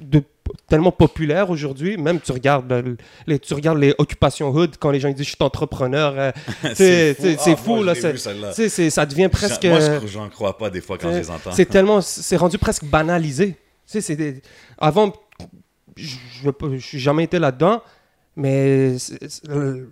[0.00, 0.22] de
[0.66, 2.96] tellement populaire aujourd'hui même tu regardes euh,
[3.28, 6.32] les tu regardes les occupations hood quand les gens ils disent je suis entrepreneur euh,
[6.74, 8.18] c'est c'est- c'est Ah, fou moi, là vu,
[8.90, 11.52] ça devient presque Moi, je j'en crois pas des fois quand je c'est- les entends.
[11.52, 13.50] C'est tellement, c'est rendu presque banalisé.
[13.52, 13.56] Tu
[13.86, 14.42] sais, c'est des-
[14.78, 15.12] avant,
[15.96, 16.16] je
[16.48, 17.80] n'ai jamais été là-dedans,
[18.36, 18.96] mais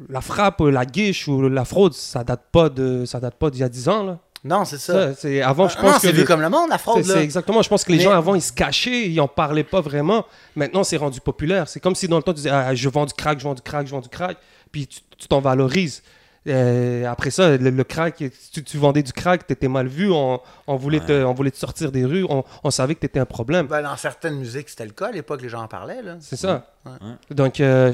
[0.08, 3.60] la frappe, la guiche ou la fraude, ça date pas de, ça date pas d'il
[3.60, 4.18] y a 10 ans là.
[4.44, 5.12] Non, c'est ça.
[5.12, 7.02] Ça, c'est avant, je Ah, non, pense que c'est vu comme le monde, la fraude,
[7.04, 7.14] c'est là.
[7.14, 7.62] c'est exactement.
[7.62, 10.26] Je pense que les Mais- gens avant ils se cachaient, ils en parlaient pas vraiment.
[10.56, 11.68] Maintenant, c'est rendu populaire.
[11.68, 13.54] C'est comme si dans le temps tu disais, ah, je vends du crack, je vends
[13.54, 14.36] du crack, je vends du crack,
[14.72, 16.02] puis tu t'en valorises.
[16.48, 18.16] Euh, après ça, le, le crack,
[18.52, 21.06] tu, tu vendais du crack, t'étais mal vu, on, on voulait Ouais.
[21.06, 23.68] te, on voulait te sortir des rues, on, on savait que t'étais un problème.
[23.68, 25.06] Ben, dans certaines musiques, c'était le cas.
[25.06, 26.16] À l'époque, les gens en parlaient, là.
[26.18, 26.66] C'est ça.
[26.84, 26.90] Ouais.
[27.30, 27.92] Donc, euh,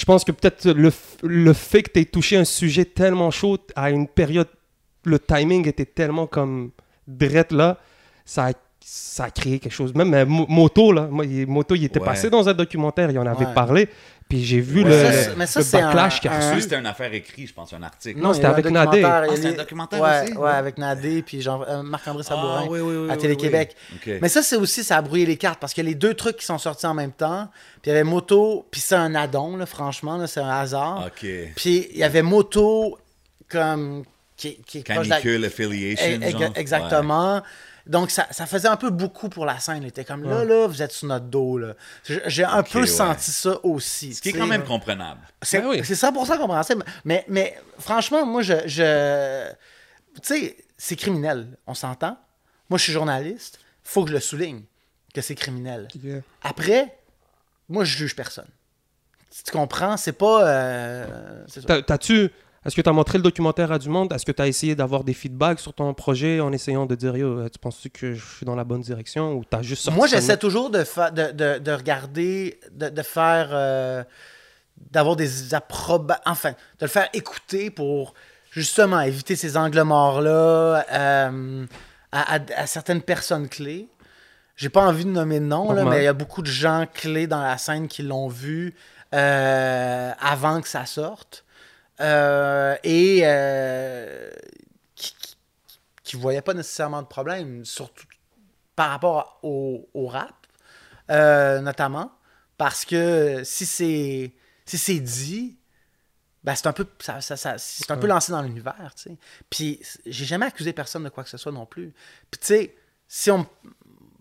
[0.00, 0.90] je pense que peut-être le,
[1.22, 4.48] le fait que tu aies touché un sujet tellement chaud à une période,
[5.04, 6.70] le timing était tellement comme
[7.06, 7.78] drette là,
[8.24, 8.52] ça a,
[8.84, 9.94] ça a créé quelque chose.
[9.94, 12.06] Même euh, Mo- Moto, là, Moto, il était Ouais.
[12.06, 13.54] passé dans un documentaire, il en avait Ouais.
[13.54, 13.88] parlé,
[14.28, 14.88] puis j'ai vu Ouais.
[14.90, 16.54] le, Ça, le- ça, le c'est backlash qu'il a un- reçu.
[16.54, 18.18] Lui, c'était une affaire écrite, je pense, un article.
[18.20, 19.00] Non, c'était y a un avec Nadé.
[19.00, 20.32] y a Ah, c'est un documentaire ouais, aussi?
[20.36, 22.62] Ouais, avec Nadé, puis Jean- euh, Marc-André Sabourin.
[22.64, 23.76] Ah, oui, oui, oui, à Télé-Québec.
[24.06, 26.44] Mais ça, c'est aussi, ça a brouillé les cartes parce que les deux trucs qui
[26.46, 27.48] sont sortis en même temps,
[27.82, 31.10] puis il y avait Moto, puis c'est un addon, là, franchement, là, c'est un hasard.
[31.14, 32.98] Puis il y avait Moto
[33.48, 34.04] comme.
[34.36, 36.18] Qui, qui Canicule Affiliation.
[36.22, 37.42] Eh, Exactement.
[37.90, 39.82] Donc, ça, ça faisait un peu beaucoup pour la scène.
[39.82, 41.58] Il était comme là, là, vous êtes sur notre dos.
[41.58, 41.74] là.
[42.04, 42.86] J'ai un peu ouais.
[42.86, 44.14] senti ça aussi.
[44.14, 45.20] Ce qui est quand même comprenable.
[45.42, 45.80] C'est Ben oui.
[45.84, 46.84] c'est 100% compréhensible.
[47.04, 48.54] Mais, mais franchement, moi, je.
[48.66, 49.50] je...
[50.14, 51.48] Tu sais, c'est criminel.
[51.66, 52.16] On s'entend.
[52.68, 53.58] Moi, je suis journaliste.
[53.82, 54.62] faut que je le souligne
[55.12, 55.88] que c'est criminel.
[56.00, 56.20] Yeah.
[56.42, 56.96] Après,
[57.68, 58.48] moi, je juge personne.
[59.44, 59.96] Tu comprends?
[59.96, 60.46] C'est pas.
[60.46, 61.66] euh, c'est.
[61.66, 62.30] T'as- T'as-tu.
[62.66, 64.12] Est-ce que tu as montré le documentaire à du monde?
[64.12, 67.16] Est-ce que tu as essayé d'avoir des feedbacks sur ton projet en essayant de dire
[67.16, 69.84] Yo, euh, tu penses-tu que je suis dans la bonne direction ou tu as juste
[69.84, 70.80] sorti Moi, j'essaie toujours de,
[71.10, 73.48] de, de, de regarder, de, de faire.
[73.52, 74.04] euh,
[74.90, 76.20] d'avoir des approba...
[76.24, 78.14] Enfin, de le faire écouter pour
[78.50, 81.66] justement éviter ces angles morts-là euh,
[82.12, 83.88] à, à- à certaines personnes clés.
[84.56, 86.86] J'ai pas envie de nommer de nom, là, mais il y a beaucoup de gens
[86.92, 88.74] clés dans la scène qui l'ont vu
[89.14, 91.44] euh, avant que ça sorte.
[92.00, 94.30] Euh, et euh,
[94.94, 95.14] qui,
[96.02, 98.06] qui, voyaient pas nécessairement de problème, surtout
[98.74, 100.34] par rapport au, au rap,
[101.10, 102.12] euh, notamment.
[102.56, 104.32] Parce que si c'est
[104.64, 105.58] si c'est dit,
[106.44, 109.16] ben c'est un peu ça, ça- ça- c'est un peu lancé dans l'univers, tu sais.
[109.50, 111.92] Puis j'ai jamais accusé personne de quoi que ce soit non plus.
[112.30, 112.76] Puis tu sais,
[113.08, 113.46] si on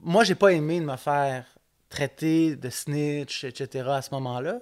[0.02, 1.46] moi j'ai pas aimé de me faire
[1.90, 3.96] traiter de snitch, etc.
[3.98, 4.60] à ce moment-là,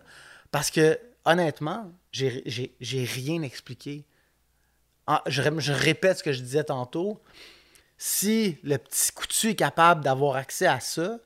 [0.52, 4.04] parce que honnêtement, j'ai j'ai- j'ai rien expliqué.
[5.06, 7.22] Ah, je, ré- je répète ce que je disais tantôt.
[7.98, 11.18] Si le petit coutu est capable d'avoir accès à ça,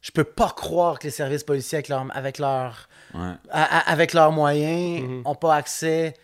[0.00, 3.32] je peux pas croire que les services policiers avec leur, avec leur, Ouais.
[3.50, 5.22] avec leurs moyens Mhm.
[5.26, 6.14] ont pas accès.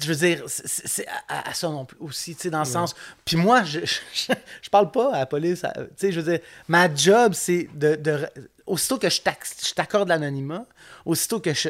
[0.00, 2.94] Je veux dire, c'est- à, ça non plus aussi, tu sais, dans le sens.
[3.26, 6.40] Puis moi, je, je, je parle pas à la police, tu sais, je veux dire,
[6.68, 8.26] ma job, c'est de, de.
[8.64, 10.64] Aussitôt que je t'accorde l'anonymat,
[11.04, 11.68] aussitôt que je.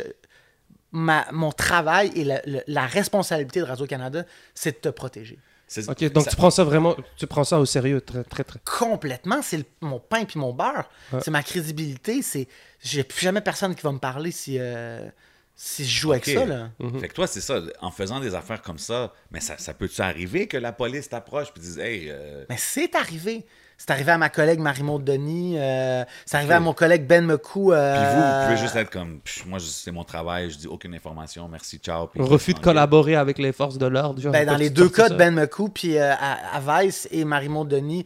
[0.93, 2.25] Ma, mon travail et
[2.67, 4.25] la, responsabilité de Radio-Canada,
[4.55, 5.39] c'est de te protéger.
[5.67, 8.45] C'est- Ok, donc ça- tu prends ça vraiment, tu prends ça au sérieux, très, très,
[8.45, 8.59] très.
[8.63, 10.91] Complètement, c'est le- mon pain puis mon beurre.
[11.13, 11.21] Ouais.
[11.25, 12.21] C'est ma crédibilité.
[12.21, 12.47] C'est
[12.83, 15.09] j'ai plus jamais personne qui va me parler si euh,
[15.57, 16.71] si je joue avec ça là.
[16.79, 17.01] Mhm.
[17.01, 20.01] Fait que toi, c'est ça, en faisant des affaires comme ça, mais ça, ça peut-tu
[20.03, 23.47] arriver que la police t'approche et dise Hey, euh, Mais c'est arrivé.
[23.85, 25.57] C'est arrivé à ma collègue Marie-Maud Denis.
[25.59, 27.73] euh, c'est arrivé à mon collègue Ben Mecou.
[27.73, 30.67] euh, puis vous, vous pouvez juste être comme Pff, Moi, c'est mon travail, je dis
[30.69, 32.07] aucune information, merci, ciao.
[32.07, 34.21] puis Refus de collaborer avec les forces de l'ordre.
[34.21, 37.25] genre, Ben, dans les deux cas de Ben Mecou, puis euh, à, à Vice et
[37.25, 38.05] Marie-Maud Denis,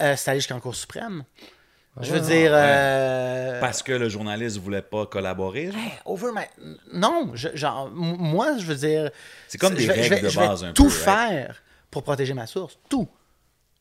[0.00, 1.24] euh, c'est allé jusqu'en Cour suprême.
[2.00, 2.50] Je veux Ah, dire.
[2.52, 2.58] ouais.
[2.60, 5.72] euh, Parce que le journaliste voulait pas collaborer.
[5.72, 5.80] genre?
[5.80, 6.42] Hey, over my...
[6.92, 9.10] Non, je- genre, moi, je veux dire.
[9.48, 10.90] C'est comme des je vais- je règles vais- de je vais base un tout peu,
[10.90, 11.04] right?
[11.04, 12.78] faire pour protéger ma source.
[12.88, 13.08] Tout.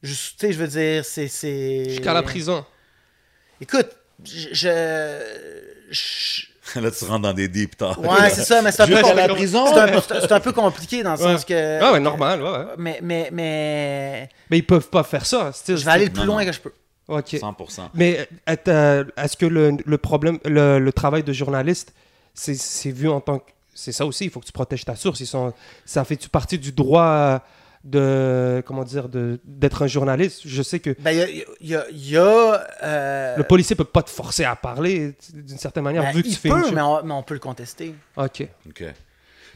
[0.06, 1.28] Tu sais, je veux dire, c'est.
[1.28, 2.66] c'est- Jusqu'à la prison.
[3.62, 3.88] Écoute,
[4.24, 4.50] je.
[4.54, 6.46] je- je-
[6.82, 7.98] Là, tu rentres dans des deep talks.
[8.00, 9.66] Ouais, c'est ça, mais c'est un, peu la prison.
[9.68, 11.34] c'est un, peu compliqué dans le Ouais.
[11.34, 11.80] sens que.
[11.82, 12.66] Ah ouais, normal, ouais, ouais.
[12.78, 14.30] Mais, mais, mais.
[14.50, 15.52] Mais ils peuvent pas faire ça.
[15.68, 16.48] Je vais aller le Non, plus loin non.
[16.50, 16.74] que je peux.
[17.08, 17.34] Ok.
[17.34, 17.90] 100%.
[17.94, 18.28] Mais
[18.68, 21.94] euh, est-ce que le, le problème, le, le travail de journaliste,
[22.34, 23.52] c'est c'est vu en tant que.
[23.76, 25.20] C'est ça aussi, il faut que tu protèges ta source.
[25.20, 25.54] Ils sont,
[25.86, 27.40] ça fait-tu partie du droit euh,
[27.86, 28.62] de.
[28.66, 31.28] Comment dire de- D'être un journaliste Je sais que Ben, il y a.
[31.62, 35.14] il y a, il y a, euh, le policier peut pas te forcer à parler
[35.34, 37.24] d'une certaine manière, ben, vu que il tu fais peut, une mais on, mais on
[37.24, 37.96] peut le contester.
[38.18, 38.48] Ok.
[38.68, 38.84] OK.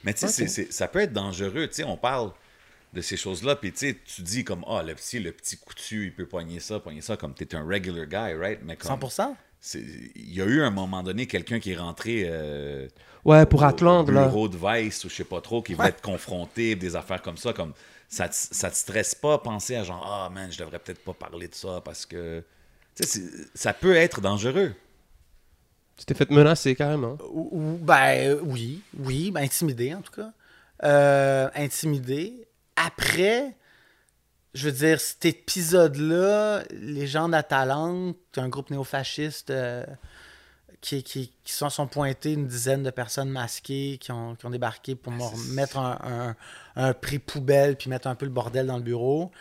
[0.04, 1.68] Mais tu sais, ça peut être dangereux.
[1.68, 2.32] Tu sais, on parle
[2.94, 6.06] de ces choses-là, puis tu sais, tu dis comme, ah, le petit, le petit coutu,
[6.06, 8.60] il peut poigner ça, poigner ça, comme t'es un regular guy, right?
[8.66, 9.36] Mais comme, 100%?
[9.60, 9.84] c'est-
[10.16, 12.88] il y a eu un moment donné quelqu'un qui est rentré euh,
[13.26, 14.26] Ouais, pour au- Atlante, au là.
[14.26, 17.38] bureau de Vice ou je sais pas trop, qui va être confronté, des affaires comme
[17.38, 17.74] ça, comme
[18.10, 21.14] ça te, ça te stresse pas penser à genre, ah man, je devrais peut-être pas
[21.14, 22.44] parler de ça parce que,
[22.96, 23.22] tu sais,
[23.54, 24.74] ça peut être dangereux.
[25.96, 27.18] Tu t'es fait menacer carrément.
[27.32, 30.32] Ou- ou- Ben oui, oui, ben, intimidé en tout cas.
[30.84, 32.48] Euh, intimidé.
[32.76, 33.56] Après,
[34.54, 39.86] je veux dire, cet épisode-là, les gens d'Atalante, un groupe néofasciste euh,
[40.82, 44.50] qui, qui, qui sont, sont pointés, une dizaine de personnes masquées qui ont, qui ont
[44.50, 46.36] débarqué pour me mettre un, un,
[46.76, 49.32] un prix poubelle puis mettre un peu le bordel dans le bureau.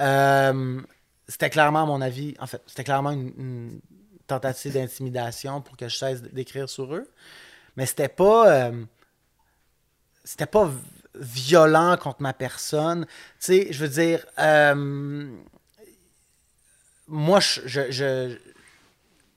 [0.00, 0.80] Euh,
[1.28, 3.80] c'était clairement, à mon avis, en fait, c'était clairement une, une
[4.26, 7.08] tentative d'intimidation pour que je cesse d'écrire sur eux.
[7.76, 8.50] Mais c'était pas.
[8.50, 8.84] euh,
[10.24, 10.70] c'était pas
[11.14, 13.06] violent contre ma personne.
[13.06, 14.26] Tu sais, je veux dire.
[14.38, 15.30] euh,
[17.06, 18.38] moi, je, je, je,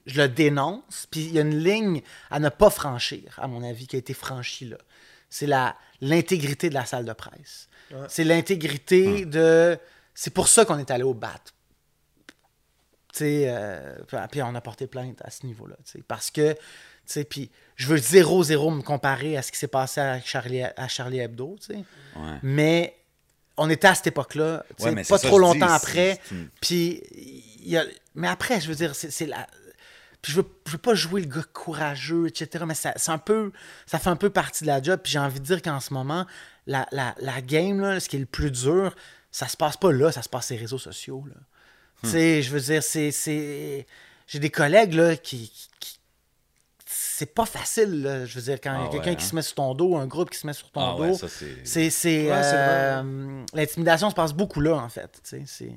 [0.06, 3.64] je le dénonce, puis il y a une ligne à ne pas franchir, à mon
[3.64, 4.78] avis, qui a été franchie là.
[5.30, 7.68] C'est la l'intégrité de la salle de presse.
[8.10, 9.78] C'est l'intégrité de.
[10.14, 11.40] C'est pour ça qu'on est allé au BAT.
[13.14, 13.98] Tu sais, euh,
[14.30, 15.76] puis- on a porté plainte à ce niveau-là.
[15.86, 16.60] tu sais, Parce que, tu
[17.06, 20.64] sais, puis je veux zéro, zéro me comparer à ce qui s'est passé à Charlie,
[20.64, 21.80] à Charlie Hebdo, tu sais.
[22.15, 22.38] Ouais.
[22.44, 22.95] Mais
[23.57, 26.19] on était à cette époque-là, Ouais, pas c'est ça, trop longtemps dis, après.
[26.61, 27.03] Puis,
[28.15, 29.45] mais après, je veux dire, c'est c'est la.
[30.22, 32.64] Puis je veux, je veux pas jouer le gars courageux, etc.
[32.68, 33.52] Mais ça, c'est un peu,
[33.88, 34.99] ça fait un peu partie de la job.
[35.03, 36.26] Puis j'ai envie de dire qu'en ce moment,
[36.68, 38.95] la, la, la game, là, ce qui est le plus dur,
[39.31, 41.23] ça se passe pas là, ça se passe sur les réseaux sociaux.
[41.27, 41.35] Là.
[41.35, 42.07] Hmm.
[42.07, 43.11] Tu sais, je veux dire, c'est.
[43.11, 43.88] c'est...
[44.27, 45.49] J'ai des collègues là, qui.
[45.49, 45.99] qui- qui-
[46.85, 48.26] C'est pas facile, là.
[48.26, 49.30] je veux dire, quand il y a Ah quelqu'un ouais, qui hein?
[49.30, 51.03] se met sur ton dos, un groupe qui se met sur ton Ah dos.
[51.03, 51.56] ouais, ça c'est.
[51.65, 55.11] C'est, c'est, Ouais, c'est euh, l'intimidation se passe beaucoup là, en fait.
[55.23, 55.72] tu sais, C'est,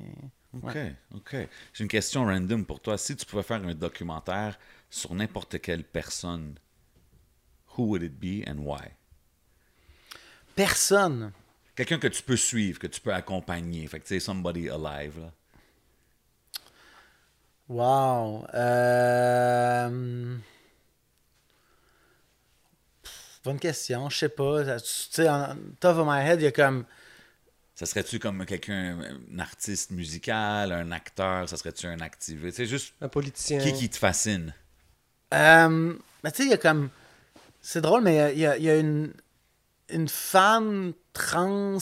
[0.62, 0.78] OK,
[1.14, 1.36] OK.
[1.72, 2.96] J'ai une question random pour toi.
[2.98, 4.58] Si tu pouvais faire un documentaire
[4.90, 6.54] sur n'importe quelle personne,
[7.76, 8.92] who would it be and why?
[10.54, 11.32] personne.
[11.74, 13.86] Quelqu'un que tu peux suivre, que tu peux accompagner.
[13.86, 15.32] Fait que tu sais, somebody alive, là.
[17.66, 18.46] Wow.
[18.54, 20.36] Euh...
[23.42, 24.78] Bonne question, je sais pas.
[24.78, 26.84] Tu sais, en top of my head, il y a comme.
[27.74, 28.98] Ça serait-tu comme quelqu'un,
[29.32, 31.48] un artiste musical, un acteur?
[31.48, 32.56] Ça serait-tu un activiste?
[32.56, 33.58] C'est juste Un politicien.
[33.58, 34.54] qui qui te fascine?
[35.32, 36.90] Euh, ben, tu sais, il y a comme.
[37.60, 39.12] C'est drôle, mais il y a, il y a une,
[39.88, 41.78] une femme trans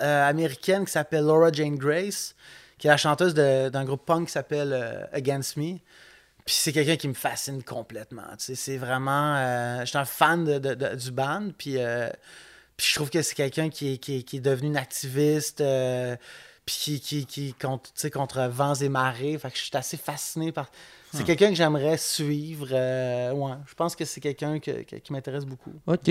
[0.00, 2.34] euh, américaine qui s'appelle Laura Jane Grace,
[2.78, 5.78] qui est la chanteuse de- d'un groupe punk qui s'appelle euh, Against Me.
[6.46, 8.26] Puis c'est quelqu'un qui me fascine complètement.
[8.38, 9.36] Tu sais, c'est vraiment.
[9.36, 11.50] euh, je suis un fan de, de- de- du band.
[11.56, 12.08] Puis, euh,
[12.78, 15.60] puis je trouve que c'est quelqu'un qui est, qui, est- qui est devenu une activiste.
[15.60, 16.16] euh,
[16.64, 19.38] puis qui, qui, qui contre, tu sais, contre vents et marées.
[19.38, 20.70] Fait que je suis assez fasciné par.
[21.14, 22.68] C'est quelqu'un que j'aimerais suivre.
[22.72, 25.72] euh, ouais, je pense que c'est quelqu'un que- que- qui m'intéresse beaucoup.
[25.86, 26.10] Ok.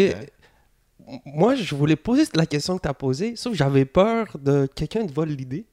[1.25, 4.67] Moi, je voulais poser la question que tu as posée, sauf que j'avais peur de
[4.73, 5.65] quelqu'un te vole l'idée.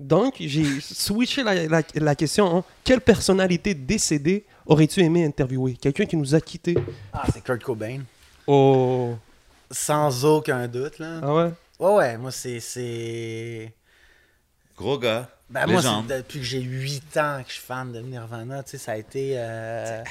[0.00, 5.74] Donc, j'ai switché la, la- la question en quelle personnalité décédée aurais-tu aimé interviewer?
[5.74, 6.76] Quelqu'un qui nous a quittés.
[7.12, 8.00] Ah, c'est Kurt Cobain.
[8.46, 9.14] Oh.
[9.74, 11.20] Sans aucun doute, là.
[11.22, 11.50] Ah ouais?
[11.80, 12.60] Ouais, ouais, moi, c'est.
[12.60, 13.72] c'est...
[14.76, 15.28] Gros gars.
[15.50, 16.06] Ben, moi, légende.
[16.08, 18.92] c'est depuis que j'ai 8 ans que je suis fan de Nirvana, tu sais, ça
[18.92, 19.32] a été.
[19.36, 20.02] euh,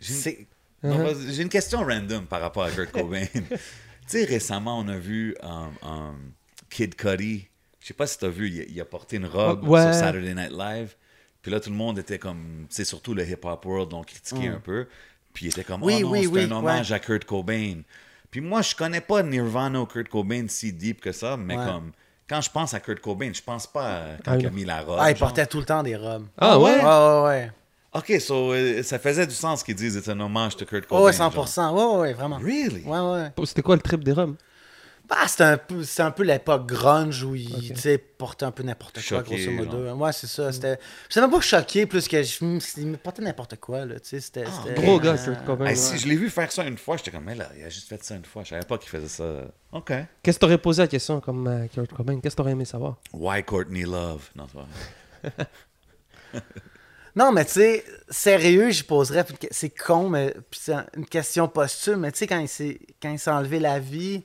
[0.00, 0.46] J'ai une- c'est-
[0.82, 1.30] Non, Uh-huh.
[1.32, 3.24] J'ai une question random par rapport à Kurt Cobain.
[3.34, 3.58] tu
[4.06, 6.32] sais, récemment, on a vu um, um,
[6.70, 7.48] Kid Cudi.
[7.80, 9.82] Je sais pas si tu as vu, il a, il a porté une robe ouais.
[9.82, 10.94] sur Saturday Night Live.
[11.42, 14.48] Puis là, tout le monde était comme, tu sais, surtout le hip-hop world l'ont critiqué
[14.48, 14.86] un peu.
[15.32, 15.84] Puis il était comme, Mm.
[15.84, 16.96] Oui, oh non, oui, c'est oui, un hommage ouais.
[16.96, 17.82] à Kurt Cobain.
[18.30, 21.64] Puis moi, je connais pas Nirvana ou Kurt Cobain si deep que ça, mais Ouais.
[21.64, 21.92] comme,
[22.28, 24.64] quand je pense à Kurt Cobain, je pense pas à quand Ah, il a mis
[24.64, 24.98] la robe.
[25.00, 25.28] Ah, il genre.
[25.28, 26.26] portait tout le temps des robes.
[26.38, 26.76] Ah ouais?
[26.76, 27.50] Ouais, ouais, ouais.
[27.94, 31.00] Ok, so, euh, ça faisait du sens qu'ils disent c'est un hommage à Kurt Cobain.
[31.02, 31.32] Oh, ouais, genre.
[31.32, 31.72] 100%.
[31.72, 32.36] Ouais, ouais, ouais, vraiment.
[32.38, 32.82] Really?
[32.84, 33.30] Ouais, ouais.
[33.46, 34.36] C'était quoi le trip des Roms?
[35.08, 35.60] Bah, c'était un
[36.06, 37.62] un peu l'époque grunge où il Ok.
[37.62, 39.86] tu sais, portait un peu n'importe quoi, Choqué, grosso modo.
[39.86, 40.00] genre.
[40.00, 40.50] Ouais, c'est ça.
[40.50, 40.78] C'était...
[41.08, 42.38] Je même pas choqué plus que je
[42.78, 43.84] il me portait n'importe quoi.
[43.84, 45.66] Là, tu sais, c'était, Gros gars, Kurt Cobain.
[45.66, 45.76] Hey, ouais.
[45.76, 47.88] Si je l'ai vu faire ça une fois, j'étais comme, mais là, il a juste
[47.88, 48.42] fait ça une fois.
[48.42, 49.42] Je savais pas qu'il faisait ça.
[49.72, 49.92] OK.
[50.22, 52.18] Qu'est-ce que t'aurais posé la question comme euh, Kurt Cobain?
[52.20, 52.96] Qu'est-ce que t'aurais aimé savoir?
[53.12, 54.28] Why Courtney Love?
[54.34, 55.44] Non, c'est pas.
[57.16, 59.24] Non, mais tu sais, sérieux, j'y poserais.
[59.50, 62.00] C'est con, mais c'est une question posthume.
[62.00, 64.22] Mais tu sais, quand il s'est, quand il s'est enlevé la vie,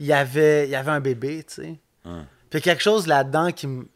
[0.00, 1.78] il y avait, il y avait un bébé, tu sais.
[2.04, 2.26] Hein.
[2.50, 3.88] Puis il y a quelque chose là-dedans qui me.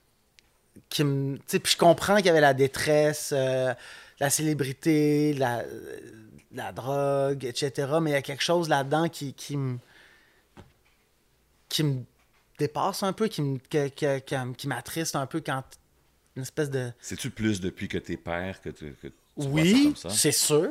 [0.88, 3.74] Qui me tu sais, puis je comprends qu'il y avait la détresse, euh,
[4.20, 5.96] la célébrité, la, euh,
[6.52, 7.72] la drogue, etc.
[8.00, 9.78] Mais il y a quelque chose là-dedans qui, qui me.
[11.68, 12.02] qui me
[12.58, 15.64] dépasse un peu, qui me- que- que- que- qui m'attriste un peu quand.
[16.36, 16.92] Une espèce de.
[17.00, 20.68] C'est-tu plus depuis que t'es père que tu, que tu Oui, c'est sûr,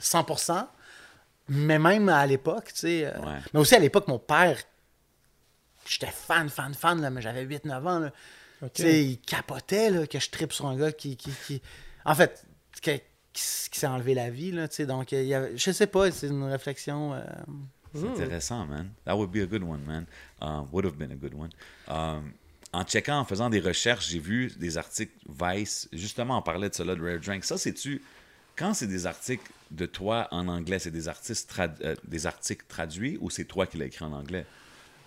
[0.00, 0.66] 100%.
[1.48, 3.04] Mais même à l'époque, tu sais.
[3.06, 3.12] euh.
[3.52, 4.56] Mais aussi à l'époque, mon père,
[5.94, 7.98] j'étais fan, fan, fan, là, mais j'avais 8-9 ans.
[7.98, 8.12] là.
[8.74, 11.16] Tu sais, il capotait là, que je tripe sur un gars qui.
[11.16, 11.62] qui, qui-
[12.04, 12.44] En fait,
[12.82, 13.00] qui,
[13.32, 13.42] qui
[13.78, 14.86] s'est enlevé la vie, là, tu sais.
[14.86, 15.56] Donc, il y avait...
[15.56, 17.14] je sais pas, c'est une réflexion.
[17.14, 17.22] euh,
[17.94, 18.90] C'est intéressant, man.
[19.04, 20.04] That would be a good one, man.
[20.40, 21.50] Um, would have been a good one.
[21.88, 22.32] Um,
[22.72, 25.88] en checkant, en faisant des recherches, j'ai vu des articles Vice.
[25.92, 27.44] Justement, on parlait de cela de Rare Drink.
[27.44, 28.02] Ça, c'est-tu.
[28.56, 32.64] Quand c'est des articles de toi en anglais, c'est des, artistes trad- euh, des articles
[32.68, 34.44] traduits ou c'est toi qui l'as écrit en anglais?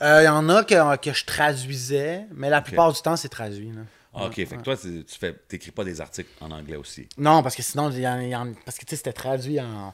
[0.01, 3.29] Euh, Il y en a que, que je traduisais, mais la plupart du temps, c'est
[3.29, 3.71] traduit.
[3.71, 3.81] là.
[4.15, 7.07] Ah, ok, fait que toi, tu fais, t'écris pas des articles en anglais aussi.
[7.17, 9.59] Non, parce que sinon, il y en, y en- parce que tu sais, c'était traduit
[9.59, 9.91] en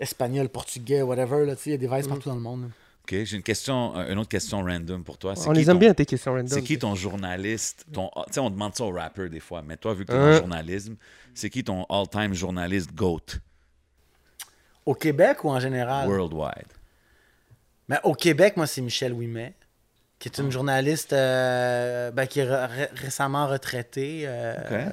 [0.00, 1.46] espagnol, portugais, whatever.
[1.46, 2.62] Là, tu sais, il y a des vices partout dans le monde.
[2.62, 2.66] là.
[3.04, 5.34] Ok, j'ai une question, euh, une autre question random pour toi.
[5.46, 6.48] On les aime ton- bien, tes questions random.
[6.48, 9.62] C'est qui ton journaliste ton, ah, Tu sais, on demande ça aux rappers des fois,
[9.62, 10.24] mais toi, vu que tu es Euh.
[10.24, 10.96] dans le journalisme,
[11.34, 13.38] c'est qui ton all-time journaliste GOAT?
[14.86, 16.08] Au Québec ou en général?
[16.08, 16.66] worldwide
[17.90, 19.52] Mais au Québec, moi, c'est Michel Ouimet,
[20.18, 20.50] qui est une Ah.
[20.50, 24.86] journaliste euh, ben, qui est ré- récemment retraitée euh, euh,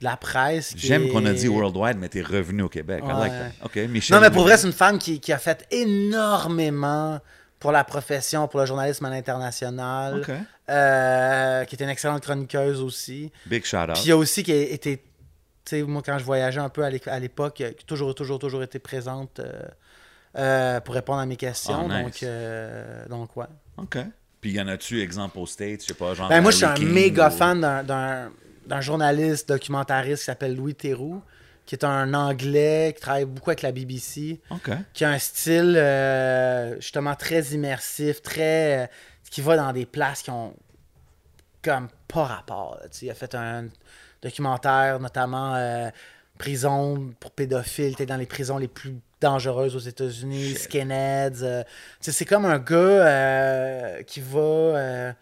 [0.00, 0.74] de la presse.
[0.76, 3.02] J'aime qu'on a dit worldwide, mais t'es revenu au Québec.
[3.04, 3.64] I like that.
[3.66, 4.14] OK, Michel.
[4.14, 4.50] Non, mais pour Ouimet.
[4.50, 7.18] vrai, c'est une femme qui, qui a fait énormément
[7.58, 10.30] pour la profession, pour le journalisme à l'international, OK.
[10.70, 13.32] euh, qui est une excellente chroniqueuse aussi.
[13.46, 13.94] Big shout out.
[13.94, 15.02] Puis il y a aussi qui a été, tu
[15.64, 18.38] sais, moi quand je voyageais un peu à l'é- à l'époque, qui a toujours, toujours,
[18.38, 19.40] toujours été présente
[20.38, 21.88] euh, pour répondre à mes questions.
[21.90, 22.04] Ah, nice.
[22.04, 23.46] Donc, euh, donc ouais.
[23.76, 23.98] OK.
[24.40, 26.28] Puis y en a-tu, exemple, aux States, je sais pas, genre.
[26.28, 31.20] Ben, moi, je suis un méga ou- fan d'un- journaliste documentariste qui s'appelle Louis Theroux,
[31.66, 34.70] qui est un Anglais qui travaille beaucoup avec la BBC, OK.
[34.92, 38.88] qui a un style euh, justement très immersif, très.
[39.30, 40.54] qui va dans des places qui ont
[41.62, 42.78] comme pas rapport.
[42.80, 43.66] là, il a fait un
[44.22, 45.90] documentaire, notamment
[46.38, 51.42] prison pour pédophiles, t'es dans les prisons les plus dangereuses aux États-Unis, skinheads.
[51.42, 51.62] euh,
[52.00, 54.38] c'est comme un gars euh, qui va.
[54.40, 55.12] euh,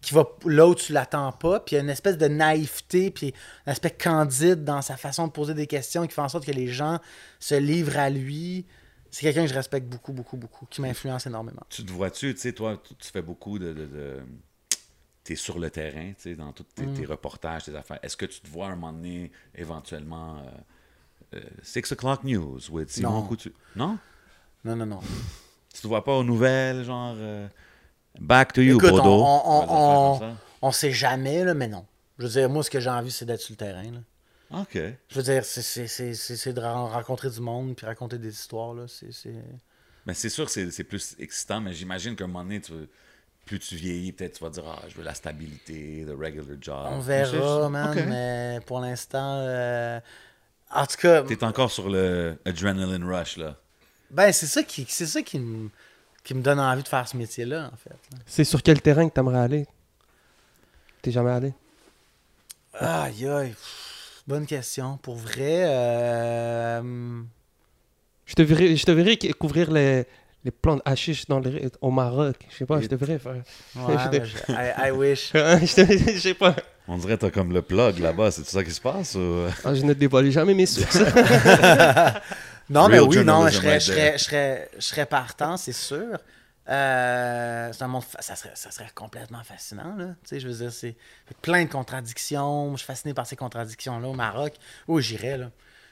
[0.00, 3.12] qui va là où tu l'attends pas, puis il y a une espèce de naïveté,
[3.12, 3.32] puis
[3.66, 6.50] un aspect candide dans sa façon de poser des questions qui fait en sorte que
[6.50, 6.98] les gens
[7.38, 8.66] se livrent à lui.
[9.12, 11.62] C'est quelqu'un que je respecte beaucoup, beaucoup, beaucoup, qui m'influence énormément.
[11.68, 13.72] Tu te vois-tu, tu sais, toi, tu, fais beaucoup de.
[13.72, 14.16] de, de...
[15.22, 16.94] Tu es sur le terrain, tu sais, dans tous tes, Mm.
[16.94, 18.00] tes reportages, tes affaires.
[18.02, 20.50] Est-ce que tu te vois un moment donné, éventuellement, euh,
[21.62, 23.28] Six O'Clock News with Simon Non.
[23.76, 23.98] Non?
[24.64, 25.00] Non, non, non.
[25.74, 27.14] Tu te vois pas aux nouvelles, genre.
[27.16, 27.48] euh,
[28.20, 29.04] Back to you, Écoute, Bodo?
[29.24, 31.86] on- on- on- On sait jamais, là, mais non.
[32.18, 33.82] Je veux dire, moi, ce que j'ai envie, c'est d'être sur le terrain.
[33.90, 34.60] là.
[34.60, 34.74] OK.
[34.74, 35.86] Je veux dire, c'est-
[36.52, 38.74] de ren- rencontrer du monde puis raconter des histoires.
[38.74, 38.84] Là.
[38.86, 39.32] C'est.
[40.04, 42.88] Mais c'est sûr que c'est- plus excitant, mais j'imagine qu'à un moment donné, tu veux-
[43.46, 46.86] plus tu vieillis, peut-être tu vas dire Ah, je veux la stabilité, the regular job.
[46.90, 48.04] On Mais verra, man, OK.
[48.08, 49.38] mais pour l'instant...
[49.40, 49.98] euh,
[50.74, 53.56] En tout cas, T'es encore sur le adrenaline rush, là.
[54.10, 55.68] ben, c'est ça qui, c'est ça qui me,
[56.24, 57.94] qui me donne envie de faire ce métier-là, en fait.
[58.26, 59.66] C'est sur quel terrain que t'aimerais aller?
[61.02, 61.52] T'es jamais allé?
[62.74, 63.50] Aïe, aïe.
[63.50, 64.96] pff, Bonne question.
[64.98, 67.22] Pour vrai, euh,
[68.24, 70.06] Je te verrais, je te verrais couvrir les,
[70.44, 72.36] les plantes hashish dans le, au Maroc.
[72.50, 73.42] Je sais pas, je devrais faire.
[73.74, 75.32] Ouais, Je je- I, I wish.
[75.32, 76.54] te- je sais pas.
[76.88, 79.46] On dirait que t'as comme le plug là-bas, c'est tout ça qui se passe ou...
[79.64, 80.98] Ah, je ne dévoile jamais mes sources.
[82.70, 85.72] Non, mais Real oui, non, je serais, je serais, je serais, je serais partant, c'est
[85.72, 86.16] sûr.
[86.68, 89.94] Euh, c'est un monde fa- ça, serait, ça serait complètement fascinant.
[89.96, 90.06] Là.
[90.22, 90.94] Tu sais, je veux dire, c'est
[91.42, 92.70] plein de contradictions.
[92.72, 94.54] Je suis fasciné par ces contradictions-là au Maroc.
[94.88, 95.36] Oui, j'irais.
[95.36, 95.50] là.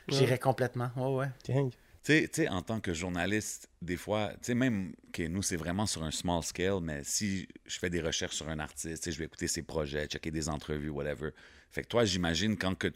[0.09, 0.91] J'irais complètement.
[0.97, 1.27] Ouais, ouais.
[1.43, 1.69] Tiens.
[2.03, 5.87] Tu sais- en tant que journaliste, des fois, tu sais, même que nous, c'est vraiment
[5.87, 9.27] sur un small scale, mais si je fais des recherches sur un artiste, je vais
[9.27, 11.31] écouter ses projets, checker des entrevues, whatever.
[11.71, 12.91] Fait que toi, j'imagine, quand tu,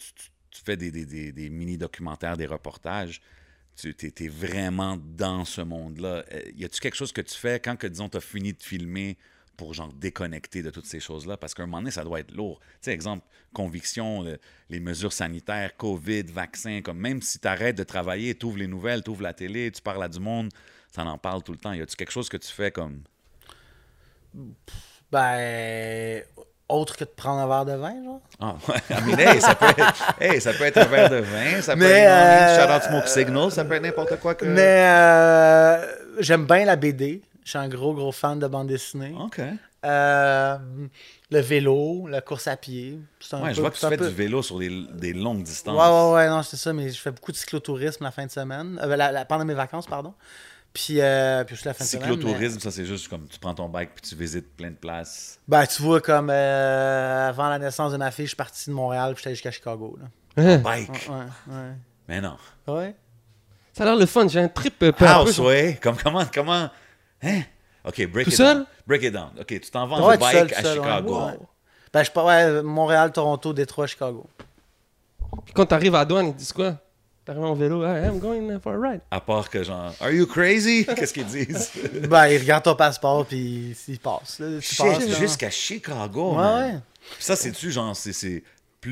[0.65, 3.21] fais des mini-documentaires, des reportages,
[3.77, 6.25] tu es, vraiment dans ce monde-là.
[6.33, 8.63] Euh, y a-tu quelque chose que tu fais quand, que, disons, tu as fini de
[8.63, 9.19] filmer
[9.57, 11.37] pour, genre, déconnecter de toutes ces choses-là?
[11.37, 12.61] Parce qu'à un moment donné, ça doit être lourd.
[12.61, 14.39] Tu sais, exemple, conviction, le-
[14.71, 18.67] les mesures sanitaires, COVID, vaccin, comme même si tu arrêtes de travailler, tu ouvres les
[18.67, 20.51] nouvelles, tu ouvres la télé, tu parles à du monde,
[20.93, 21.73] ça en parle tout le temps.
[21.73, 23.03] Y a-tu quelque chose que tu fais comme.
[25.11, 26.23] Ben,
[26.69, 28.21] autre que de prendre un verre de vin, genre.
[28.41, 28.75] Ah, ouais.
[28.91, 31.75] I mean, hey, ça peut être, hey, ça peut être un verre de vin, ça
[31.75, 34.45] peut Mais, être euh, shout out Smoke Signal, ça peut être n'importe quoi que.
[34.45, 35.87] Mais euh,
[36.21, 37.23] j'aime bien la BD.
[37.45, 39.15] Je suis un gros, gros fan de bande dessinée.
[39.21, 39.41] OK.
[39.85, 40.57] Euh,
[41.31, 42.99] le vélo, la course à pied.
[43.33, 45.43] Un Ouais, peu- je vois que tu fais peu- du vélo sur des, des longues
[45.43, 45.77] distances.
[45.77, 48.31] Ouais, ouais, ouais, non, c'est ça, mais je fais beaucoup de cyclotourisme la fin de
[48.31, 48.81] semaine.
[48.83, 50.15] Euh, la- la- pendant mes vacances, pardon.
[50.73, 52.09] Puis, euh, puis aussi la fin de semaine.
[52.11, 55.39] Cyclotourisme, ça c'est juste comme tu prends ton bike puis tu visites plein de places.
[55.47, 58.75] Ben, tu vois, comme euh, avant la naissance de ma fille, je suis parti de
[58.75, 59.97] Montréal puis j'étais allé jusqu'à Chicago.
[60.01, 60.07] Là.
[60.43, 60.59] Hein?
[60.59, 60.89] Bike?
[60.91, 61.73] Ouais, ouais.
[62.09, 62.37] Mais non.
[62.67, 62.97] Ouais.
[63.75, 64.27] Ça a l'air le fun.
[64.29, 65.05] J'ai un trip euh, peu.
[65.07, 66.69] Houseway, comme comment, comment,
[67.25, 67.43] hein?
[67.85, 68.55] Ok, break Tout it seul?
[68.59, 68.67] down.
[68.87, 69.31] Break it down.
[69.39, 70.77] Ok, tu t'en vas en Ouais, bike seul, à seul.
[70.83, 71.21] Chicago.
[71.27, 71.33] Ouais.
[71.93, 74.27] Ben, je ouais, Montréal, Toronto, Détroit, Chicago.
[75.45, 76.77] Puis quand t'arrives à la douane, ils disent quoi?
[77.25, 79.01] T'arrives en vélo, hey, I'm going for a ride.
[79.11, 80.85] À part que genre, are you crazy?
[80.97, 81.71] Qu'est-ce qu'ils disent?
[82.09, 84.39] ben, ils regardent ton passeport puis ils passent.
[84.41, 85.19] Là, tu passes, Shit, là.
[85.19, 86.31] jusqu'à Chicago.
[86.33, 86.75] Ouais, man.
[86.75, 86.81] ouais.
[87.17, 88.43] Puis ça, c'est-tu genre, c'est- c'est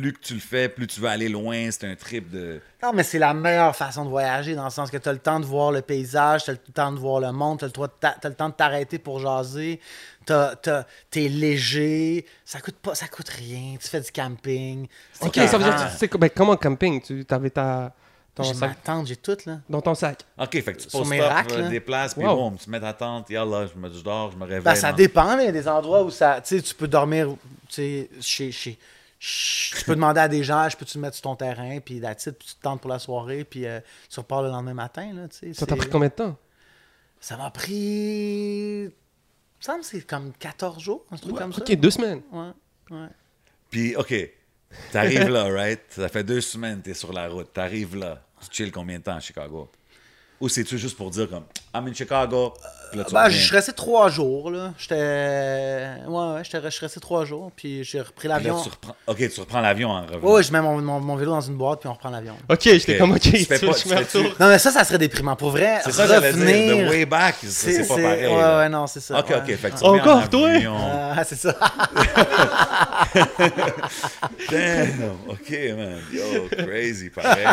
[0.01, 2.61] plus que tu le fais, plus tu veux aller loin, c'est un trip de.
[2.83, 5.19] Non, mais c'est la meilleure façon de voyager dans le sens que tu as le
[5.19, 8.29] temps de voir le paysage, tu as le temps de voir le monde, tu as,
[8.29, 9.81] le temps de t'arrêter pour jaser,
[10.25, 14.89] t'as- t'as- t'es léger, ça coûte pas, ça coûte rien, tu fais du camping.
[15.13, 15.91] c'est Ok, ça veut dire, écœurant.
[15.91, 17.01] tu sais, ben, comment camping?
[17.03, 17.93] Tu avais ta,
[18.35, 19.59] ton J'ai ma tente, j'ai tout, là.
[19.69, 20.21] dans ton sac.
[20.39, 21.69] Ok, fait que tu Sur poses euh, là.
[21.69, 22.35] des places, puis Wow.
[22.51, 24.63] boum, tu mets ta tente, yallah, je me je dors, je me réveille.
[24.65, 25.43] Ben, ça dans- dépend, là.
[25.43, 27.29] Il y a des endroits où ça, tu sais, tu peux dormir,
[27.69, 28.79] tu sais, chez, chez-
[29.25, 32.03] Tu peux demander à des gens, je peux-tu me mettre sur ton terrain, puis it,
[32.03, 33.79] puis tu te tentes pour la soirée, puis euh,
[34.11, 35.55] tu repars le lendemain matin, là, tu sais.
[35.55, 36.37] Ça t'a pris combien de temps?
[37.21, 38.83] Ça m'a pris.
[38.83, 38.93] Il me
[39.61, 41.63] semble que c'est comme 14 jours, un truc comme ça.
[41.63, 42.23] Ok, deux semaines.
[42.33, 42.51] Ouais,
[42.91, 43.09] ouais.
[43.71, 44.13] Puis, OK,
[44.91, 45.83] t'arrives là, right?
[45.91, 47.53] Ça fait deux semaines que t'es sur la route.
[47.53, 48.21] T'arrives là.
[48.41, 49.71] Tu chill combien de temps à Chicago?
[50.43, 52.53] Ou c'est-tu juste pour dire comme, I'm in Chicago?
[52.95, 54.73] Là, tu Ben, je suis resté trois jours, là.
[54.77, 54.97] J'étais.
[56.09, 58.61] Ouais, ouais, j'étais- je suis resté trois jours, puis j'ai repris Puis là, l'avion.
[58.61, 58.95] tu reprends...
[59.07, 60.19] OK, tu reprends l'avion en revenant.
[60.29, 62.35] Ouais, ouais, je mets mon, mon, mon vélo dans une boîte, puis on reprend l'avion.
[62.51, 62.99] Ok, j'étais Ok.
[62.99, 64.35] comme ok, Tu tu fais pas- tu retourne?
[64.41, 65.37] Non, mais ça, ça serait déprimant.
[65.37, 66.43] Pour vrai, C'est ça, j'allais dire.
[66.43, 66.87] revenir.
[66.87, 68.27] The way back, ça, c'est pas pareil.
[68.27, 68.59] Ouais, là.
[68.59, 69.21] ouais, non, c'est ça.
[69.21, 69.37] OK, ouais.
[69.37, 70.49] OK, fait que tu Encore, toi?
[71.17, 71.57] Ah, c'est ça.
[74.51, 76.01] Damn, OK, man.
[76.13, 77.47] Yo, crazy, pareil.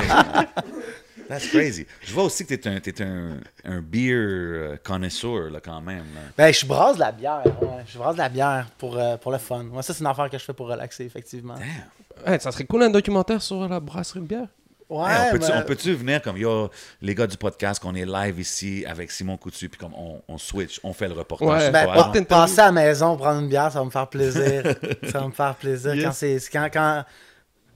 [1.30, 1.85] That's crazy.
[2.01, 6.03] Je vois aussi que t'es un, t'es un, un beer euh, connoisseur, là, quand même.
[6.15, 6.22] là.
[6.35, 7.43] ben, je brasse de la bière.
[7.61, 7.84] Ouais.
[7.88, 9.64] Je brasse de la bière pour, euh, pour le fun.
[9.64, 11.53] Moi, ça, c'est une affaire que je fais pour relaxer, effectivement.
[11.56, 12.27] Damn.
[12.34, 14.47] Ouais, ça serait cool un documentaire sur la brasserie de bière.
[14.89, 16.68] Ouais, Hey, on peut-tu mais- on peut-tu venir comme, yo,
[16.99, 20.39] les gars du podcast, qu'on est live ici avec Simon Coutu, puis comme on, on
[20.39, 21.47] switch, on fait le reportage.
[21.47, 21.61] Ouais.
[21.65, 24.64] sur Ben, pas- passer à la maison, prendre une bière, ça va me faire plaisir.
[25.11, 26.03] ça va me faire plaisir Yes.
[26.06, 27.03] quand c'est c'est quand, quand,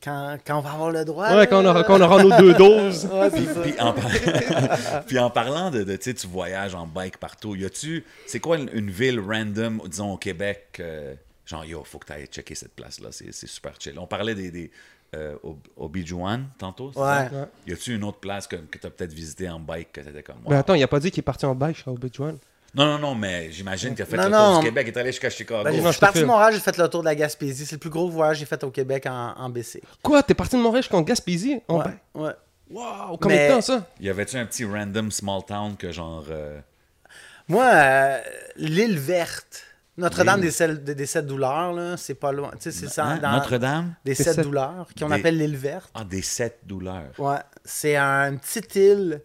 [0.03, 1.33] quand, quand on va avoir le droit.
[1.35, 3.05] Ouais, quand on aura, quand on aura nos deux doses.
[3.11, 3.29] Ouais.
[3.29, 7.55] Puis en, par- puis en parlant de, de, tu sais, tu voyages en bike partout,
[7.55, 11.15] y a-tu, c'est quoi une, une ville random, disons au Québec, euh,
[11.45, 13.97] genre yo, faut que tu ailles checker cette place-là, c'est c'est super chill.
[13.97, 14.71] On parlait des, des
[15.15, 17.05] euh, au, au Bijuan tantôt, c'est Ouais.
[17.29, 17.29] ça?
[17.31, 17.47] Ouais.
[17.67, 20.23] Y a-tu une autre place que, que tu as peut-être visité en bike que t'étais
[20.23, 20.49] comme, wow?
[20.51, 22.37] Mais attends, il a pas dit qu'il est parti en bike au Bejuan.
[22.75, 24.51] Non, non, non, mais j'imagine qu'il a fait Non, le non.
[24.53, 25.63] tour du Québec et est allé jusqu'à Chicago.
[25.63, 26.25] Ben, je suis parti de.
[26.25, 27.65] Montréal, j'ai fait le tour de la Gaspésie.
[27.65, 29.81] C'est le plus gros voyage que j'ai fait au Québec en, en BC.
[30.01, 31.59] Quoi, t'es parti de Montréal jusqu'en Gaspésie?
[31.67, 31.79] En
[32.15, 32.31] Ouais.
[32.71, 33.85] Wow, combien Mais- de temps ça?
[33.99, 36.25] Y avait-tu un petit random small town que genre.
[36.29, 36.59] euh,
[37.47, 38.19] Moi, euh,
[38.55, 39.63] l'île verte,
[39.97, 42.49] Notre-Dame des, sept- des, des sept douleurs, là, c'est pas loin.
[42.53, 43.05] Tu sais, c'est ça.
[43.05, 43.93] hein, Notre-Dame?
[44.03, 45.91] Des Des sept sept- douleurs, qu'on Des- appelle l'île verte.
[45.93, 47.11] Ah, des sept douleurs.
[47.19, 49.21] Ouais, c'est un- une petite île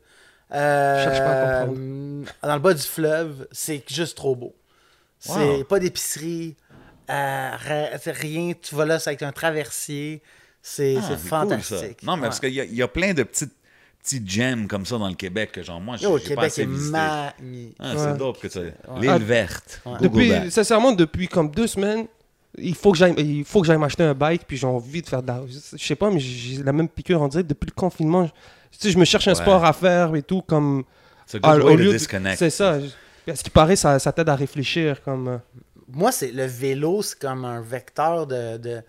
[0.53, 2.31] euh, cherche pas à comprendre.
[2.43, 3.47] dans le bas du fleuve.
[3.53, 4.55] C'est juste trop beau.
[5.19, 5.65] C'est Wow.
[5.65, 6.57] pas d'épicerie,
[7.11, 7.51] euh,
[8.07, 8.53] rien.
[8.61, 10.23] Tu vas là, c'est avec un traversier.
[10.63, 11.17] C'est Ah, cool, ça.
[11.17, 12.03] fantastique.
[12.03, 12.29] non, mais Ouais.
[12.29, 13.53] parce qu'il y, y a plein de petites
[14.03, 16.45] petits gems comme ça dans le Québec que genre moi, j'ai Yo, j'ai pas Québec
[16.47, 16.91] assez est visité.
[16.93, 17.77] magnifique.
[17.79, 17.99] Ah, Ouais.
[17.99, 18.59] c'est dope que tu
[19.01, 19.81] L'île Ah, verte.
[19.85, 19.99] Ouais.
[20.01, 22.07] Depuis, sincèrement, depuis comme deux semaines,
[22.57, 25.09] il faut que j'aille, il faut que j'aille m'acheter un bike, puis j'ai envie de
[25.09, 25.43] faire de la...
[25.49, 28.29] Je sais pas, mais j'ai la même piqûre, on dirait, depuis le confinement.
[28.73, 29.37] Je, tu sais, je me cherche un Ouais.
[29.43, 30.85] sport à faire et tout, comme...
[31.27, 32.39] C'est disconnect.
[32.39, 32.79] C'est ça.
[33.29, 35.29] À ce qui paraît, ça, ça t'aide à réfléchir, comme...
[35.29, 35.37] euh,
[35.93, 38.81] Moi, c'est le vélo, c'est comme un vecteur de, de,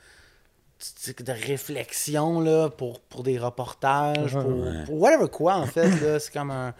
[1.07, 4.41] de- de réflexion là, pour, pour des reportages, Ouais.
[4.43, 4.83] pour, Ouais.
[4.85, 5.89] pour whatever quoi, en fait.
[6.01, 6.19] là.
[6.19, 6.73] C'est comme un.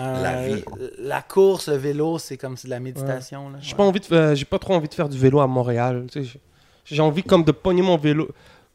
[0.00, 0.64] un- La vie.
[0.98, 3.50] La course, le vélo, c'est comme c'est de la méditation.
[3.50, 3.58] là.
[3.60, 3.76] J'ai Ouais.
[3.76, 6.06] pas envie de faire- j'ai pas trop envie de faire du vélo à Montréal.
[6.10, 6.30] tu sais.
[6.32, 6.40] J'ai-
[6.96, 8.28] J'ai envie comme de pogner mon vélo.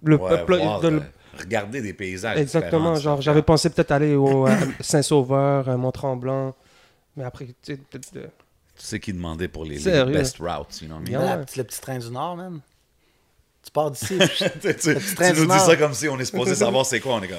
[0.03, 1.01] Le Ouais, peuple- voir, de le- euh,
[1.39, 2.37] regarder des paysages.
[2.37, 2.95] Exactement.
[2.95, 6.55] Genre, j'avais pensé peut-être aller au euh, Saint-Sauveur, euh, Mont-Tremblant.
[7.17, 8.09] Mais après, tu sais, peut-être.
[8.15, 8.27] euh,
[8.77, 11.19] Tu sais qui demandait pour les, best routes, you know Yeah.
[11.19, 11.45] La ouais.
[11.57, 12.59] le petit train du Nord, même.
[13.63, 14.17] Tu pars d'ici.
[14.61, 17.37] tu nous dis ça comme si on est supposé savoir c'est quoi, on est comme...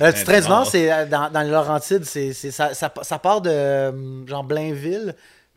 [0.00, 2.92] Le petit train du Nord, c'est euh, dans, dans les Laurentides, c'est, c'est- ça, ça,
[3.02, 5.14] ça part de euh, genre Blainville,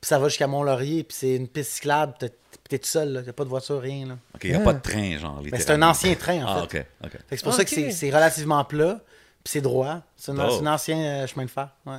[0.07, 2.31] ça va jusqu'à Mont-Laurier, puis c'est une piste cyclable, t'es,
[2.69, 4.05] t'es tout seul, là, y a pas de voiture, rien.
[4.07, 4.17] Là.
[4.35, 6.67] OK, il n'y a pas de train, genre, Mais c'est un ancien train, en Ah,
[6.69, 6.79] fait.
[6.79, 7.11] OK, OK.
[7.11, 7.67] Fait que c'est pour Ah, ça ok.
[7.69, 8.99] que c'est, c'est relativement plat,
[9.43, 10.01] puis c'est droit.
[10.15, 10.49] C'est un, Oh.
[10.59, 11.69] c'est un ancien euh, chemin de fer.
[11.85, 11.97] Ouais.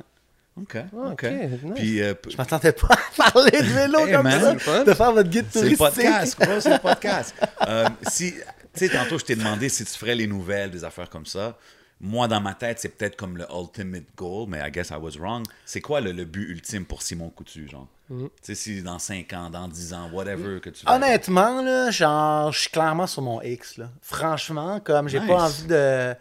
[0.61, 1.11] OK, Ah, OK.
[1.11, 1.23] ok,
[1.63, 1.73] nice.
[1.75, 4.93] Puis, euh, Je m'attendais pas à parler de vélo Hey, comme man, ça, c'est de
[4.93, 5.77] faire votre guide c'est touristique.
[5.77, 7.35] podcast, bro, c'est le podcast.
[7.67, 8.39] Euh, si, tu
[8.73, 11.55] sais, tantôt, je t'ai demandé si tu ferais les nouvelles, des affaires comme ça.
[12.01, 15.17] Moi, dans ma tête, c'est peut-être comme le ultimate goal, mais I guess I was
[15.19, 15.45] wrong.
[15.65, 17.87] C'est quoi le, le but ultime pour Simon Coutu, genre?
[18.09, 18.25] Mm.
[18.27, 20.91] Tu sais, si dans 5 ans, dans 10 ans, whatever que tu veux.
[20.91, 23.77] Honnêtement, là, genre, je suis clairement sur mon X.
[23.77, 23.89] Là.
[24.01, 25.27] Franchement, comme j'ai Nice.
[25.27, 26.15] pas envie de.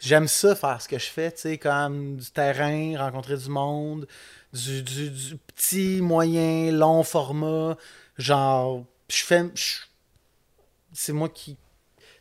[0.00, 4.06] J'aime ça faire ce que je fais, tu sais, comme du terrain, rencontrer du monde,
[4.52, 7.76] du, du, du petit, moyen, long format.
[8.18, 9.44] Genre, je fais.
[10.92, 11.56] C'est moi qui.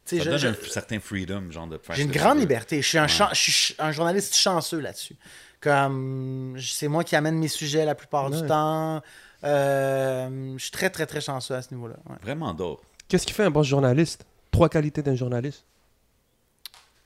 [0.06, 2.82] Ça je- donne je- un certain freedom, genre, de faire j'ai une grande liberté.
[2.82, 5.16] Je suis un, chan- je suis un journaliste chanceux là-dessus.
[5.62, 9.02] Comme c'est moi qui amène mes sujets la plupart du temps.
[9.44, 11.96] Euh, je suis très, très, très chanceux à ce niveau-là.
[12.10, 12.16] ouais.
[12.22, 12.82] Vraiment dope.
[13.08, 14.26] Qu'est-ce qui fait un bon journaliste?
[14.52, 15.66] Trois qualités d'un journaliste?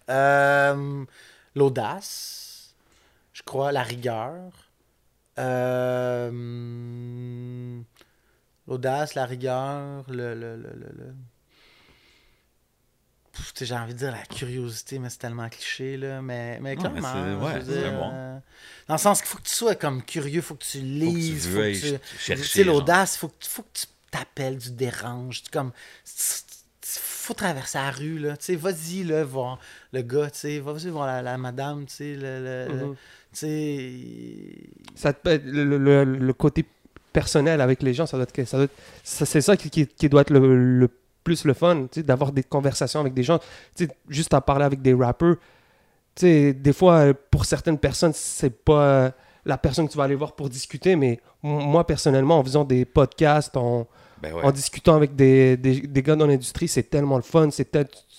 [0.09, 1.03] Euh,
[1.55, 2.73] L'audace,
[3.33, 4.51] je crois, la rigueur.
[5.37, 6.31] Euh,
[8.67, 10.33] L'audace, la rigueur, le.
[10.33, 11.15] le, le, le- le- Pff, tu sais,
[13.59, 16.21] J'ai envie de dire la curiosité, mais c'est tellement cliché, là.
[16.21, 17.43] Mais, mais clairement.
[17.43, 18.11] ouais, c'est bon.
[18.13, 18.37] euh,
[18.87, 21.43] Dans le sens qu'il faut que tu sois comme curieux, il faut que tu lises.
[21.47, 22.75] faut que veuilles tu- chercher, Tu sais, genre.
[22.75, 25.43] l'audace, il faut, que- faut que tu t'appelles, tu déranges.
[25.43, 25.71] Tu, comme,
[26.83, 28.37] faut traverser la rue, là.
[28.37, 29.59] Tu sais, vas-y, là, voir
[29.91, 30.59] le gars, tu sais.
[30.59, 32.15] Vas-y voir la, la madame, tu sais.
[32.15, 32.95] Le, le- le- Mhm.
[33.33, 34.69] tu sais.
[34.95, 36.65] Ça te le, le- le côté
[37.11, 39.87] personnel avec les gens, ça doit être, ça doit être- ça- c'est ça qui, qui-
[39.87, 40.89] qui doit être le, le
[41.25, 43.39] plus le fun, d'avoir des conversations avec des gens,
[44.07, 45.35] juste à parler avec des rappeurs.
[46.15, 49.11] Tu sais, des fois, pour certaines personnes, c'est pas euh,
[49.43, 52.85] la personne que tu vas aller voir pour discuter, mais moi, personnellement, en faisant des
[52.85, 53.85] podcasts, en,
[54.21, 54.43] Ben ouais.
[54.43, 57.49] en discutant avec des, des, des gars dans l'industrie, c'est tellement le fun.
[57.51, 57.69] C'est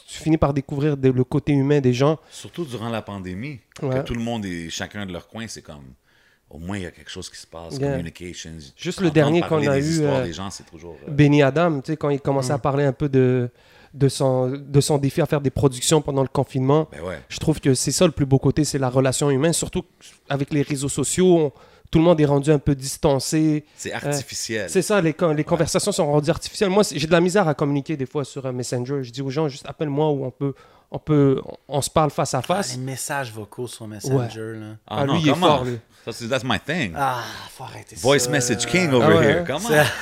[0.08, 2.18] tu finis par découvrir le côté humain des gens.
[2.30, 3.94] Surtout durant la pandémie, Ouais.
[3.96, 5.84] que tout le monde est chacun de leur coin, c'est comme
[6.50, 7.90] au moins il y a quelque chose qui se passe, Yeah.
[7.92, 8.50] communications.
[8.76, 11.92] Juste le dernier qu'on a eu, euh, des gens, c'est toujours euh, Benny Adam, tu
[11.92, 12.56] sais, quand il commençait Mm.
[12.56, 13.50] à parler un peu de,
[13.94, 17.20] de, son, de son défi à faire des productions pendant le confinement, ben ouais.
[17.28, 19.82] je trouve que c'est ça le plus beau côté, c'est la relation humaine, surtout
[20.28, 21.36] avec les réseaux sociaux.
[21.38, 21.52] on-
[21.88, 23.64] tout le monde est rendu un peu distancé.
[23.76, 24.68] C'est artificiel.
[24.68, 26.68] C'est ça, les, les conversations sont rendues artificielles.
[26.68, 29.04] Moi, j'ai de la misère à communiquer des fois sur un Messenger.
[29.04, 30.52] Je dis aux gens, juste appelle-moi ou on peut,
[30.90, 32.72] on peut, on, on se parle face à Ah, face.
[32.76, 34.66] les messages vocaux sur Messenger, là.
[34.86, 35.46] Ah, Ah, non, lui, il est comment?
[35.46, 35.78] fort, lui.
[36.06, 36.94] Ça, c'est that's my thing.
[36.96, 37.24] Ah,
[37.54, 38.30] faut arrêter Voice ça.
[38.30, 39.38] message king over Ah ouais, here.
[39.40, 39.44] hein?
[39.46, 39.68] Comment?
[39.68, 39.84] Ça-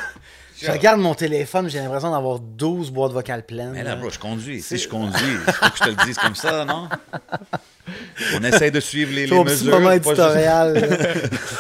[0.63, 3.73] Je regarde mon téléphone, j'ai l'impression d'avoir 12 boîtes vocales pleines.
[3.73, 4.63] Mais là, bro, je conduis.
[4.63, 6.89] Si je conduis, il faut que je te le dise comme ça, non?
[8.35, 9.73] On essaie de suivre les, les mesures.
[9.81, 10.75] moment juste- éditorial.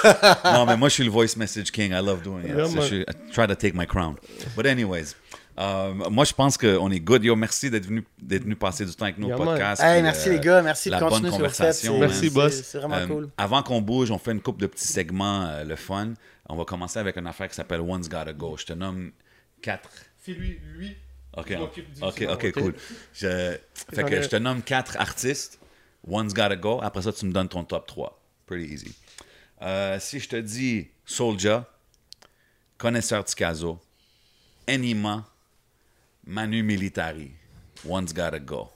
[0.04, 0.38] là.
[0.54, 1.90] non, mais moi, je suis le voice message king.
[1.92, 2.54] I love doing it.
[2.56, 4.14] Yeah, So, I try to take my crown.
[4.56, 5.16] But anyways,
[5.58, 7.22] euh, moi, je pense qu'on est good.
[7.24, 9.48] Yo, merci d'être venu, d'être venu passer du temps avec nous Yeah, au man.
[9.54, 9.82] podcast.
[9.82, 12.62] Hey, merci euh, les gars, merci la de continuer bonne conversation, C'est- Merci, c'est- boss.
[12.62, 13.30] C'est vraiment Euh, cool.
[13.36, 16.14] Avant qu'on bouge, on fait une coupe de petits segments, euh, le fun.
[16.48, 18.56] On va commencer avec une affaire qui s'appelle One's Gotta Go.
[18.58, 19.12] Je te nomme
[19.62, 19.88] quatre.
[20.26, 20.96] lui, lui,
[21.36, 21.56] Ok, du
[22.02, 22.74] ok, cool.
[23.12, 23.56] Je,
[23.92, 25.58] fait que je te nomme quatre artistes.
[26.06, 26.80] One's Gotta Go.
[26.82, 28.20] Après ça, tu me donnes ton top 3.
[28.46, 28.94] Pretty easy.
[29.62, 31.66] Euh, si je te dis Soulja,
[32.76, 33.78] Connaisseur Ticazo,
[34.68, 35.24] Enima,
[36.26, 37.30] Manu Militari,
[37.86, 38.68] One's Gotta Go.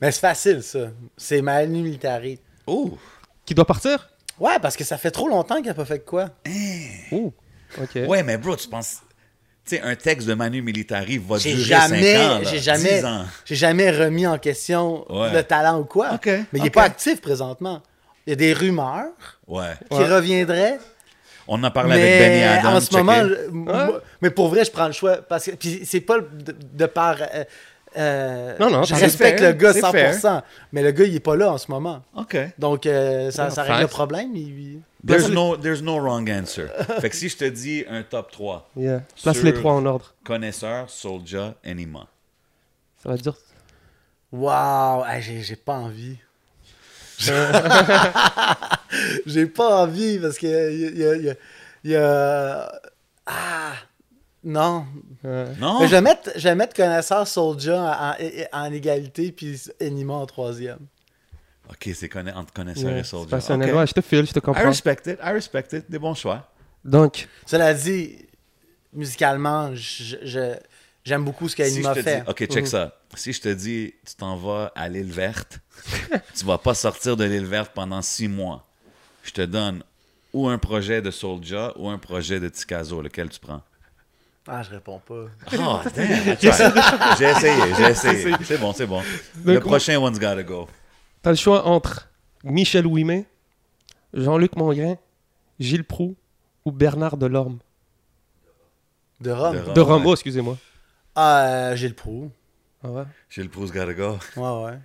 [0.00, 0.90] Mais c'est facile, ça.
[1.16, 2.40] C'est Manu Militari.
[2.66, 2.98] Oh!
[3.44, 4.08] Qui doit partir?
[4.38, 6.30] Ouais, parce que ça fait trop longtemps qu'il a pas fait de quoi.
[7.12, 7.32] Ouh,
[7.80, 7.98] ok.
[8.08, 9.02] Ouais, mais bro, tu penses.
[9.64, 12.40] Tu sais, un texte de Manu Militari va durer jamais, 5 ans.
[12.50, 13.24] j'ai jamais, 10 ans.
[13.44, 15.32] j'ai jamais remis en question Ouais.
[15.32, 16.14] le talent ou quoi.
[16.14, 17.80] Ok, Mais il n'est pas actif présentement.
[18.26, 19.12] Il y a des rumeurs
[19.46, 19.74] Ouais.
[19.90, 20.08] qui Ouais.
[20.12, 20.78] reviendraient.
[21.48, 22.74] On en a parlé avec Benny Mais Adams.
[22.74, 25.16] en ce moment, mais pour vrai, je prends le choix.
[25.18, 27.16] Parce que puis c'est pas de, de par.
[27.20, 27.44] euh,
[27.98, 30.42] euh, Non, non, je respecte fair, le gars c'est 100%.
[30.72, 32.02] Mais le gars, il est pas là en ce moment.
[32.16, 32.36] OK.
[32.58, 34.34] Donc, euh, ça, ça règle le problème.
[34.34, 36.68] il- There's no, there's no wrong answer.
[37.00, 39.02] fait que si je te dis un top 3, Yeah.
[39.22, 40.14] Place les trois en ordre.
[40.24, 42.06] connaisseur, Soulja, Enima.
[43.02, 43.34] Ça va dire.
[44.30, 46.18] Waouh, j'ai pas envie.
[49.26, 51.34] j'ai pas envie parce que il y a, il y a-
[51.84, 52.72] il y a-
[53.26, 53.72] Ah!
[54.44, 54.86] Non.
[55.60, 55.80] Non?
[55.80, 60.14] Mais je vais mettre, je vais mettre connaisseur Soulja en, en- en égalité puis Enima
[60.14, 60.80] en troisième.
[61.70, 63.72] OK, c'est conna- entre connaisseur yeah, et passionnel.
[63.74, 64.64] Ouais, je te file, je te I comprends.
[64.64, 65.88] respect it, I respect it.
[65.90, 66.48] Des bons choix.
[66.84, 68.16] Donc, Cela dit,
[68.92, 70.56] musicalement, je- je-
[71.04, 72.20] j'aime beaucoup ce Si qu'Enima te fait.
[72.22, 72.96] dis, OK, check ça.
[73.14, 75.60] Si je te dis, tu t'en vas à l'île verte,
[76.34, 78.66] tu vas pas sortir de l'île verte pendant six mois.
[79.22, 79.82] Je te donne
[80.32, 83.62] ou un projet de Soulja ou un projet de Tikazo, lequel tu prends?
[84.48, 85.26] Ah, je réponds pas.
[85.52, 86.36] Oh, damn.
[86.40, 86.48] J'ai
[87.28, 88.34] essayé, j'ai essayé.
[88.42, 89.00] C'est bon, c'est bon.
[89.44, 90.66] Le Donc, prochain one's gotta go.
[91.22, 92.08] t'as le choix entre
[92.42, 93.24] Michel Ouimet,
[94.12, 94.96] Jean-Luc Mongrain,
[95.60, 96.16] Gilles Proux
[96.64, 97.58] ou Bernard Delorme.
[99.20, 99.54] De Rome.
[99.54, 99.74] De Rome.
[99.74, 100.08] De Rome, ouais.
[100.08, 100.58] oh, excusez-moi.
[101.14, 102.30] Ah, euh, j'ai le prou.
[102.84, 104.18] Ah ouais, J'ai le Proust gotta go.
[104.36, 104.78] Ouais, ouais.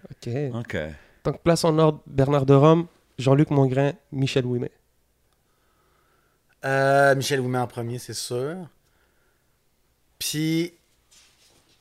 [0.54, 0.62] ok.
[0.62, 0.78] OK.
[1.24, 2.88] Donc, place en ordre Bernard de Rome,
[3.18, 4.72] Jean-Luc Mongrain, Michel Ouimet.
[6.64, 8.56] Euh, Michel Ouimet en premier, c'est sûr.
[10.20, 10.74] Puis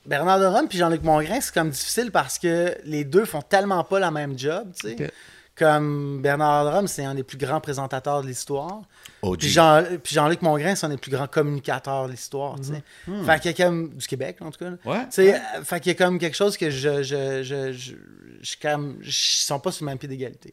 [0.07, 3.83] Bernard de Rome puis Jean-Luc Mongrain, c'est comme difficile parce que les deux font tellement
[3.85, 5.05] pas la même job, tu sais.
[5.05, 5.13] Ok.
[5.57, 8.83] Comme Bernard de Rome, c'est un des plus grands présentateurs de l'histoire.
[9.23, 9.39] OG.
[9.39, 12.83] Puis, Jean, puis Jean-Luc Mongrain, c'est un des plus grands communicateurs de l'histoire, tu sais.
[13.25, 13.89] Fait qu'il y a comme...
[13.95, 14.73] Du Québec, en tout cas.
[14.85, 15.07] Ouais.
[15.19, 17.03] Euh, fait qu'il y a comme quelque chose que je...
[17.03, 17.95] je, je, je,
[18.43, 18.99] je, suis comme...
[19.01, 20.53] Je sont pas sur le même pied d'égalité.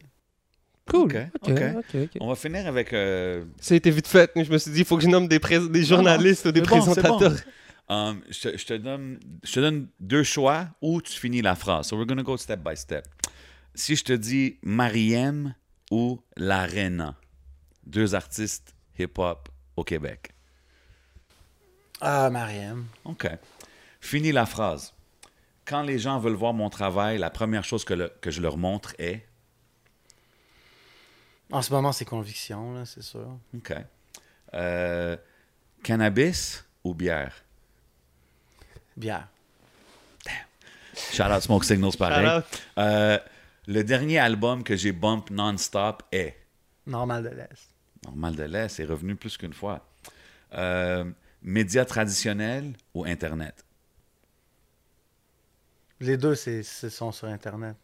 [0.90, 1.02] Cool.
[1.02, 1.62] Ok, Ok, ok.
[1.76, 2.10] ok, ok.
[2.20, 2.94] On va finir avec...
[2.94, 4.30] euh, Ça a été vite fait.
[4.34, 5.38] Je me suis dit, il faut que je nomme des,
[5.84, 6.76] journalistes ou des bon, bon.
[6.80, 7.36] présentateurs.
[7.90, 11.54] Um, je, te, je te donne, je te donne deux choix où tu finis la
[11.54, 11.88] phrase.
[11.88, 13.04] So we're going to go step by step.
[13.74, 15.54] Si je te dis Mariem
[15.90, 17.16] ou L'Arena,
[17.84, 20.30] deux artistes hip-hop au Québec.
[22.00, 22.86] Ah, Mariam.
[23.04, 23.26] OK.
[24.00, 24.92] Finis la phrase.
[25.64, 28.56] Quand les gens veulent voir mon travail, la première chose que, le- que je leur
[28.58, 29.26] montre est...
[31.50, 33.38] En ce moment, c'est conviction, là, c'est sûr.
[33.56, 33.72] OK.
[34.54, 35.16] Euh,
[35.82, 37.34] cannabis ou bière?
[38.96, 39.28] Bière.
[41.12, 42.42] Shout out Smoke Signals, pareil.
[42.78, 43.18] Euh,
[43.66, 46.36] le dernier album que j'ai bump non-stop est...
[46.86, 47.74] Normal de l'Est.
[48.04, 49.86] Normal de l'Est, c'est revenu plus qu'une fois.
[50.54, 51.04] Euh,
[51.42, 53.64] médias traditionnels ou Internet?
[55.98, 57.76] Les deux, c'est, c'est- sont sur Internet.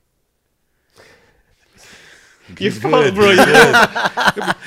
[2.59, 3.25] Il est fort, bro.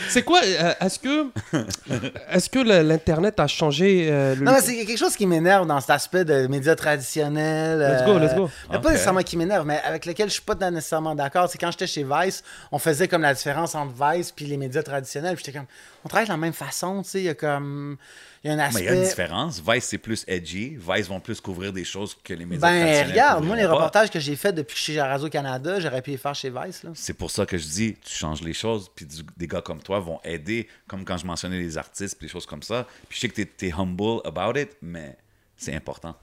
[0.09, 1.27] C'est quoi euh, Est-ce que,
[2.31, 5.65] est-ce que le- l'internet a changé euh, le- Non, mais c'est quelque chose qui m'énerve
[5.67, 7.79] dans cet aspect de médias traditionnels.
[7.79, 8.49] Let's go, let's go.
[8.69, 8.83] mais Ok.
[8.83, 11.49] Pas nécessairement qui m'énerve, mais avec lequel je suis pas nécessairement d'accord.
[11.49, 14.83] C'est quand j'étais chez Vice, on faisait comme la différence entre Vice puis les médias
[14.83, 15.35] traditionnels.
[15.35, 15.67] Puis j'étais comme,
[16.05, 17.19] on travaille de la même façon, tu sais.
[17.21, 17.97] Il y a comme,
[18.43, 18.81] il y a un Mais aspect.
[18.81, 19.61] il y a une différence.
[19.65, 20.77] Vice, c'est plus edgy.
[20.77, 23.73] Vice vont plus couvrir des choses que les médias Ben, regarde, moi, les pas.
[23.73, 26.49] reportages que j'ai faits depuis que je suis chez Radio-Canada, j'aurais pu les faire chez
[26.49, 26.91] Vice, là.
[26.93, 29.81] C'est pour ça que je dis, tu changes les choses, puis du- des gars comme
[29.81, 32.85] toi vont aider, comme quand je mentionnais les artistes, puis les choses comme ça.
[33.07, 35.17] Puis je sais que tu es, humble about it, mais
[35.55, 36.15] c'est important.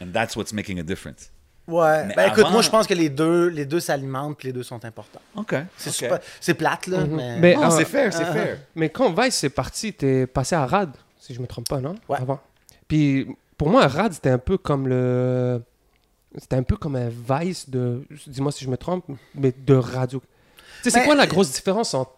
[0.00, 1.30] And that's what's making a difference.
[1.68, 2.06] Ouais.
[2.06, 4.62] Mais Ben, écoute, moi, je pense que les deux, les deux s'alimentent puis les deux
[4.62, 5.20] sont importants.
[5.36, 5.54] OK.
[5.76, 5.94] C'est OK.
[5.94, 7.38] super- c'est plate, là, mais...
[7.38, 8.58] Mais, Non, euh, c'est fair, c'est fair.
[8.74, 10.90] Mais quand Vice est parti, t'es passé à Rad,
[11.20, 11.94] si je me trompe pas, non?
[12.08, 12.18] Ouais.
[12.20, 12.40] Avant.
[12.88, 13.28] Puis
[13.58, 15.62] pour moi, Rad, c'était un peu comme le.
[16.38, 18.02] C'était un peu comme un Vice de.
[18.26, 19.04] Dis-moi si je me trompe,
[19.34, 20.20] mais de radio.
[20.82, 22.12] Tu sais, c'est quoi la grosse différence entre.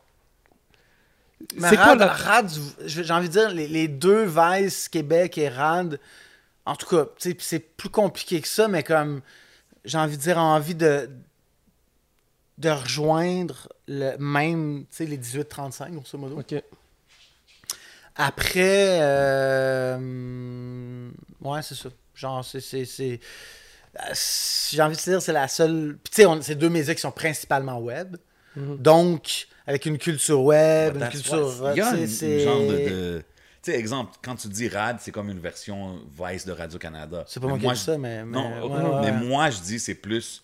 [1.57, 2.07] Mais C'est quoi Rad, la.
[2.13, 2.51] Rad,
[2.85, 5.99] j'ai j'ai envie de dire, les, les deux Vice, Québec et Rad,
[6.67, 9.23] en tout cas, c'est plus compliqué que ça, mais comme,
[9.85, 11.11] j'ai envie de dire, envie de,
[12.59, 16.39] de rejoindre le même, tu sais, les 18-35, grosso modo.
[16.39, 16.55] Ok.
[18.17, 18.99] Après,
[20.01, 21.09] euh,
[21.41, 21.89] ouais, c'est ça.
[22.15, 22.61] Genre, c'est.
[23.97, 24.15] euh,
[24.71, 25.97] J'ai envie de dire, c'est la seule.
[26.05, 28.17] Puis, tu sais, c'est deux médias qui sont principalement web.
[28.57, 31.49] Donc, avec une culture web, une culture.
[32.07, 33.23] c'est- genre de.
[33.63, 37.25] Tu sais, exemple, quand tu dis RAD, c'est comme une version Vice de Radio-Canada.
[37.27, 39.03] C'est pas Mais moi qui dit ça, mais- mais- non, ouais, ok.
[39.05, 39.13] ouais.
[39.13, 40.43] mais moi, je dis c'est plus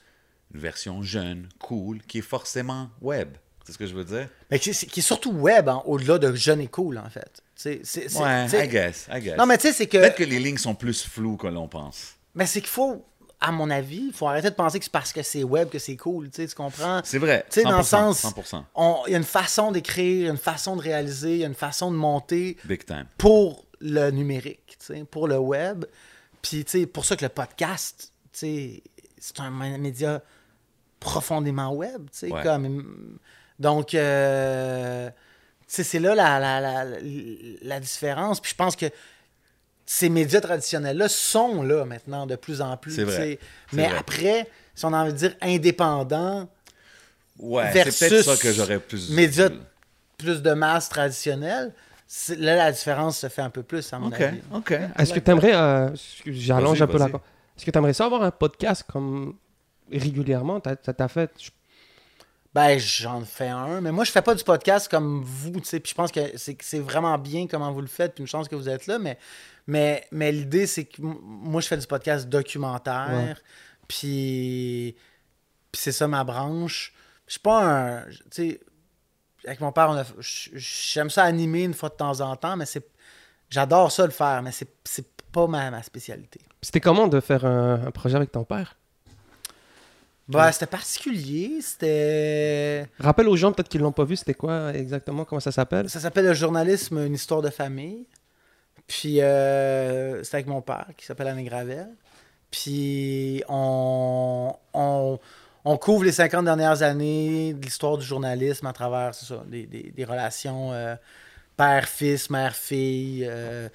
[0.55, 3.30] une version jeune, cool, qui est forcément web.
[3.64, 4.28] C'est ce que je veux dire?
[4.51, 7.43] Mais qui, est surtout web, hein, au-delà de jeune et cool, en fait.
[7.55, 7.80] C'est-
[8.20, 9.36] Ouais, I guess, I guess.
[9.38, 9.97] Non, mais tu sais, c'est que.
[9.98, 12.14] Peut-être que les lignes sont plus floues que l'on pense.
[12.34, 13.05] Mais c'est qu'il faut,
[13.40, 15.78] à mon avis, il faut arrêter de penser que c'est parce que c'est web que
[15.78, 17.00] c'est cool, tu comprends?
[17.04, 17.44] C'est vrai.
[17.50, 18.64] Tu sais, dans le 100%, sens, 100%.
[18.74, 21.54] on- il y a une façon d'écrire, une façon de réaliser, il y a une
[21.54, 23.06] façon de monter Big time.
[23.18, 25.84] pour le numérique, tu sais, pour le web.
[26.40, 28.82] Puis, tu sais, pour ça que le podcast, tu sais,
[29.18, 30.22] c'est un mé- média
[31.00, 32.42] profondément web, tu sais, Ouais.
[32.42, 33.18] comme...
[33.58, 35.14] Donc, euh, tu
[35.68, 36.98] sais, c'est là la, la, la, la-
[37.62, 38.38] la différence.
[38.40, 38.86] Puis je pense que
[39.86, 42.94] ces médias traditionnels-là sont là maintenant de plus en plus.
[42.96, 43.38] C'est vrai.
[43.72, 43.98] Mais vrai.
[43.98, 46.48] après, si on a envie de dire indépendant,
[47.38, 49.10] Ouais, c'est peut-être Versus ça que j'aurais plus.
[49.10, 49.50] médias
[50.16, 51.72] plus de masse traditionnelle,
[52.06, 54.40] c'est- là, la différence se fait un peu plus, à mon Ok, avis.
[54.54, 54.70] ok.
[54.98, 55.52] Est-ce que tu aimerais,
[56.24, 57.06] j'allonge Vas-y, un peu la.
[57.06, 59.34] Est-ce que tu aimerais ça avoir un podcast comme
[59.92, 60.60] régulièrement?
[60.60, 61.30] T'as- Ça t'a fait.
[61.38, 61.50] je-
[62.54, 65.78] Ben, j'en fais un, mais moi, je fais pas du podcast comme vous, tu sais,
[65.78, 68.28] puis je pense que c'est que c'est vraiment bien comment vous le faites, puis une
[68.28, 69.18] chance que vous êtes là, mais,
[69.66, 73.40] mais, mais l'idée, c'est que moi, je fais du podcast documentaire,
[73.88, 74.97] puis,
[75.72, 76.94] puis c'est ça ma branche.
[77.26, 78.05] Je suis pas un...
[78.05, 78.60] Tu sais,
[79.47, 82.86] avec mon père, j'aime ça animer une fois de temps en temps, mais c'est...
[83.48, 86.40] J'adore ça le faire, mais c'est c'est pas ma, ma spécialité.
[86.62, 88.76] C'était comment de faire un, un projet avec ton père?
[90.28, 92.88] Bah, c'était particulier, c'était...
[92.98, 95.88] Rappelle aux gens peut-être qu'ils l'ont pas vu, c'était quoi exactement Comment ça s'appelle?
[95.88, 98.06] Ça s'appelle le journalisme, une histoire de famille.
[98.86, 101.88] Puis euh, c'est avec mon père qui s'appelle Anne Gravel.
[102.50, 105.18] Puis on, on,
[105.64, 109.12] on couvre les 50 dernières années de l'histoire du journalisme à travers
[109.46, 110.94] des, des- relations euh,
[111.56, 113.68] père-fils, mère-fille, euh,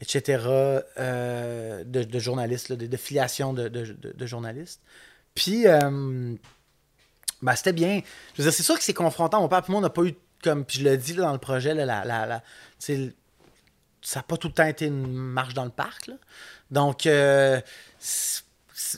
[0.00, 0.42] etc.
[0.98, 4.80] euh, de, journalistes, de, de filiation de, de- journalistes.
[5.34, 5.66] Puis
[7.42, 8.00] ben, c'était bien.
[8.34, 9.40] Je veux dire, c'est sûr que c'est confrontant.
[9.40, 11.32] Mon père et moi, on n'a pas eu, comme puis je le dis là, dans
[11.32, 12.42] le projet, là, la,
[14.04, 16.06] ça n'a pas tout le temps été une marche dans le parc.
[16.06, 16.14] là.
[16.70, 17.60] Donc, euh,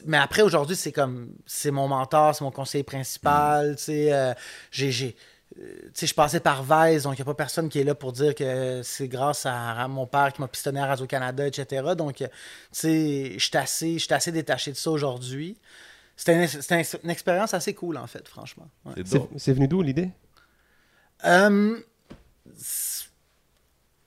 [0.05, 3.77] mais après, aujourd'hui, c'est comme, c'est mon mentor, c'est mon conseiller principal.
[3.77, 4.35] Tu sais, euh,
[4.71, 5.17] j'ai, j'ai-
[5.59, 7.85] euh, tu sais, je passais par Vice, donc il n'y a pas personne qui est
[7.85, 11.47] là pour dire que c'est grâce à, à mon père qui m'a pistonné à Radio-Canada,
[11.47, 11.95] etc.
[11.97, 12.33] Donc, euh, tu
[12.73, 15.57] sais, je suis assez, assez détaché de ça aujourd'hui.
[16.17, 18.69] C'était une, c'était une- expérience assez cool, en fait, franchement.
[18.85, 18.95] Ouais.
[19.37, 20.11] C'est venu d'où l'idée?
[21.25, 21.79] Euh,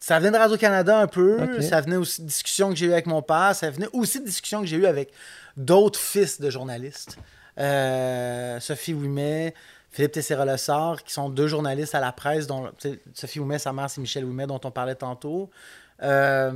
[0.10, 1.62] ça venait de Radio-Canada un peu.
[1.62, 3.54] Ça venait aussi de discussions que j'ai eues avec mon père.
[3.54, 5.12] Ça venait aussi de discussions que j'ai eues avec
[5.56, 7.18] d'autres fils de journalistes.
[7.60, 9.54] Euh, Sophie Ouimet,
[9.92, 12.48] Philippe Tessera-Lessard, qui sont deux journalistes à la presse.
[12.48, 12.72] Dont,
[13.14, 15.52] Sophie Ouimet, sa mère, c'est Michel Ouimet, dont on parlait tantôt.
[16.02, 16.52] Euh,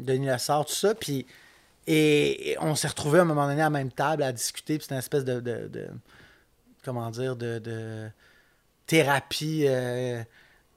[0.00, 0.94] Denis Lessard, tout ça.
[0.94, 1.26] Puis,
[1.86, 4.78] et, et on s'est retrouvés à un moment donné à la même table à discuter.
[4.78, 5.88] Puis c'était une espèce de, de- de-
[6.82, 8.08] comment dire, de, de
[8.86, 10.22] thérapie euh,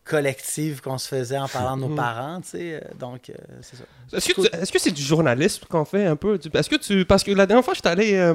[0.10, 2.76] collective qu'on se faisait en parlant de nos parents, tu sais.
[2.76, 3.84] euh, Donc, euh, c'est ça.
[4.18, 6.40] Est-ce que tu- est-ce que c'est du journalisme qu'on fait un peu?
[6.54, 8.34] Est-ce que tu parce que la dernière fois j'étais allé euh,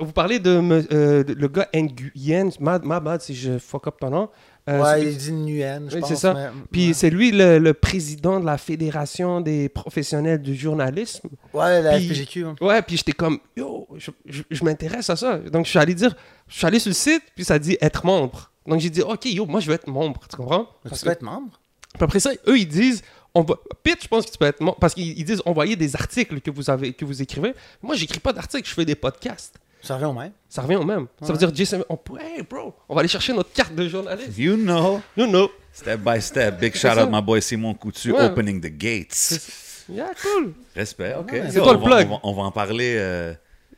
[0.00, 0.50] vous parlez de,
[0.92, 4.28] euh, de- le gars Nguyen, ma, ma bad si je fuck up ton nom.
[4.66, 6.08] Ouais, il dit Nguyen, je Oui, pense.
[6.08, 6.32] c'est ça.
[6.34, 6.92] mais- Puis ouais.
[6.94, 11.28] c'est lui le, le président de la fédération des professionnels du journalisme.
[11.52, 12.44] Ouais, la puis- FPGQ.
[12.46, 12.56] hein.
[12.62, 15.38] Ouais, puis j'étais comme yo, je, je- je m'intéresse à ça.
[15.38, 16.14] Donc je suis allé dire,
[16.48, 18.50] je suis allé sur le site, puis ça dit être membre.
[18.66, 20.64] Donc j'ai dit ok yo, moi je veux être membre, tu comprends?
[20.82, 21.58] Tu Parce que- être membre.
[21.94, 23.02] puis après ça, eux, ils disent,
[23.34, 23.54] on va...
[23.82, 24.60] Pete, je pense que tu peux être...
[24.60, 27.52] mon- Parce qu'ils ils disent, envoyez des articles que vous, avez, que vous écrivez.
[27.82, 29.56] Moi, j'écris pas d'articles, je fais des podcasts.
[29.82, 30.32] Ça revient au même.
[30.48, 31.08] Ça revient au même.
[31.20, 33.86] Ça veut dire, Jason, on pourrait, hey, bro, on va aller chercher notre carte de
[33.88, 34.38] journaliste.
[34.38, 35.02] You know.
[35.16, 35.50] You know.
[35.72, 36.58] Step by step.
[36.58, 38.24] Big shout out, my boy Simon Coutu, Ouais.
[38.24, 39.84] opening the gates.
[39.88, 40.54] Yeah, cool.
[40.74, 41.34] Respect, ok.
[41.50, 42.06] C'est toi le plug.
[42.08, 43.34] On va, on va en parler euh,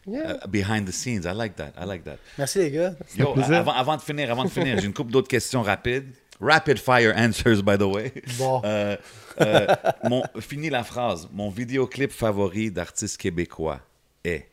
[0.07, 0.39] Yeah.
[0.43, 1.27] euh, behind the scenes.
[1.27, 1.73] I like that.
[1.77, 2.19] I like that.
[2.39, 2.95] Merci, les gars.
[3.17, 3.57] Yo, plaisir.
[3.57, 6.13] avant, avant de finir, avant de finir, j'ai une couple d'autres questions rapides.
[6.41, 8.13] Rapid fire answers, by the way.
[8.39, 8.61] Bon.
[8.65, 8.97] Euh,
[9.41, 9.67] euh,
[10.05, 11.29] mon, fini la phrase.
[11.33, 13.81] Mon vidéoclip favori d'artiste québécois
[14.23, 14.47] est.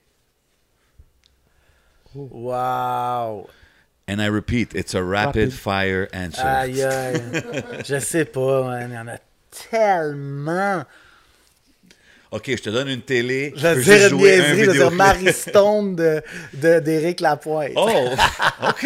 [2.15, 3.49] Wow.
[4.07, 5.53] And I repeat, it's a rapid, Rapid.
[5.53, 6.41] fire answer.
[6.41, 7.21] Aïe, aïe.
[7.85, 8.89] je sais pas, man.
[8.91, 9.17] Il y en a
[9.69, 10.83] tellement.
[12.35, 13.53] Ok, je te donne une télé.
[13.55, 14.91] Je juste dire une jouer un niaiserie, je dire.
[14.91, 16.21] Marie Stone de-
[16.53, 17.73] de- d'Éric Lapointe.
[17.75, 17.89] Oh,
[18.69, 18.83] ok.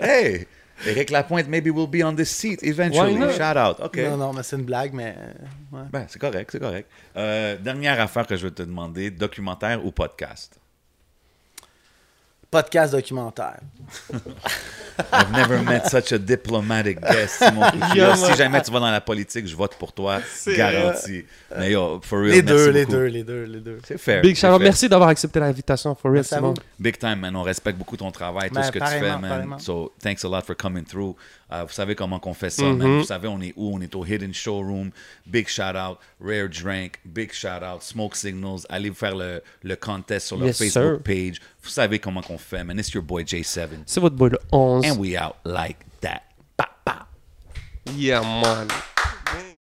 [0.00, 0.46] Hey,
[0.84, 3.14] Eric Lapointe, maybe will be on this seat eventually.
[3.36, 3.76] Shout out.
[3.80, 3.96] Ok.
[3.98, 5.14] Non, non, mais c'est une blague, mais.
[5.72, 5.80] ouais.
[5.92, 6.88] Ben, c'est correct, c'est correct.
[7.16, 10.58] Euh, dernière affaire que je vais te demander, documentaire ou podcast?
[12.56, 13.60] Podcast documentaire.
[15.12, 17.70] I've never met such a diplomatic guest, Simon
[18.16, 20.22] si jamais tu vas dans la politique, je vote pour toi,
[20.56, 21.22] garanti.
[21.58, 23.78] Mais yo, for real, Les merci deux, les deux, les deux, les deux.
[23.86, 24.22] C'est fair.
[24.22, 24.58] Big fair.
[24.58, 26.54] Merci d'avoir accepté l'invitation, for real, Simon.
[26.78, 27.36] Big time, man.
[27.36, 29.20] On respecte beaucoup ton travail, tout Ben, ce que tu fais, man.
[29.20, 29.58] pareillement.
[29.58, 31.14] So, thanks a lot for coming through.
[31.52, 32.76] Euh, vous savez comment qu'on fait ça, Mm-hmm.
[32.76, 32.98] man.
[32.98, 33.72] Vous savez, on est où?
[33.76, 34.90] On est au Hidden Showroom.
[35.26, 35.98] Big shout out.
[36.20, 36.98] Rare Drink.
[37.04, 37.82] Big shout out.
[37.82, 38.66] Smoke Signals.
[38.68, 41.02] Allez faire le, le contest sur leur Yes, Facebook sir.
[41.04, 41.40] page.
[41.62, 42.78] Vous savez comment qu'on fait, man.
[42.78, 43.68] It's your boy J7.
[43.86, 44.86] C'est votre boy le 11.
[44.90, 46.22] And we out like that.
[46.56, 47.06] Pa, pa.
[47.94, 48.66] Yeah, man.